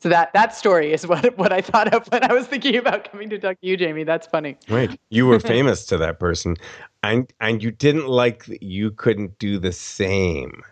So 0.00 0.08
that 0.08 0.32
that 0.32 0.54
story 0.54 0.92
is 0.92 1.06
what 1.06 1.36
what 1.38 1.52
I 1.52 1.60
thought 1.60 1.92
of 1.92 2.06
when 2.08 2.22
I 2.22 2.32
was 2.32 2.46
thinking 2.46 2.76
about 2.76 3.10
coming 3.10 3.28
to 3.30 3.38
talk 3.38 3.60
to 3.60 3.66
you, 3.66 3.76
Jamie. 3.76 4.04
That's 4.04 4.26
funny. 4.26 4.56
Right, 4.68 4.98
you 5.10 5.26
were 5.26 5.40
famous 5.54 5.84
to 5.86 5.96
that 5.98 6.20
person, 6.20 6.56
and 7.02 7.32
and 7.40 7.62
you 7.62 7.70
didn't 7.70 8.06
like 8.06 8.46
that 8.46 8.62
you 8.62 8.92
couldn't 8.92 9.38
do 9.38 9.58
the 9.58 9.72
same. 9.72 10.62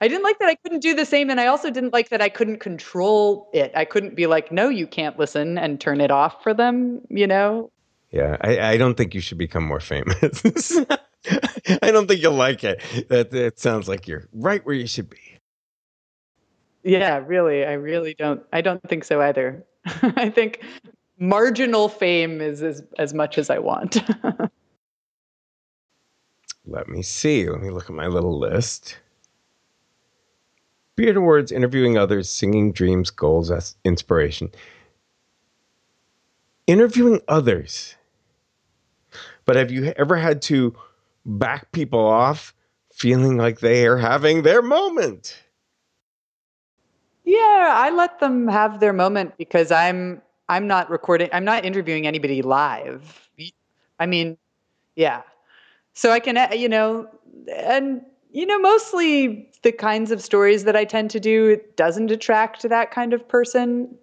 I 0.00 0.08
didn't 0.08 0.22
like 0.22 0.38
that 0.38 0.48
I 0.48 0.54
couldn't 0.54 0.80
do 0.80 0.94
the 0.94 1.04
same, 1.04 1.28
and 1.28 1.38
I 1.40 1.46
also 1.46 1.70
didn't 1.70 1.92
like 1.92 2.08
that 2.08 2.22
I 2.22 2.30
couldn't 2.30 2.58
control 2.58 3.50
it. 3.52 3.70
I 3.74 3.84
couldn't 3.84 4.16
be 4.16 4.26
like, 4.26 4.50
"No, 4.50 4.70
you 4.70 4.86
can't 4.86 5.18
listen," 5.18 5.58
and 5.58 5.78
turn 5.78 6.00
it 6.00 6.10
off 6.10 6.42
for 6.42 6.54
them. 6.54 7.02
You 7.10 7.26
know. 7.26 7.70
Yeah, 8.10 8.38
I, 8.40 8.72
I 8.72 8.76
don't 8.76 8.96
think 8.96 9.14
you 9.14 9.20
should 9.20 9.38
become 9.38 9.64
more 9.64 9.78
famous. 9.78 10.76
I 11.82 11.92
don't 11.92 12.08
think 12.08 12.22
you'll 12.22 12.32
like 12.32 12.64
it. 12.64 12.82
That 13.08 13.32
it 13.32 13.60
sounds 13.60 13.88
like 13.88 14.08
you're 14.08 14.26
right 14.32 14.64
where 14.64 14.74
you 14.74 14.86
should 14.86 15.10
be. 15.10 15.29
Yeah, 16.82 17.22
really. 17.26 17.64
I 17.64 17.72
really 17.72 18.14
don't 18.14 18.42
I 18.52 18.60
don't 18.60 18.82
think 18.88 19.04
so 19.04 19.20
either. 19.20 19.64
I 19.84 20.30
think 20.30 20.62
marginal 21.18 21.88
fame 21.88 22.40
is 22.40 22.62
as, 22.62 22.82
as 22.98 23.14
much 23.14 23.38
as 23.38 23.50
I 23.50 23.58
want. 23.58 23.98
Let 26.66 26.88
me 26.88 27.02
see. 27.02 27.48
Let 27.48 27.60
me 27.60 27.70
look 27.70 27.90
at 27.90 27.96
my 27.96 28.06
little 28.06 28.38
list. 28.38 28.98
Beard 30.96 31.16
Awards, 31.16 31.50
interviewing 31.50 31.96
others, 31.96 32.28
singing 32.28 32.72
dreams, 32.72 33.10
goals, 33.10 33.74
inspiration. 33.84 34.50
Interviewing 36.66 37.20
others. 37.26 37.94
But 39.46 39.56
have 39.56 39.70
you 39.70 39.92
ever 39.96 40.16
had 40.16 40.42
to 40.42 40.74
back 41.24 41.72
people 41.72 42.00
off 42.00 42.54
feeling 42.92 43.36
like 43.36 43.60
they 43.60 43.86
are 43.86 43.96
having 43.96 44.42
their 44.42 44.62
moment? 44.62 45.42
Yeah, 47.24 47.72
I 47.74 47.90
let 47.90 48.18
them 48.20 48.48
have 48.48 48.80
their 48.80 48.92
moment 48.92 49.36
because 49.36 49.70
I'm 49.70 50.22
I'm 50.48 50.66
not 50.66 50.90
recording 50.90 51.28
I'm 51.32 51.44
not 51.44 51.64
interviewing 51.64 52.06
anybody 52.06 52.42
live. 52.42 53.30
I 53.98 54.06
mean, 54.06 54.36
yeah. 54.96 55.22
So 55.92 56.10
I 56.10 56.20
can 56.20 56.38
you 56.58 56.68
know 56.68 57.08
and 57.54 58.02
you 58.32 58.46
know 58.46 58.58
mostly 58.58 59.48
the 59.62 59.72
kinds 59.72 60.10
of 60.10 60.22
stories 60.22 60.64
that 60.64 60.74
I 60.74 60.84
tend 60.84 61.10
to 61.10 61.20
do 61.20 61.48
it 61.48 61.76
doesn't 61.76 62.10
attract 62.10 62.62
that 62.68 62.90
kind 62.90 63.12
of 63.12 63.26
person. 63.28 63.94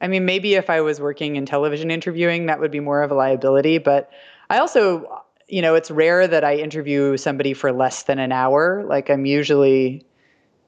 I 0.00 0.06
mean, 0.06 0.24
maybe 0.24 0.54
if 0.54 0.70
I 0.70 0.80
was 0.80 1.00
working 1.00 1.36
in 1.36 1.46
television 1.46 1.90
interviewing 1.90 2.46
that 2.46 2.60
would 2.60 2.70
be 2.70 2.80
more 2.80 3.02
of 3.02 3.10
a 3.10 3.14
liability, 3.14 3.78
but 3.78 4.10
I 4.50 4.58
also 4.58 5.22
you 5.48 5.62
know, 5.62 5.74
it's 5.74 5.90
rare 5.90 6.28
that 6.28 6.44
I 6.44 6.56
interview 6.56 7.16
somebody 7.16 7.54
for 7.54 7.72
less 7.72 8.02
than 8.02 8.18
an 8.18 8.32
hour. 8.32 8.84
Like 8.86 9.08
I'm 9.08 9.24
usually 9.24 10.04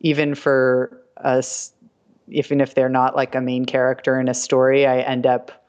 even 0.01 0.35
for 0.35 0.97
us 1.25 1.73
even 2.29 2.61
if 2.61 2.75
they're 2.75 2.89
not 2.89 3.17
like 3.17 3.35
a 3.35 3.41
main 3.41 3.65
character 3.65 4.19
in 4.21 4.29
a 4.29 4.35
story 4.35 4.87
i 4.87 5.01
end 5.01 5.27
up 5.27 5.61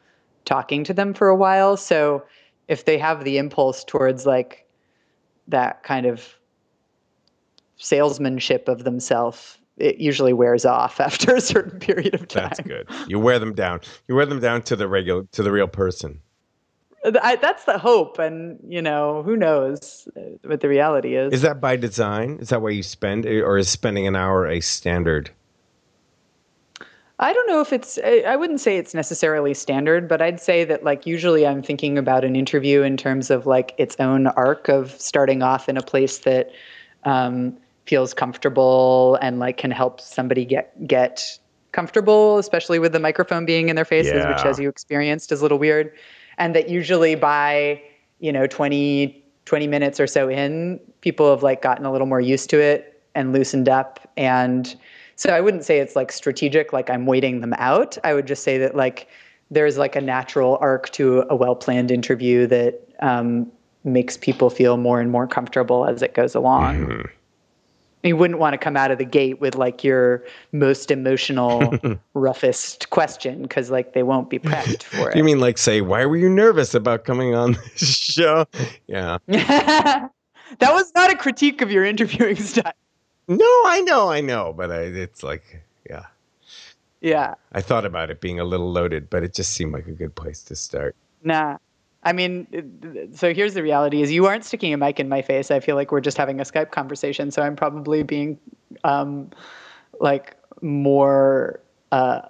talking 0.46 0.84
to 0.86 0.94
them 0.94 1.14
for 1.14 1.28
a 1.28 1.36
while. 1.36 1.78
So 1.78 2.24
if 2.68 2.86
they 2.86 2.98
have 2.98 3.24
the 3.24 3.38
impulse 3.38 3.84
towards 3.84 4.26
like 4.26 4.68
that 5.48 5.84
kind 5.84 6.06
of 6.06 6.36
salesmanship 7.78 8.68
of 8.68 8.84
themselves 8.84 9.58
it 9.78 9.98
usually 9.98 10.34
wears 10.34 10.64
off 10.64 11.00
after 11.08 11.34
a 11.34 11.42
certain 11.42 11.80
period 11.80 12.14
of 12.14 12.28
time. 12.28 12.44
that's 12.44 12.60
good. 12.60 12.88
You 13.08 13.20
wear 13.20 13.40
them 13.40 13.56
down. 13.56 13.80
You 14.08 14.16
wear 14.16 14.28
them 14.28 14.40
down 14.40 14.62
to 14.64 14.76
the 14.76 14.88
regular 14.88 15.24
to 15.32 15.42
the 15.42 15.52
real 15.52 15.68
person. 15.68 16.22
I, 17.24 17.38
that's 17.38 17.64
the 17.64 17.80
hope 17.80 18.20
and 18.20 18.60
you 18.68 18.80
know 18.80 19.24
who 19.24 19.36
knows 19.36 20.08
what 20.44 20.62
the 20.62 20.70
reality 20.70 21.16
is. 21.16 21.34
Is 21.34 21.42
that 21.42 21.60
by 21.60 21.78
design? 21.78 22.38
Is 22.40 22.50
that 22.50 22.62
why 22.62 22.70
you 22.70 22.84
spend 22.84 23.26
or 23.26 23.58
is 23.58 23.70
spending 23.70 24.06
an 24.06 24.16
hour 24.16 24.46
a 24.46 24.60
standard 24.60 25.32
I 27.22 27.34
don't 27.34 27.48
know 27.48 27.62
if 27.62 27.72
it's, 27.72 28.00
I 28.04 28.36
wouldn't 28.36 28.60
say 28.60 28.78
it's 28.78 28.96
necessarily 28.96 29.54
standard, 29.54 30.08
but 30.08 30.24
I'd 30.24 30.42
say 30.42 30.64
that 30.66 30.84
like 30.84 31.06
usually 31.06 31.46
I'm 31.46 31.62
thinking 31.62 32.00
about 32.00 32.26
an 32.26 32.36
interview 32.36 32.82
in 32.82 32.98
terms 32.98 33.30
of 33.30 33.46
like 33.46 33.76
its 33.78 33.96
own 34.00 34.28
arc 34.28 34.70
of 34.70 35.00
starting 35.00 35.44
off 35.44 35.70
in 35.70 35.78
a 35.78 35.84
place 35.84 36.20
that 36.20 36.50
um, 37.04 37.56
feels 37.86 38.16
comfortable 38.16 39.20
and 39.22 39.38
like 39.38 39.58
can 39.58 39.70
help 39.70 40.02
somebody 40.02 40.46
get, 40.46 40.88
get 40.88 41.38
comfortable, 41.74 42.40
especially 42.40 42.80
with 42.80 42.92
the 42.92 43.00
microphone 43.00 43.46
being 43.46 43.70
in 43.70 43.76
their 43.76 43.86
faces, 43.86 44.14
yeah. 44.16 44.34
which 44.34 44.44
as 44.44 44.60
you 44.60 44.68
experienced 44.68 45.32
is 45.32 45.42
a 45.42 45.44
little 45.44 45.60
weird. 45.60 45.94
And 46.40 46.56
that 46.56 46.70
usually 46.70 47.14
by, 47.14 47.84
you 48.20 48.32
know, 48.32 48.48
20, 48.48 49.24
20 49.46 49.68
minutes 49.68 50.00
or 50.00 50.08
so 50.08 50.28
in, 50.28 50.80
people 51.02 51.30
have 51.30 51.44
like 51.44 51.62
gotten 51.62 51.86
a 51.86 51.92
little 51.92 52.08
more 52.08 52.22
used 52.22 52.50
to 52.50 52.60
it 52.60 53.04
and 53.14 53.32
loosened 53.32 53.70
up. 53.70 54.10
And 54.18 54.76
so 55.22 55.30
I 55.30 55.40
wouldn't 55.40 55.64
say 55.64 55.78
it's 55.78 55.96
like 55.96 56.12
strategic, 56.12 56.74
like 56.74 56.90
I'm 56.90 57.06
waiting 57.06 57.42
them 57.42 57.54
out. 57.60 57.96
I 58.04 58.16
would 58.16 58.26
just 58.26 58.42
say 58.44 58.58
that 58.58 58.76
like 58.76 59.08
there's 59.52 59.78
like 59.78 59.96
a 59.96 60.02
natural 60.02 60.58
arc 60.60 60.90
to 60.94 61.26
a 61.30 61.36
well 61.36 61.54
planned 61.54 61.92
interview 61.92 62.48
that 62.48 62.82
um, 63.02 63.52
makes 63.84 64.18
people 64.18 64.50
feel 64.50 64.78
more 64.78 65.00
and 65.00 65.12
more 65.12 65.28
comfortable 65.28 65.86
as 65.86 66.02
it 66.02 66.16
goes 66.16 66.34
along. 66.34 66.88
Mm-hmm. 66.88 67.02
You 68.02 68.18
wouldn't 68.18 68.40
want 68.40 68.56
to 68.56 68.58
come 68.58 68.76
out 68.76 68.90
of 68.90 68.98
the 68.98 69.06
gate 69.06 69.40
with 69.40 69.54
like 69.54 69.84
your 69.84 70.24
most 70.54 70.90
emotional, 70.90 71.72
roughest 72.16 72.90
question 72.90 73.44
because 73.44 73.70
like 73.70 73.94
they 73.94 74.02
won't 74.02 74.28
be 74.28 74.40
prepped 74.40 74.82
for 74.82 75.12
it. 75.12 75.16
You 75.16 75.24
mean 75.24 75.40
like 75.40 75.60
say, 75.60 75.82
why 75.82 76.04
were 76.08 76.18
you 76.18 76.30
nervous 76.30 76.74
about 76.74 77.06
coming 77.06 77.36
on 77.36 77.60
this 77.74 77.80
show? 77.96 78.48
Yeah. 78.88 79.20
that 79.28 80.10
was 80.60 80.92
not 80.96 81.12
a 81.12 81.16
critique 81.16 81.62
of 81.62 81.72
your 81.72 81.86
interviewing 81.86 82.38
style. 82.38 82.74
No, 83.32 83.46
I 83.66 83.82
know, 83.86 84.10
I 84.10 84.20
know, 84.20 84.52
but 84.52 84.72
I, 84.72 84.82
it's 84.82 85.24
like, 85.24 85.64
yeah. 85.90 86.04
Yeah. 87.00 87.36
I 87.54 87.62
thought 87.62 87.86
about 87.86 88.10
it 88.10 88.20
being 88.20 88.42
a 88.42 88.44
little 88.44 88.70
loaded, 88.70 89.10
but 89.10 89.24
it 89.24 89.34
just 89.34 89.54
seemed 89.54 89.72
like 89.72 89.88
a 89.88 89.94
good 89.94 90.14
place 90.14 90.44
to 90.44 90.56
start. 90.56 90.98
Nah. 91.24 91.58
I 92.04 92.12
mean, 92.12 93.10
so 93.16 93.34
here's 93.34 93.54
the 93.54 93.64
reality: 93.64 94.02
is 94.02 94.12
you 94.12 94.26
aren't 94.26 94.44
sticking 94.44 94.74
a 94.74 94.78
mic 94.78 95.00
in 95.00 95.08
my 95.08 95.22
face. 95.22 95.50
I 95.50 95.62
feel 95.62 95.78
like 95.78 95.94
we're 95.94 96.02
just 96.02 96.18
having 96.18 96.42
a 96.42 96.44
Skype 96.44 96.72
conversation. 96.72 97.32
So 97.32 97.42
I'm 97.42 97.56
probably 97.56 98.04
being, 98.04 98.38
um, 98.84 99.30
like 100.02 100.36
more, 100.62 101.62
uh, 101.94 102.22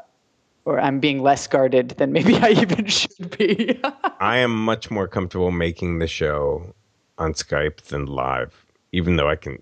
or 0.65 0.79
I'm 0.79 0.99
being 0.99 1.23
less 1.23 1.47
guarded 1.47 1.91
than 1.91 2.11
maybe 2.11 2.35
I 2.35 2.49
even 2.61 2.85
should 2.85 3.35
be. 3.37 3.81
I 4.19 4.37
am 4.37 4.53
much 4.53 4.91
more 4.91 5.07
comfortable 5.07 5.51
making 5.51 5.97
the 5.97 6.07
show 6.07 6.75
on 7.17 7.33
Skype 7.33 7.77
than 7.83 8.05
live, 8.05 8.65
even 8.91 9.15
though 9.15 9.29
I 9.29 9.37
can. 9.37 9.61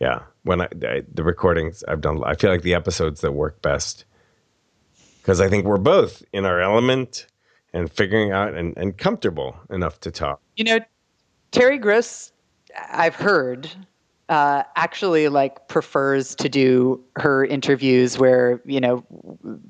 Yeah, 0.00 0.20
when 0.48 0.62
I, 0.62 0.68
I 0.82 1.02
the 1.12 1.22
recordings 1.22 1.84
I've 1.86 2.00
done, 2.00 2.22
I 2.24 2.34
feel 2.34 2.50
like 2.50 2.62
the 2.62 2.74
episodes 2.74 3.20
that 3.20 3.32
work 3.32 3.60
best 3.62 4.04
because 5.20 5.40
I 5.40 5.48
think 5.48 5.66
we're 5.66 5.76
both 5.76 6.22
in 6.32 6.46
our 6.46 6.60
element 6.60 7.26
and 7.74 7.92
figuring 7.92 8.32
out 8.32 8.54
and, 8.54 8.76
and 8.78 8.96
comfortable 8.96 9.54
enough 9.68 10.00
to 10.00 10.10
talk. 10.10 10.40
You 10.56 10.64
know, 10.64 10.80
Terry 11.50 11.76
Gross, 11.76 12.32
I've 12.90 13.14
heard, 13.14 13.70
uh, 14.30 14.62
actually 14.76 15.28
like 15.28 15.68
prefers 15.68 16.34
to 16.36 16.48
do 16.48 17.02
her 17.16 17.44
interviews 17.44 18.18
where 18.18 18.60
you 18.64 18.80
know 18.80 19.04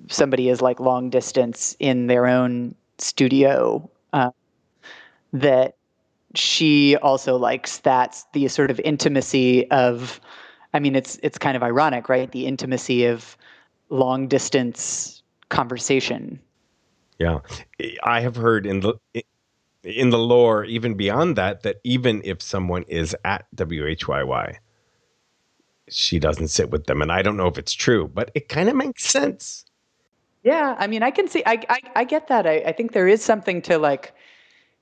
somebody 0.09 0.49
is 0.49 0.63
like 0.63 0.79
long 0.79 1.11
distance 1.11 1.77
in 1.81 2.07
their 2.07 2.27
own 2.27 2.75
studio. 2.99 3.91
Uh, 4.13 4.31
that 5.33 5.75
she 6.35 6.97
also 6.97 7.37
likes 7.37 7.79
that 7.79 8.23
the 8.33 8.49
sort 8.49 8.71
of 8.71 8.81
intimacy 8.81 9.71
of, 9.71 10.21
I 10.75 10.81
mean, 10.81 10.95
it's 10.95 11.19
it's 11.23 11.39
kind 11.39 11.57
of 11.57 11.63
ironic, 11.63 12.09
right? 12.09 12.31
The 12.31 12.47
intimacy 12.47 13.07
of 13.07 13.37
long 13.91 14.29
distance 14.29 15.23
conversation 15.49 16.41
yeah, 17.19 17.41
I 18.03 18.21
have 18.21 18.37
heard 18.37 18.67
in 18.67 18.81
the 18.81 18.95
in 19.83 20.11
the 20.11 20.19
lore, 20.19 20.65
even 20.65 20.95
beyond 20.95 21.37
that, 21.37 21.63
that 21.63 21.77
even 21.83 22.21
if 22.25 22.43
someone 22.43 22.85
is 22.89 23.17
at 23.25 23.47
WHYY, 23.57 24.57
she 25.89 26.19
doesn't 26.19 26.49
sit 26.49 26.71
with 26.71 26.87
them, 26.87 27.03
and 27.03 27.11
I 27.11 27.23
don't 27.23 27.37
know 27.37 27.47
if 27.47 27.59
it's 27.59 27.73
true, 27.73 28.09
but 28.09 28.31
it 28.35 28.49
kind 28.49 28.69
of 28.69 28.77
makes 28.77 29.05
sense. 29.05 29.65
Yeah, 30.45 30.77
I 30.79 30.87
mean, 30.87 31.03
I 31.03 31.11
can 31.11 31.29
see, 31.29 31.43
I, 31.47 31.61
I, 31.69 31.81
I 31.97 32.05
get 32.05 32.29
that. 32.29 32.47
I, 32.47 32.59
I 32.59 32.73
think 32.73 32.93
there 32.93 33.09
is 33.09 33.25
something 33.25 33.61
to 33.63 33.79
like, 33.79 34.15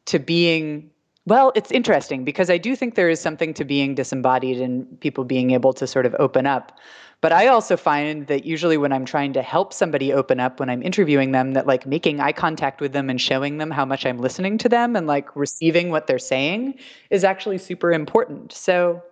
to 0.07 0.19
being 0.19 0.91
well, 1.27 1.51
it's 1.57 1.73
interesting 1.73 2.25
because 2.25 2.51
I 2.51 2.57
do 2.57 2.77
think 2.77 2.95
there 2.95 3.11
is 3.11 3.21
something 3.21 3.53
to 3.55 3.65
being 3.65 3.97
disembodied 3.97 4.61
and 4.61 5.01
people 5.01 5.25
being 5.25 5.51
able 5.51 5.73
to 5.75 5.87
sort 5.87 6.07
of 6.07 6.15
open 6.21 6.47
up. 6.47 6.79
But 7.21 7.33
I 7.33 7.49
also 7.49 7.77
find 7.77 8.29
that 8.29 8.45
usually 8.45 8.77
when 8.77 8.93
I'm 8.93 9.05
trying 9.05 9.33
to 9.33 9.43
help 9.43 9.73
somebody 9.73 10.13
open 10.13 10.39
up, 10.39 10.61
when 10.61 10.71
I'm 10.71 10.83
interviewing 10.83 11.33
them, 11.33 11.55
that 11.55 11.67
like 11.67 11.85
making 11.85 12.21
eye 12.21 12.31
contact 12.31 12.81
with 12.81 12.93
them 12.93 13.11
and 13.11 13.21
showing 13.21 13.59
them 13.59 13.73
how 13.73 13.85
much 13.85 14.07
I'm 14.07 14.19
listening 14.19 14.57
to 14.59 14.69
them 14.69 14.95
and 14.95 15.09
like 15.09 15.35
receiving 15.35 15.91
what 15.91 16.07
they're 16.07 16.21
saying 16.21 16.79
is 17.11 17.25
actually 17.25 17.59
super 17.59 17.91
important. 17.91 18.53
So, 18.53 19.03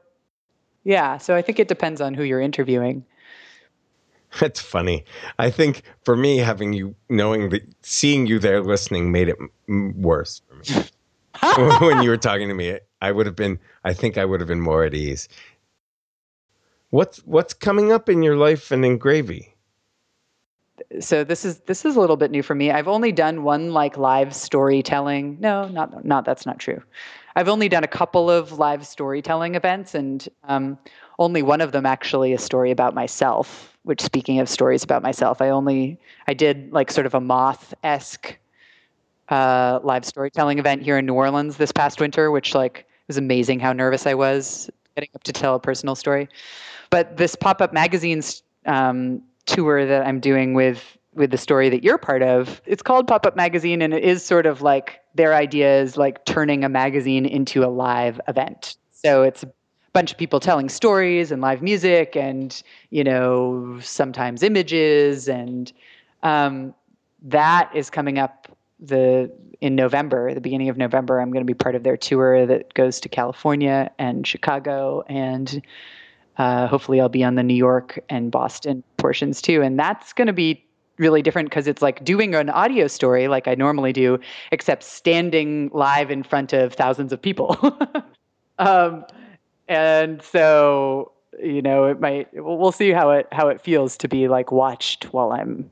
yeah, 0.84 1.18
so 1.18 1.34
I 1.34 1.42
think 1.42 1.58
it 1.58 1.66
depends 1.66 2.00
on 2.00 2.14
who 2.14 2.22
you're 2.22 2.40
interviewing. 2.40 3.04
That's 4.38 4.60
funny. 4.60 5.04
I 5.38 5.50
think 5.50 5.82
for 6.04 6.16
me, 6.16 6.38
having 6.38 6.74
you 6.74 6.94
knowing 7.08 7.48
that 7.48 7.62
seeing 7.82 8.26
you 8.26 8.38
there 8.38 8.62
listening 8.62 9.10
made 9.10 9.28
it 9.28 9.36
m- 9.68 10.00
worse 10.00 10.42
for 10.46 10.54
me. 10.54 10.84
when 11.80 12.02
you 12.02 12.10
were 12.10 12.16
talking 12.16 12.48
to 12.48 12.54
me, 12.54 12.78
I 13.00 13.12
would 13.12 13.26
have 13.26 13.36
been. 13.36 13.58
I 13.84 13.92
think 13.92 14.18
I 14.18 14.24
would 14.24 14.40
have 14.40 14.48
been 14.48 14.60
more 14.60 14.84
at 14.84 14.94
ease. 14.94 15.28
What's 16.90 17.18
what's 17.26 17.54
coming 17.54 17.92
up 17.92 18.08
in 18.08 18.22
your 18.22 18.36
life 18.36 18.70
and 18.70 18.84
in 18.84 18.98
gravy? 18.98 19.54
So 21.00 21.24
this 21.24 21.44
is 21.44 21.58
this 21.60 21.84
is 21.84 21.96
a 21.96 22.00
little 22.00 22.16
bit 22.16 22.30
new 22.30 22.42
for 22.42 22.54
me. 22.54 22.70
I've 22.70 22.88
only 22.88 23.12
done 23.12 23.42
one 23.42 23.72
like 23.72 23.96
live 23.96 24.34
storytelling. 24.34 25.38
No, 25.40 25.68
not 25.68 26.04
not 26.04 26.24
that's 26.24 26.46
not 26.46 26.58
true. 26.58 26.82
I've 27.36 27.48
only 27.48 27.68
done 27.68 27.84
a 27.84 27.88
couple 27.88 28.30
of 28.30 28.52
live 28.58 28.86
storytelling 28.86 29.54
events, 29.56 29.94
and 29.94 30.28
um, 30.44 30.78
only 31.18 31.42
one 31.42 31.60
of 31.60 31.72
them 31.72 31.84
actually 31.84 32.32
a 32.32 32.38
story 32.38 32.70
about 32.70 32.94
myself. 32.94 33.76
Which, 33.82 34.00
speaking 34.00 34.38
of 34.38 34.48
stories 34.48 34.82
about 34.82 35.02
myself, 35.02 35.42
I 35.42 35.50
only 35.50 35.98
I 36.26 36.34
did 36.34 36.72
like 36.72 36.90
sort 36.90 37.06
of 37.06 37.14
a 37.14 37.20
moth 37.20 37.74
esque 37.82 38.38
uh, 39.28 39.80
live 39.82 40.04
storytelling 40.04 40.58
event 40.58 40.82
here 40.82 40.98
in 40.98 41.06
New 41.06 41.14
Orleans 41.14 41.56
this 41.56 41.72
past 41.72 42.00
winter, 42.00 42.30
which 42.30 42.54
like 42.54 42.86
was 43.08 43.16
amazing 43.16 43.60
how 43.60 43.72
nervous 43.72 44.06
I 44.06 44.14
was 44.14 44.70
getting 44.94 45.10
up 45.14 45.24
to 45.24 45.32
tell 45.32 45.54
a 45.54 45.60
personal 45.60 45.94
story. 45.94 46.28
But 46.90 47.16
this 47.16 47.34
pop 47.34 47.60
up 47.60 47.72
magazines 47.72 48.42
um, 48.66 49.22
tour 49.46 49.84
that 49.86 50.06
I'm 50.06 50.20
doing 50.20 50.54
with 50.54 50.96
with 51.14 51.30
the 51.30 51.38
story 51.38 51.68
that 51.68 51.84
you're 51.84 51.98
part 51.98 52.22
of, 52.22 52.60
it's 52.66 52.82
called 52.82 53.06
Pop 53.06 53.24
Up 53.24 53.36
Magazine, 53.36 53.82
and 53.82 53.94
it 53.94 54.02
is 54.02 54.24
sort 54.24 54.46
of 54.46 54.62
like 54.62 55.00
their 55.14 55.32
idea 55.32 55.80
is 55.80 55.96
like 55.96 56.24
turning 56.24 56.64
a 56.64 56.68
magazine 56.68 57.24
into 57.24 57.64
a 57.64 57.68
live 57.68 58.20
event. 58.26 58.76
So 58.90 59.22
it's 59.22 59.44
a 59.44 59.52
bunch 59.92 60.10
of 60.10 60.18
people 60.18 60.40
telling 60.40 60.68
stories 60.68 61.30
and 61.30 61.40
live 61.40 61.62
music, 61.62 62.16
and 62.16 62.60
you 62.90 63.04
know 63.04 63.78
sometimes 63.80 64.42
images, 64.42 65.28
and 65.28 65.72
um, 66.22 66.74
that 67.22 67.70
is 67.74 67.90
coming 67.90 68.18
up 68.18 68.56
the 68.80 69.30
in 69.60 69.74
November, 69.74 70.34
the 70.34 70.40
beginning 70.40 70.68
of 70.68 70.76
November. 70.76 71.20
I'm 71.20 71.30
going 71.30 71.44
to 71.44 71.50
be 71.50 71.54
part 71.54 71.74
of 71.74 71.84
their 71.84 71.96
tour 71.96 72.44
that 72.46 72.74
goes 72.74 73.00
to 73.00 73.08
California 73.08 73.90
and 73.98 74.26
Chicago 74.26 75.04
and 75.08 75.62
uh, 76.36 76.66
hopefully, 76.66 77.00
I'll 77.00 77.08
be 77.08 77.22
on 77.22 77.36
the 77.36 77.42
New 77.42 77.54
York 77.54 77.98
and 78.08 78.30
Boston 78.30 78.82
portions 78.96 79.40
too. 79.40 79.62
And 79.62 79.78
that's 79.78 80.12
going 80.12 80.26
to 80.26 80.32
be 80.32 80.64
really 80.98 81.22
different 81.22 81.48
because 81.48 81.66
it's 81.66 81.82
like 81.82 82.04
doing 82.04 82.34
an 82.34 82.50
audio 82.50 82.86
story 82.86 83.28
like 83.28 83.48
I 83.48 83.54
normally 83.54 83.92
do, 83.92 84.18
except 84.50 84.82
standing 84.82 85.70
live 85.72 86.10
in 86.10 86.22
front 86.22 86.52
of 86.52 86.72
thousands 86.72 87.12
of 87.12 87.20
people. 87.22 87.56
um, 88.58 89.04
and 89.68 90.22
so, 90.22 91.12
you 91.42 91.62
know, 91.62 91.84
it 91.84 92.00
might, 92.00 92.28
we'll 92.32 92.72
see 92.72 92.90
how 92.90 93.10
it, 93.10 93.28
how 93.32 93.48
it 93.48 93.60
feels 93.60 93.96
to 93.98 94.08
be 94.08 94.28
like 94.28 94.52
watched 94.52 95.12
while 95.12 95.32
I'm 95.32 95.70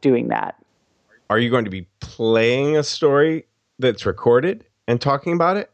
doing 0.00 0.28
that. 0.28 0.56
Are 1.30 1.38
you 1.38 1.48
going 1.48 1.64
to 1.64 1.70
be 1.70 1.86
playing 2.00 2.76
a 2.76 2.82
story 2.82 3.46
that's 3.78 4.04
recorded 4.04 4.66
and 4.88 5.00
talking 5.00 5.32
about 5.32 5.56
it? 5.56 5.70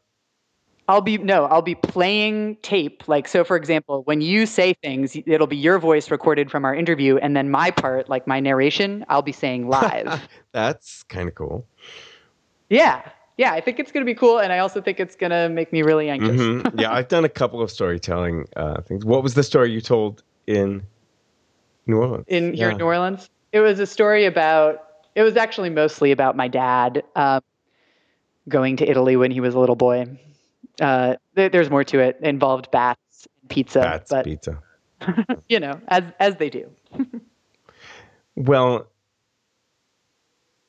I'll 0.86 1.00
be 1.00 1.16
no, 1.16 1.46
I'll 1.46 1.62
be 1.62 1.74
playing 1.74 2.58
tape. 2.62 3.08
Like 3.08 3.26
so 3.26 3.42
for 3.42 3.56
example, 3.56 4.02
when 4.04 4.20
you 4.20 4.44
say 4.44 4.74
things, 4.74 5.16
it'll 5.26 5.46
be 5.46 5.56
your 5.56 5.78
voice 5.78 6.10
recorded 6.10 6.50
from 6.50 6.66
our 6.66 6.74
interview 6.74 7.16
and 7.16 7.34
then 7.34 7.50
my 7.50 7.70
part, 7.70 8.08
like 8.08 8.26
my 8.26 8.38
narration, 8.38 9.04
I'll 9.08 9.22
be 9.22 9.32
saying 9.32 9.66
live. 9.66 10.28
That's 10.52 11.02
kind 11.04 11.26
of 11.26 11.34
cool. 11.34 11.66
Yeah. 12.68 13.10
Yeah, 13.38 13.52
I 13.52 13.60
think 13.60 13.80
it's 13.80 13.90
going 13.90 14.04
to 14.04 14.10
be 14.10 14.14
cool 14.14 14.38
and 14.38 14.52
I 14.52 14.58
also 14.58 14.82
think 14.82 15.00
it's 15.00 15.16
going 15.16 15.32
to 15.32 15.48
make 15.48 15.72
me 15.72 15.82
really 15.82 16.10
anxious. 16.10 16.38
Mm-hmm. 16.38 16.78
Yeah, 16.78 16.92
I've 16.92 17.08
done 17.08 17.24
a 17.24 17.30
couple 17.30 17.62
of 17.62 17.70
storytelling 17.70 18.46
uh, 18.56 18.82
things. 18.82 19.06
What 19.06 19.22
was 19.22 19.34
the 19.34 19.42
story 19.42 19.72
you 19.72 19.80
told 19.80 20.22
in 20.46 20.86
New 21.86 21.96
Orleans? 21.96 22.26
In 22.28 22.52
here 22.52 22.68
yeah. 22.68 22.72
in 22.72 22.78
New 22.78 22.84
Orleans? 22.84 23.30
It 23.52 23.60
was 23.60 23.80
a 23.80 23.86
story 23.86 24.26
about 24.26 24.85
it 25.16 25.22
was 25.22 25.36
actually 25.36 25.70
mostly 25.70 26.12
about 26.12 26.36
my 26.36 26.46
dad 26.46 27.02
um, 27.16 27.42
going 28.48 28.76
to 28.76 28.88
Italy 28.88 29.16
when 29.16 29.32
he 29.32 29.40
was 29.40 29.54
a 29.54 29.58
little 29.58 29.74
boy 29.74 30.06
uh, 30.80 31.16
there's 31.34 31.70
more 31.70 31.84
to 31.84 32.00
it. 32.00 32.18
it. 32.20 32.26
Involved 32.26 32.70
bats, 32.70 33.28
pizza, 33.48 33.80
bats, 33.80 34.10
but, 34.10 34.24
pizza. 34.24 34.62
you 35.48 35.60
know, 35.60 35.80
as 35.88 36.04
as 36.20 36.36
they 36.36 36.50
do. 36.50 36.70
well, 38.36 38.86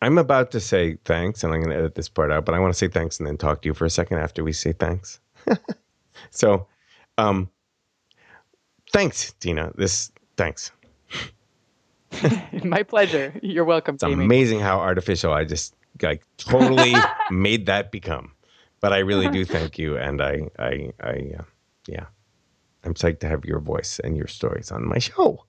I'm 0.02 0.18
about 0.18 0.52
to 0.52 0.60
say 0.60 0.98
thanks, 1.06 1.44
and 1.44 1.54
I'm 1.54 1.62
going 1.62 1.72
to 1.72 1.78
edit 1.78 1.96
this 1.96 2.10
part 2.10 2.32
out. 2.32 2.46
But 2.46 2.56
I 2.56 2.60
want 2.60 2.74
to 2.74 2.78
say 2.78 2.88
thanks 2.88 3.20
and 3.20 3.28
then 3.28 3.38
talk 3.38 3.62
to 3.62 3.68
you 3.68 3.74
for 3.74 3.86
a 3.86 3.90
second 3.90 4.20
after 4.20 4.44
we 4.44 4.54
say 4.54 4.74
thanks. 4.74 5.20
so, 6.32 6.68
um, 7.18 7.50
thanks, 8.92 9.34
Tina. 9.34 9.72
This 9.76 10.12
thanks. 10.36 10.72
My 12.64 12.84
pleasure. 12.84 13.34
You're 13.42 13.66
welcome. 13.66 13.96
It's 13.96 14.04
Jamie. 14.04 14.24
amazing 14.24 14.60
how 14.60 14.80
artificial 14.80 15.34
I 15.34 15.44
just 15.44 15.76
like 16.02 16.24
totally 16.38 16.96
made 17.32 17.66
that 17.66 17.92
become 17.92 18.32
but 18.82 18.94
I 18.94 19.00
really 19.00 19.30
do 19.30 19.46
thank 19.56 19.78
you, 19.78 19.98
and 19.98 20.22
I, 20.22 20.50
I, 20.60 20.92
I, 21.02 21.32
uh, 21.40 21.44
yeah, 21.88 22.06
I'm 22.84 22.94
psyched 22.94 23.20
to 23.20 23.28
have 23.28 23.46
your 23.46 23.60
voice 23.60 24.00
and 24.04 24.16
your 24.16 24.28
stories 24.28 24.72
on 24.72 24.88
my 24.88 25.00
show. 25.00 25.44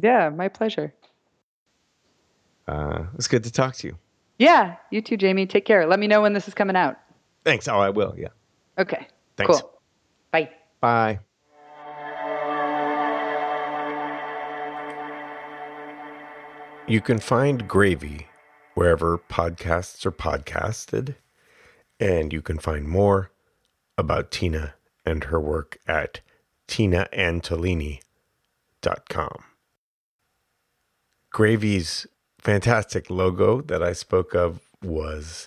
Yeah, 0.00 0.28
my 0.30 0.48
pleasure. 0.48 0.94
Uh, 2.66 3.04
it's 3.14 3.28
good 3.28 3.44
to 3.44 3.52
talk 3.52 3.74
to 3.76 3.88
you. 3.88 3.98
Yeah, 4.38 4.76
you 4.90 5.00
too, 5.00 5.16
Jamie. 5.16 5.46
Take 5.46 5.64
care. 5.64 5.86
Let 5.86 5.98
me 5.98 6.06
know 6.06 6.20
when 6.20 6.34
this 6.34 6.46
is 6.46 6.54
coming 6.54 6.76
out. 6.76 6.98
Thanks. 7.44 7.66
Oh, 7.66 7.78
I 7.78 7.90
will. 7.90 8.14
Yeah. 8.16 8.28
Okay. 8.78 9.08
Thanks. 9.36 9.60
Cool. 9.60 9.80
Bye. 10.30 10.50
Bye. 10.80 11.20
You 16.88 17.02
can 17.02 17.18
find 17.18 17.68
Gravy 17.68 18.28
wherever 18.72 19.18
podcasts 19.18 20.06
are 20.06 20.10
podcasted, 20.10 21.16
and 22.00 22.32
you 22.32 22.40
can 22.40 22.58
find 22.58 22.88
more 22.88 23.30
about 23.98 24.30
Tina 24.30 24.72
and 25.04 25.24
her 25.24 25.38
work 25.38 25.76
at 25.86 26.22
tinaantolini.com. 26.66 28.00
Gravy's 31.30 32.06
fantastic 32.38 33.10
logo 33.10 33.60
that 33.60 33.82
I 33.82 33.92
spoke 33.92 34.34
of 34.34 34.60
was 34.82 35.46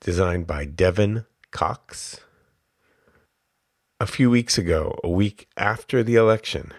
designed 0.00 0.46
by 0.46 0.64
Devin 0.64 1.26
Cox. 1.50 2.20
A 4.00 4.06
few 4.06 4.30
weeks 4.30 4.56
ago, 4.56 4.98
a 5.04 5.10
week 5.10 5.46
after 5.58 6.02
the 6.02 6.14
election, 6.14 6.72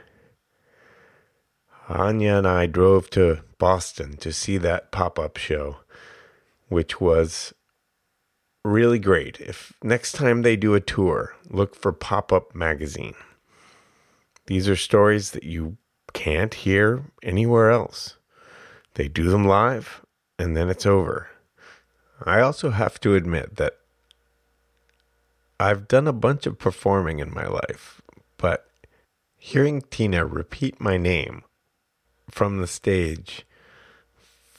Anya 1.89 2.35
and 2.35 2.47
I 2.47 2.65
drove 2.65 3.09
to 3.11 3.43
Boston 3.57 4.17
to 4.17 4.33
see 4.33 4.57
that 4.57 4.91
pop 4.91 5.17
up 5.17 5.37
show, 5.37 5.77
which 6.67 6.99
was 6.99 7.53
really 8.65 8.99
great. 8.99 9.39
If 9.39 9.73
next 9.81 10.11
time 10.11 10.41
they 10.41 10.55
do 10.57 10.75
a 10.75 10.81
tour, 10.81 11.35
look 11.49 11.75
for 11.75 11.93
Pop 11.93 12.33
Up 12.33 12.53
Magazine. 12.53 13.15
These 14.47 14.67
are 14.67 14.75
stories 14.75 15.31
that 15.31 15.43
you 15.43 15.77
can't 16.13 16.53
hear 16.53 17.03
anywhere 17.23 17.71
else. 17.71 18.17
They 18.95 19.07
do 19.07 19.29
them 19.29 19.45
live 19.45 20.01
and 20.37 20.55
then 20.55 20.69
it's 20.69 20.85
over. 20.85 21.29
I 22.23 22.41
also 22.41 22.71
have 22.71 22.99
to 23.01 23.15
admit 23.15 23.57
that 23.57 23.77
I've 25.59 25.87
done 25.87 26.07
a 26.07 26.13
bunch 26.13 26.45
of 26.45 26.59
performing 26.59 27.19
in 27.19 27.33
my 27.33 27.47
life, 27.47 28.01
but 28.37 28.67
hearing 29.37 29.81
Tina 29.81 30.25
repeat 30.25 30.81
my 30.81 30.97
name 30.97 31.43
from 32.29 32.59
the 32.59 32.67
stage 32.67 33.45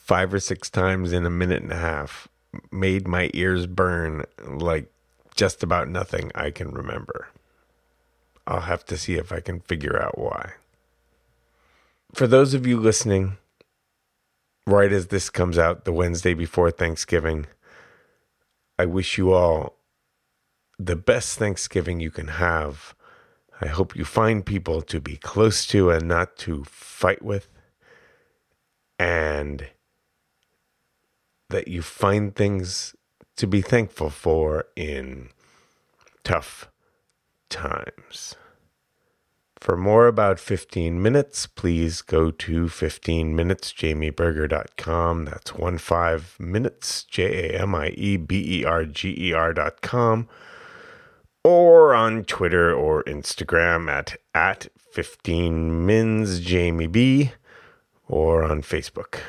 five 0.09 0.33
or 0.33 0.41
six 0.41 0.71
times 0.71 1.13
in 1.13 1.27
a 1.27 1.31
minute 1.31 1.63
and 1.63 1.73
a 1.73 1.77
half 1.77 2.29
made 2.73 3.07
my 3.07 3.31
ears 3.35 3.67
burn 3.67 4.25
like 4.47 4.91
just 5.35 5.63
about 5.63 5.89
nothing 5.89 6.33
I 6.35 6.51
can 6.51 6.71
remember. 6.71 7.29
I'll 8.47 8.61
have 8.63 8.87
to 8.87 8.97
see 8.97 9.15
if 9.17 9.31
I 9.31 9.41
can 9.41 9.61
figure 9.61 10.01
out 10.01 10.19
why. 10.19 10.53
For 12.15 12.27
those 12.27 12.55
of 12.55 12.67
you 12.67 12.81
listening, 12.81 13.37
right 14.67 14.91
as 14.91 15.09
this 15.09 15.29
comes 15.29 15.59
out, 15.59 15.85
the 15.85 15.93
Wednesday 15.93 16.33
before 16.33 16.71
Thanksgiving, 16.71 17.47
I 18.79 18.87
wish 18.87 19.19
you 19.19 19.33
all 19.33 19.75
the 20.79 20.97
best 20.97 21.39
Thanksgiving 21.39 22.01
you 22.01 22.11
can 22.11 22.29
have. 22.29 22.95
I 23.61 23.67
hope 23.67 23.95
you 23.95 24.07
find 24.07 24.47
people 24.47 24.81
to 24.83 25.01
be 25.01 25.17
close 25.17 25.67
to 25.67 25.91
and 25.91 26.09
not 26.09 26.37
to 26.39 26.65
fight 26.65 27.23
with 27.23 27.49
and 28.99 29.69
that 31.51 31.69
you 31.69 31.83
find 31.83 32.35
things 32.35 32.97
to 33.37 33.47
be 33.47 33.63
thankful 33.63 34.11
for 34.11 34.65
in 34.77 35.29
tough 36.25 36.69
times. 37.49 38.35
For 39.61 39.77
more 39.77 40.07
about 40.07 40.39
15 40.39 41.03
minutes, 41.03 41.47
please 41.47 42.03
go 42.03 42.31
to 42.31 42.67
15minutesjamieberger.com. 42.67 45.25
That's 45.25 45.55
one 45.55 45.79
five 45.79 46.37
minutes, 46.39 47.03
J 47.05 47.51
A 47.51 47.63
M 47.63 47.75
I 47.75 47.89
E 47.89 48.17
B 48.17 48.61
E 48.61 48.65
R 48.65 48.85
G 48.85 49.13
E 49.19 49.33
R.com. 49.33 50.29
Or 51.43 51.93
on 51.95 52.23
Twitter 52.25 52.73
or 52.73 53.03
Instagram 53.05 53.91
at, 53.91 54.17
at 54.35 54.69
15minsjamieb 54.95 57.33
or 58.09 58.43
on 58.43 58.63
Facebook, 58.63 59.21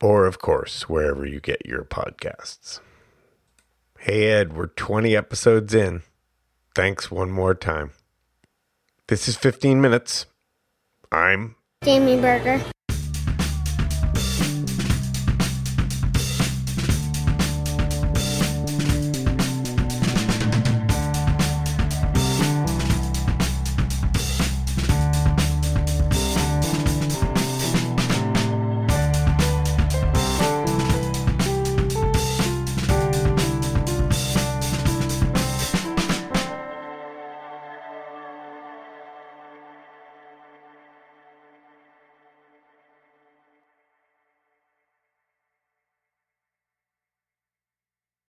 or 0.00 0.26
of 0.26 0.38
course, 0.38 0.88
wherever 0.88 1.26
you 1.26 1.40
get 1.40 1.66
your 1.66 1.84
podcasts. 1.84 2.80
Hey, 3.98 4.28
Ed, 4.28 4.56
we're 4.56 4.66
20 4.68 5.16
episodes 5.16 5.74
in. 5.74 6.02
Thanks 6.74 7.10
one 7.10 7.30
more 7.30 7.54
time. 7.54 7.92
This 9.08 9.28
is 9.28 9.36
15 9.36 9.80
minutes. 9.80 10.26
I'm 11.10 11.56
Jamie 11.84 12.20
Berger. 12.20 12.62